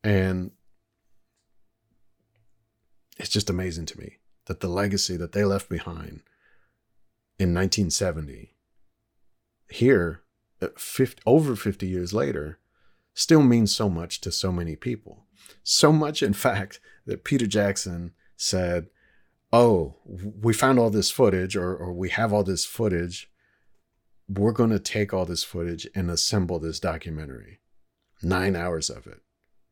and 0.04 0.52
it's 3.18 3.30
just 3.30 3.50
amazing 3.50 3.86
to 3.86 3.98
me 3.98 4.18
that 4.48 4.60
the 4.60 4.68
legacy 4.68 5.16
that 5.16 5.32
they 5.32 5.46
left 5.46 5.70
behind 5.70 6.22
in 7.40 7.54
1970 7.54 8.56
here 9.72 10.22
uh, 10.62 10.68
50, 10.78 11.22
over 11.26 11.56
50 11.56 11.88
years 11.88 12.14
later 12.14 12.60
still 13.14 13.42
means 13.42 13.76
so 13.76 13.90
much 13.90 14.22
to 14.22 14.32
so 14.32 14.52
many 14.52 14.76
people 14.76 15.26
so 15.64 15.92
much, 15.92 16.24
in 16.24 16.34
fact, 16.34 16.80
that 17.06 17.24
Peter 17.24 17.48
Jackson 17.48 18.14
said, 18.36 18.88
Oh, 19.54 19.98
we 20.06 20.54
found 20.54 20.80
all 20.80 20.90
this 20.90 21.12
footage, 21.12 21.58
or, 21.58 21.76
or 21.76 21.92
we 21.92 22.10
have 22.10 22.32
all 22.32 22.44
this 22.44 22.64
footage. 22.64 23.30
We're 24.30 24.54
going 24.54 24.70
to 24.70 24.80
take 24.80 25.14
all 25.14 25.26
this 25.26 25.44
footage 25.44 25.86
and 25.94 26.10
assemble 26.10 26.58
this 26.58 26.80
documentary. 26.80 27.60
Nine 28.24 28.56
hours 28.56 28.90
of 28.90 29.08
it. 29.08 29.20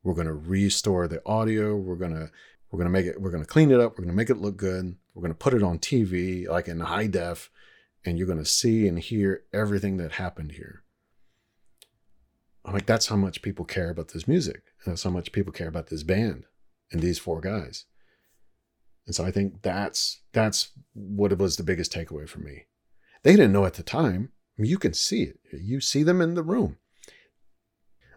We're 0.02 0.14
going 0.14 0.26
to 0.26 0.34
restore 0.34 1.08
the 1.08 1.22
audio. 1.24 1.76
We're 1.76 1.96
going 1.96 2.14
to 2.14 2.30
we're 2.70 2.78
going 2.78 2.92
to 2.92 2.98
make 2.98 3.06
it 3.06 3.20
we're 3.20 3.30
going 3.30 3.42
to 3.42 3.48
clean 3.48 3.72
it 3.72 3.80
up 3.80 3.92
we're 3.92 4.04
going 4.04 4.14
to 4.14 4.16
make 4.16 4.30
it 4.30 4.36
look 4.36 4.56
good 4.56 4.94
we're 5.12 5.22
going 5.22 5.32
to 5.32 5.38
put 5.38 5.54
it 5.54 5.62
on 5.64 5.80
tv 5.80 6.46
like 6.46 6.68
in 6.68 6.78
high 6.78 7.08
def 7.08 7.50
and 8.04 8.18
you're 8.18 8.26
going 8.26 8.38
to 8.38 8.44
see 8.44 8.88
and 8.88 8.98
hear 8.98 9.42
everything 9.52 9.96
that 9.98 10.12
happened 10.12 10.52
here 10.52 10.82
I'm 12.64 12.74
like, 12.74 12.86
that's 12.86 13.06
how 13.06 13.16
much 13.16 13.42
people 13.42 13.64
care 13.64 13.90
about 13.90 14.08
this 14.08 14.28
music. 14.28 14.62
That's 14.84 15.02
how 15.02 15.10
much 15.10 15.32
people 15.32 15.52
care 15.52 15.68
about 15.68 15.88
this 15.88 16.02
band 16.02 16.44
and 16.92 17.00
these 17.00 17.18
four 17.18 17.40
guys. 17.40 17.86
And 19.06 19.14
so 19.14 19.24
I 19.24 19.30
think 19.30 19.62
that's 19.62 20.20
that's 20.32 20.70
what 20.92 21.36
was 21.38 21.56
the 21.56 21.62
biggest 21.62 21.92
takeaway 21.92 22.28
for 22.28 22.40
me. 22.40 22.66
They 23.22 23.32
didn't 23.32 23.52
know 23.52 23.64
at 23.64 23.74
the 23.74 23.82
time. 23.82 24.30
I 24.58 24.62
mean, 24.62 24.70
you 24.70 24.78
can 24.78 24.94
see 24.94 25.22
it. 25.22 25.40
You 25.52 25.80
see 25.80 26.02
them 26.02 26.20
in 26.20 26.34
the 26.34 26.42
room. 26.42 26.76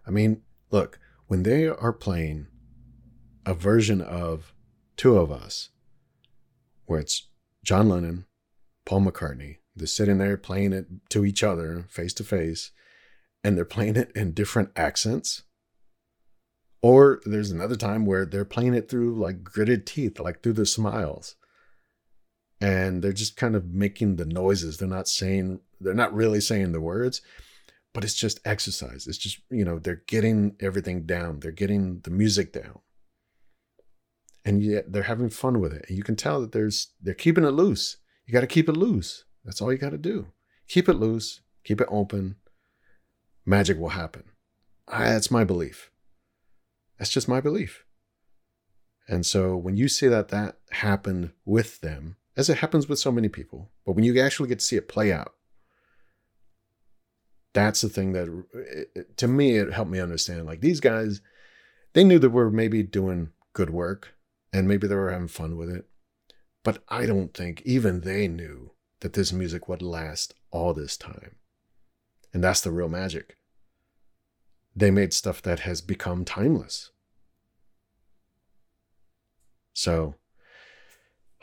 I 0.06 0.12
mean, 0.12 0.42
look, 0.72 1.00
when 1.28 1.44
they 1.44 1.68
are 1.68 1.94
playing 1.94 2.48
a 3.46 3.54
version 3.54 4.02
of 4.02 4.54
Two 4.98 5.18
of 5.18 5.32
Us, 5.32 5.70
where 6.86 7.00
it's 7.00 7.28
John 7.64 7.90
Lennon, 7.90 8.26
Paul 8.86 9.02
McCartney, 9.02 9.58
they're 9.76 9.88
sitting 9.88 10.17
there 10.19 10.38
playing 10.38 10.74
it 10.74 10.88
to 11.09 11.26
each 11.26 11.43
other 11.43 11.86
face 11.89 12.13
to 12.13 12.24
face, 12.24 12.71
and 13.43 13.57
they're 13.57 13.65
playing 13.65 13.95
it 13.95 14.11
in 14.15 14.34
different 14.34 14.69
accents. 14.76 15.43
Or 16.82 17.21
there's 17.26 17.51
another 17.51 17.78
time 17.78 18.05
where 18.05 18.26
they're 18.26 18.45
playing 18.45 18.74
it 18.74 18.89
through 18.89 19.15
like 19.15 19.43
gritted 19.43 19.88
teeth, 19.88 20.19
like 20.19 20.43
through 20.43 20.53
the 20.53 20.65
smiles. 20.65 21.36
And 22.59 23.01
they're 23.01 23.13
just 23.13 23.36
kind 23.38 23.55
of 23.55 23.67
making 23.74 24.17
the 24.17 24.26
noises. 24.26 24.78
They're 24.78 24.88
not 24.88 25.07
saying, 25.07 25.61
they're 25.80 25.93
not 25.93 26.13
really 26.13 26.41
saying 26.41 26.71
the 26.71 26.82
words, 26.82 27.21
but 27.93 28.03
it's 28.03 28.13
just 28.13 28.39
exercise. 28.45 29.07
It's 29.07 29.17
just, 29.17 29.39
you 29.49 29.63
know, 29.63 29.80
they're 29.80 30.03
getting 30.07 30.55
everything 30.59 31.05
down, 31.05 31.39
they're 31.39 31.51
getting 31.51 32.01
the 32.01 32.11
music 32.11 32.51
down. 32.51 32.80
And 34.45 34.61
yet 34.61 34.91
they're 34.91 35.03
having 35.03 35.30
fun 35.30 35.61
with 35.61 35.74
it. 35.74 35.86
And 35.88 35.97
you 35.97 36.03
can 36.03 36.17
tell 36.17 36.41
that 36.41 36.51
there's, 36.51 36.91
they're 37.01 37.13
keeping 37.13 37.45
it 37.45 37.51
loose. 37.51 37.97
You 38.26 38.34
got 38.34 38.41
to 38.41 38.47
keep 38.47 38.67
it 38.67 38.78
loose. 38.78 39.24
That's 39.44 39.62
all 39.62 39.72
you 39.72 39.78
got 39.78 39.91
to 39.91 39.98
do. 39.98 40.28
Keep 40.68 40.89
it 40.89 40.94
loose, 40.94 41.41
keep 41.64 41.82
it 41.82 41.88
open, 41.89 42.36
magic 43.46 43.78
will 43.78 43.89
happen. 43.89 44.24
I, 44.88 45.10
that's 45.10 45.32
my 45.32 45.44
belief. 45.44 45.91
That's 46.98 47.12
just 47.12 47.28
my 47.28 47.41
belief. 47.41 47.86
And 49.08 49.26
so 49.26 49.58
when 49.58 49.76
you 49.76 49.89
see 49.89 50.08
that 50.08 50.30
that 50.30 50.58
happened 50.72 51.32
with 51.46 51.82
them, 51.82 52.16
as 52.38 52.50
it 52.50 52.60
happens 52.60 52.88
with 52.88 53.00
so 53.00 53.12
many 53.12 53.30
people, 53.30 53.70
but 53.86 53.94
when 53.94 54.06
you 54.06 54.20
actually 54.20 54.50
get 54.50 54.60
to 54.60 54.66
see 54.66 54.78
it 54.78 54.88
play 54.88 55.12
out, 55.12 55.34
that's 57.54 57.82
the 57.82 57.89
thing 57.89 58.14
that 58.14 58.28
it, 58.96 59.18
to 59.18 59.28
me 59.28 59.58
it 59.58 59.72
helped 59.72 59.91
me 59.91 60.00
understand 60.00 60.46
like 60.46 60.62
these 60.62 60.80
guys 60.80 61.22
they 61.94 62.04
knew 62.04 62.20
that 62.20 62.32
we're 62.32 62.50
maybe 62.50 62.84
doing 62.84 63.30
good 63.54 63.70
work 63.70 64.16
and 64.52 64.68
maybe 64.68 64.88
they 64.88 64.96
were 64.96 65.12
having 65.12 65.28
fun 65.28 65.56
with 65.56 65.70
it 65.70 65.86
but 66.64 66.84
i 66.89 67.06
don't 67.06 67.34
think 67.34 67.62
even 67.64 68.02
they 68.02 68.28
knew 68.28 68.72
that 69.04 69.14
this 69.14 69.32
music 69.32 69.70
would 69.70 69.84
last 69.84 70.34
all 70.51 70.74
this 70.74 70.97
time 70.97 71.36
and 72.34 72.43
that's 72.43 72.62
the 72.62 72.72
real 72.72 72.89
magic. 72.89 73.38
They 74.76 74.89
made 74.89 75.14
stuff 75.14 75.41
that 75.43 75.62
has 75.62 75.82
become 75.82 76.26
timeless. 76.26 76.89
So, 79.74 80.16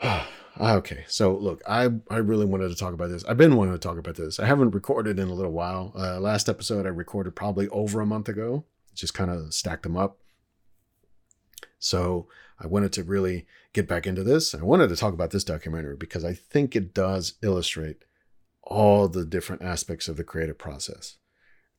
okay. 0.59 1.05
So, 1.07 1.35
look, 1.35 1.61
I, 1.67 1.89
I 2.09 2.17
really 2.17 2.45
wanted 2.45 2.69
to 2.69 2.75
talk 2.75 2.93
about 2.93 3.09
this. 3.09 3.23
I've 3.23 3.37
been 3.37 3.55
wanting 3.55 3.73
to 3.73 3.79
talk 3.79 3.97
about 3.97 4.15
this. 4.15 4.39
I 4.39 4.45
haven't 4.45 4.71
recorded 4.71 5.17
in 5.17 5.29
a 5.29 5.33
little 5.33 5.53
while. 5.53 5.93
Uh, 5.97 6.19
last 6.19 6.49
episode 6.49 6.85
I 6.85 6.89
recorded 6.89 7.35
probably 7.35 7.69
over 7.69 8.01
a 8.01 8.05
month 8.05 8.27
ago, 8.27 8.65
just 8.93 9.13
kind 9.13 9.31
of 9.31 9.53
stacked 9.53 9.83
them 9.83 9.95
up. 9.95 10.17
So, 11.81 12.27
I 12.63 12.67
wanted 12.67 12.93
to 12.93 13.03
really 13.03 13.47
get 13.73 13.87
back 13.87 14.05
into 14.05 14.23
this. 14.23 14.53
I 14.53 14.61
wanted 14.61 14.89
to 14.89 14.95
talk 14.95 15.13
about 15.13 15.31
this 15.31 15.43
documentary 15.43 15.95
because 15.95 16.23
I 16.23 16.33
think 16.33 16.75
it 16.75 16.93
does 16.93 17.33
illustrate 17.41 18.03
all 18.61 19.07
the 19.07 19.25
different 19.25 19.63
aspects 19.63 20.07
of 20.07 20.15
the 20.15 20.23
creative 20.23 20.57
process. 20.57 21.17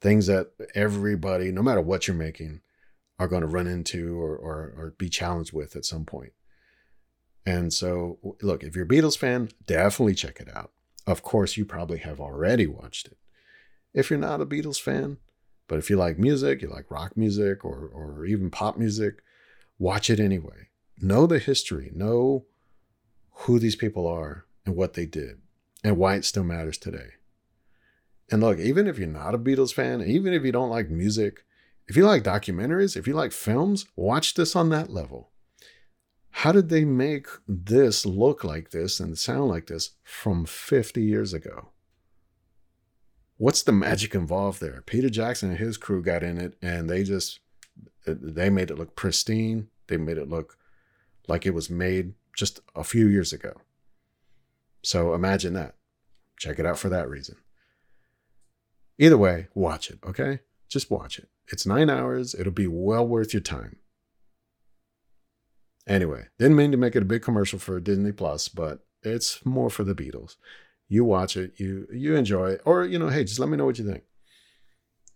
Things 0.00 0.26
that 0.26 0.50
everybody, 0.74 1.52
no 1.52 1.62
matter 1.62 1.80
what 1.80 2.08
you're 2.08 2.16
making, 2.16 2.60
are 3.18 3.28
going 3.28 3.42
to 3.42 3.46
run 3.46 3.68
into 3.68 4.20
or, 4.20 4.36
or, 4.36 4.74
or 4.76 4.94
be 4.98 5.08
challenged 5.08 5.52
with 5.52 5.76
at 5.76 5.84
some 5.84 6.04
point. 6.04 6.32
And 7.46 7.72
so, 7.72 8.18
look, 8.42 8.64
if 8.64 8.74
you're 8.74 8.84
a 8.84 8.88
Beatles 8.88 9.16
fan, 9.16 9.50
definitely 9.64 10.14
check 10.14 10.40
it 10.40 10.48
out. 10.54 10.72
Of 11.06 11.22
course, 11.22 11.56
you 11.56 11.64
probably 11.64 11.98
have 11.98 12.20
already 12.20 12.66
watched 12.66 13.06
it. 13.06 13.18
If 13.94 14.10
you're 14.10 14.18
not 14.18 14.40
a 14.40 14.46
Beatles 14.46 14.80
fan, 14.80 15.18
but 15.68 15.78
if 15.78 15.90
you 15.90 15.96
like 15.96 16.18
music, 16.18 16.62
you 16.62 16.68
like 16.68 16.90
rock 16.90 17.16
music 17.16 17.64
or, 17.64 17.88
or 17.92 18.24
even 18.24 18.50
pop 18.50 18.76
music, 18.76 19.22
watch 19.78 20.10
it 20.10 20.20
anyway. 20.20 20.68
Know 20.98 21.26
the 21.26 21.38
history, 21.38 21.90
know 21.94 22.46
who 23.30 23.58
these 23.58 23.76
people 23.76 24.06
are 24.06 24.46
and 24.64 24.76
what 24.76 24.94
they 24.94 25.06
did 25.06 25.40
and 25.82 25.96
why 25.96 26.14
it 26.14 26.24
still 26.24 26.44
matters 26.44 26.78
today. 26.78 27.10
And 28.30 28.40
look, 28.40 28.58
even 28.58 28.86
if 28.86 28.98
you're 28.98 29.08
not 29.08 29.34
a 29.34 29.38
Beatles 29.38 29.74
fan, 29.74 30.02
even 30.02 30.32
if 30.32 30.44
you 30.44 30.52
don't 30.52 30.70
like 30.70 30.88
music, 30.88 31.44
if 31.88 31.96
you 31.96 32.06
like 32.06 32.22
documentaries, 32.22 32.96
if 32.96 33.06
you 33.06 33.14
like 33.14 33.32
films, 33.32 33.86
watch 33.96 34.34
this 34.34 34.54
on 34.54 34.70
that 34.70 34.90
level. 34.90 35.30
How 36.30 36.52
did 36.52 36.70
they 36.70 36.84
make 36.84 37.26
this 37.46 38.06
look 38.06 38.42
like 38.42 38.70
this 38.70 39.00
and 39.00 39.18
sound 39.18 39.48
like 39.48 39.66
this 39.66 39.90
from 40.02 40.46
50 40.46 41.02
years 41.02 41.34
ago? 41.34 41.68
What's 43.36 43.62
the 43.62 43.72
magic 43.72 44.14
involved 44.14 44.60
there? 44.60 44.82
Peter 44.86 45.10
Jackson 45.10 45.50
and 45.50 45.58
his 45.58 45.76
crew 45.76 46.02
got 46.02 46.22
in 46.22 46.38
it 46.38 46.54
and 46.62 46.88
they 46.88 47.02
just 47.02 47.40
they 48.06 48.50
made 48.50 48.70
it 48.70 48.78
look 48.78 48.96
pristine. 48.96 49.68
They 49.86 49.96
made 49.96 50.18
it 50.18 50.28
look 50.28 50.56
like 51.28 51.46
it 51.46 51.54
was 51.54 51.70
made 51.70 52.14
just 52.36 52.60
a 52.74 52.84
few 52.84 53.06
years 53.06 53.32
ago. 53.32 53.60
So 54.82 55.14
imagine 55.14 55.54
that. 55.54 55.76
Check 56.38 56.58
it 56.58 56.66
out 56.66 56.78
for 56.78 56.88
that 56.88 57.08
reason. 57.08 57.36
Either 58.98 59.18
way, 59.18 59.48
watch 59.54 59.90
it, 59.90 59.98
okay? 60.04 60.40
Just 60.68 60.90
watch 60.90 61.18
it. 61.18 61.28
It's 61.48 61.66
nine 61.66 61.90
hours. 61.90 62.34
It'll 62.34 62.52
be 62.52 62.66
well 62.66 63.06
worth 63.06 63.32
your 63.32 63.42
time. 63.42 63.76
Anyway, 65.86 66.26
didn't 66.38 66.56
mean 66.56 66.70
to 66.70 66.76
make 66.76 66.94
it 66.94 67.02
a 67.02 67.06
big 67.06 67.22
commercial 67.22 67.58
for 67.58 67.80
Disney 67.80 68.12
Plus, 68.12 68.48
but 68.48 68.84
it's 69.02 69.44
more 69.44 69.70
for 69.70 69.84
the 69.84 69.94
Beatles. 69.94 70.36
You 70.88 71.04
watch 71.04 71.36
it, 71.36 71.54
you 71.56 71.88
you 71.92 72.14
enjoy 72.14 72.50
it, 72.50 72.62
or 72.64 72.84
you 72.84 72.98
know, 72.98 73.08
hey, 73.08 73.24
just 73.24 73.40
let 73.40 73.48
me 73.48 73.56
know 73.56 73.64
what 73.64 73.78
you 73.78 73.86
think. 73.86 74.04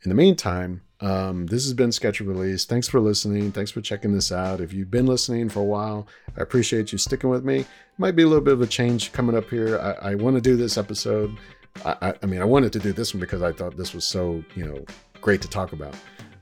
In 0.05 0.09
the 0.09 0.15
meantime, 0.15 0.83
um, 1.01 1.47
this 1.47 1.65
has 1.65 1.75
been 1.75 1.91
Sketch 1.93 2.21
Release. 2.21 2.65
Thanks 2.65 2.89
for 2.89 3.01
listening. 3.01 3.53
Thanks 3.53 3.71
for 3.71 3.81
checking 3.81 4.13
this 4.13 4.31
out. 4.33 4.61
If 4.61 4.73
you've 4.73 4.91
been 4.91 5.07
listening 5.07 5.49
for 5.49 5.61
a 5.61 5.65
while, 5.65 6.07
I 6.39 6.43
appreciate 6.43 6.93
you 6.93 6.99
sticking 6.99 7.29
with 7.29 7.45
me. 7.45 7.67
Might 7.99 8.15
be 8.17 8.23
a 8.23 8.27
little 8.27 8.45
bit 8.45 8.55
of 8.55 8.63
a 8.63 8.67
change 8.67 9.13
coming 9.13 9.37
up 9.37 9.51
here. 9.51 9.79
I, 9.79 10.11
I 10.11 10.15
want 10.15 10.37
to 10.37 10.41
do 10.41 10.57
this 10.57 10.79
episode. 10.79 11.37
I, 11.85 11.97
I, 12.03 12.15
I 12.23 12.27
mean, 12.27 12.41
I 12.41 12.45
wanted 12.45 12.73
to 12.75 12.79
do 12.79 12.93
this 12.93 13.13
one 13.13 13.21
because 13.21 13.43
I 13.43 13.53
thought 13.53 13.77
this 13.77 13.93
was 13.95 14.05
so, 14.07 14.45
you 14.55 14.67
know, 14.67 14.85
great 15.21 15.43
to 15.43 15.49
talk 15.49 15.73
about. 15.73 15.95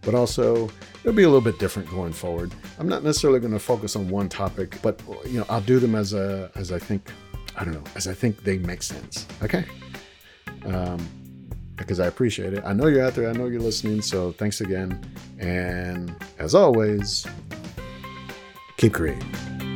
but 0.05 0.15
also 0.15 0.71
it'll 1.01 1.13
be 1.15 1.23
a 1.23 1.29
little 1.29 1.41
bit 1.41 1.59
different 1.59 1.89
going 1.91 2.13
forward. 2.13 2.53
I'm 2.79 2.89
not 2.89 3.03
necessarily 3.03 3.41
going 3.41 3.53
to 3.53 3.59
focus 3.59 3.97
on 3.97 4.09
one 4.09 4.29
topic, 4.29 4.79
but 4.83 5.01
you 5.27 5.39
know, 5.41 5.47
I'll 5.49 5.61
do 5.61 5.79
them 5.79 5.95
as 5.95 6.13
a 6.13 6.51
as 6.55 6.71
I 6.73 6.79
think 6.79 7.11
I 7.57 7.65
don't 7.65 7.75
know, 7.75 7.85
as 7.95 8.07
I 8.07 8.15
think 8.15 8.45
they 8.45 8.59
make 8.59 8.83
sense. 8.83 9.27
Okay. 9.43 9.65
Um, 10.67 11.07
because 11.77 12.01
I 12.01 12.07
appreciate 12.07 12.55
it. 12.55 12.62
I 12.64 12.72
know 12.72 12.87
you're 12.87 13.05
out 13.05 13.14
there. 13.14 13.29
I 13.29 13.33
know 13.33 13.47
you're 13.47 13.61
listening. 13.61 14.03
So 14.03 14.33
thanks 14.33 14.61
again. 14.61 14.99
And 15.39 16.14
as 16.39 16.55
always, 16.55 17.27
keep 18.77 18.95
creating. 18.95 19.74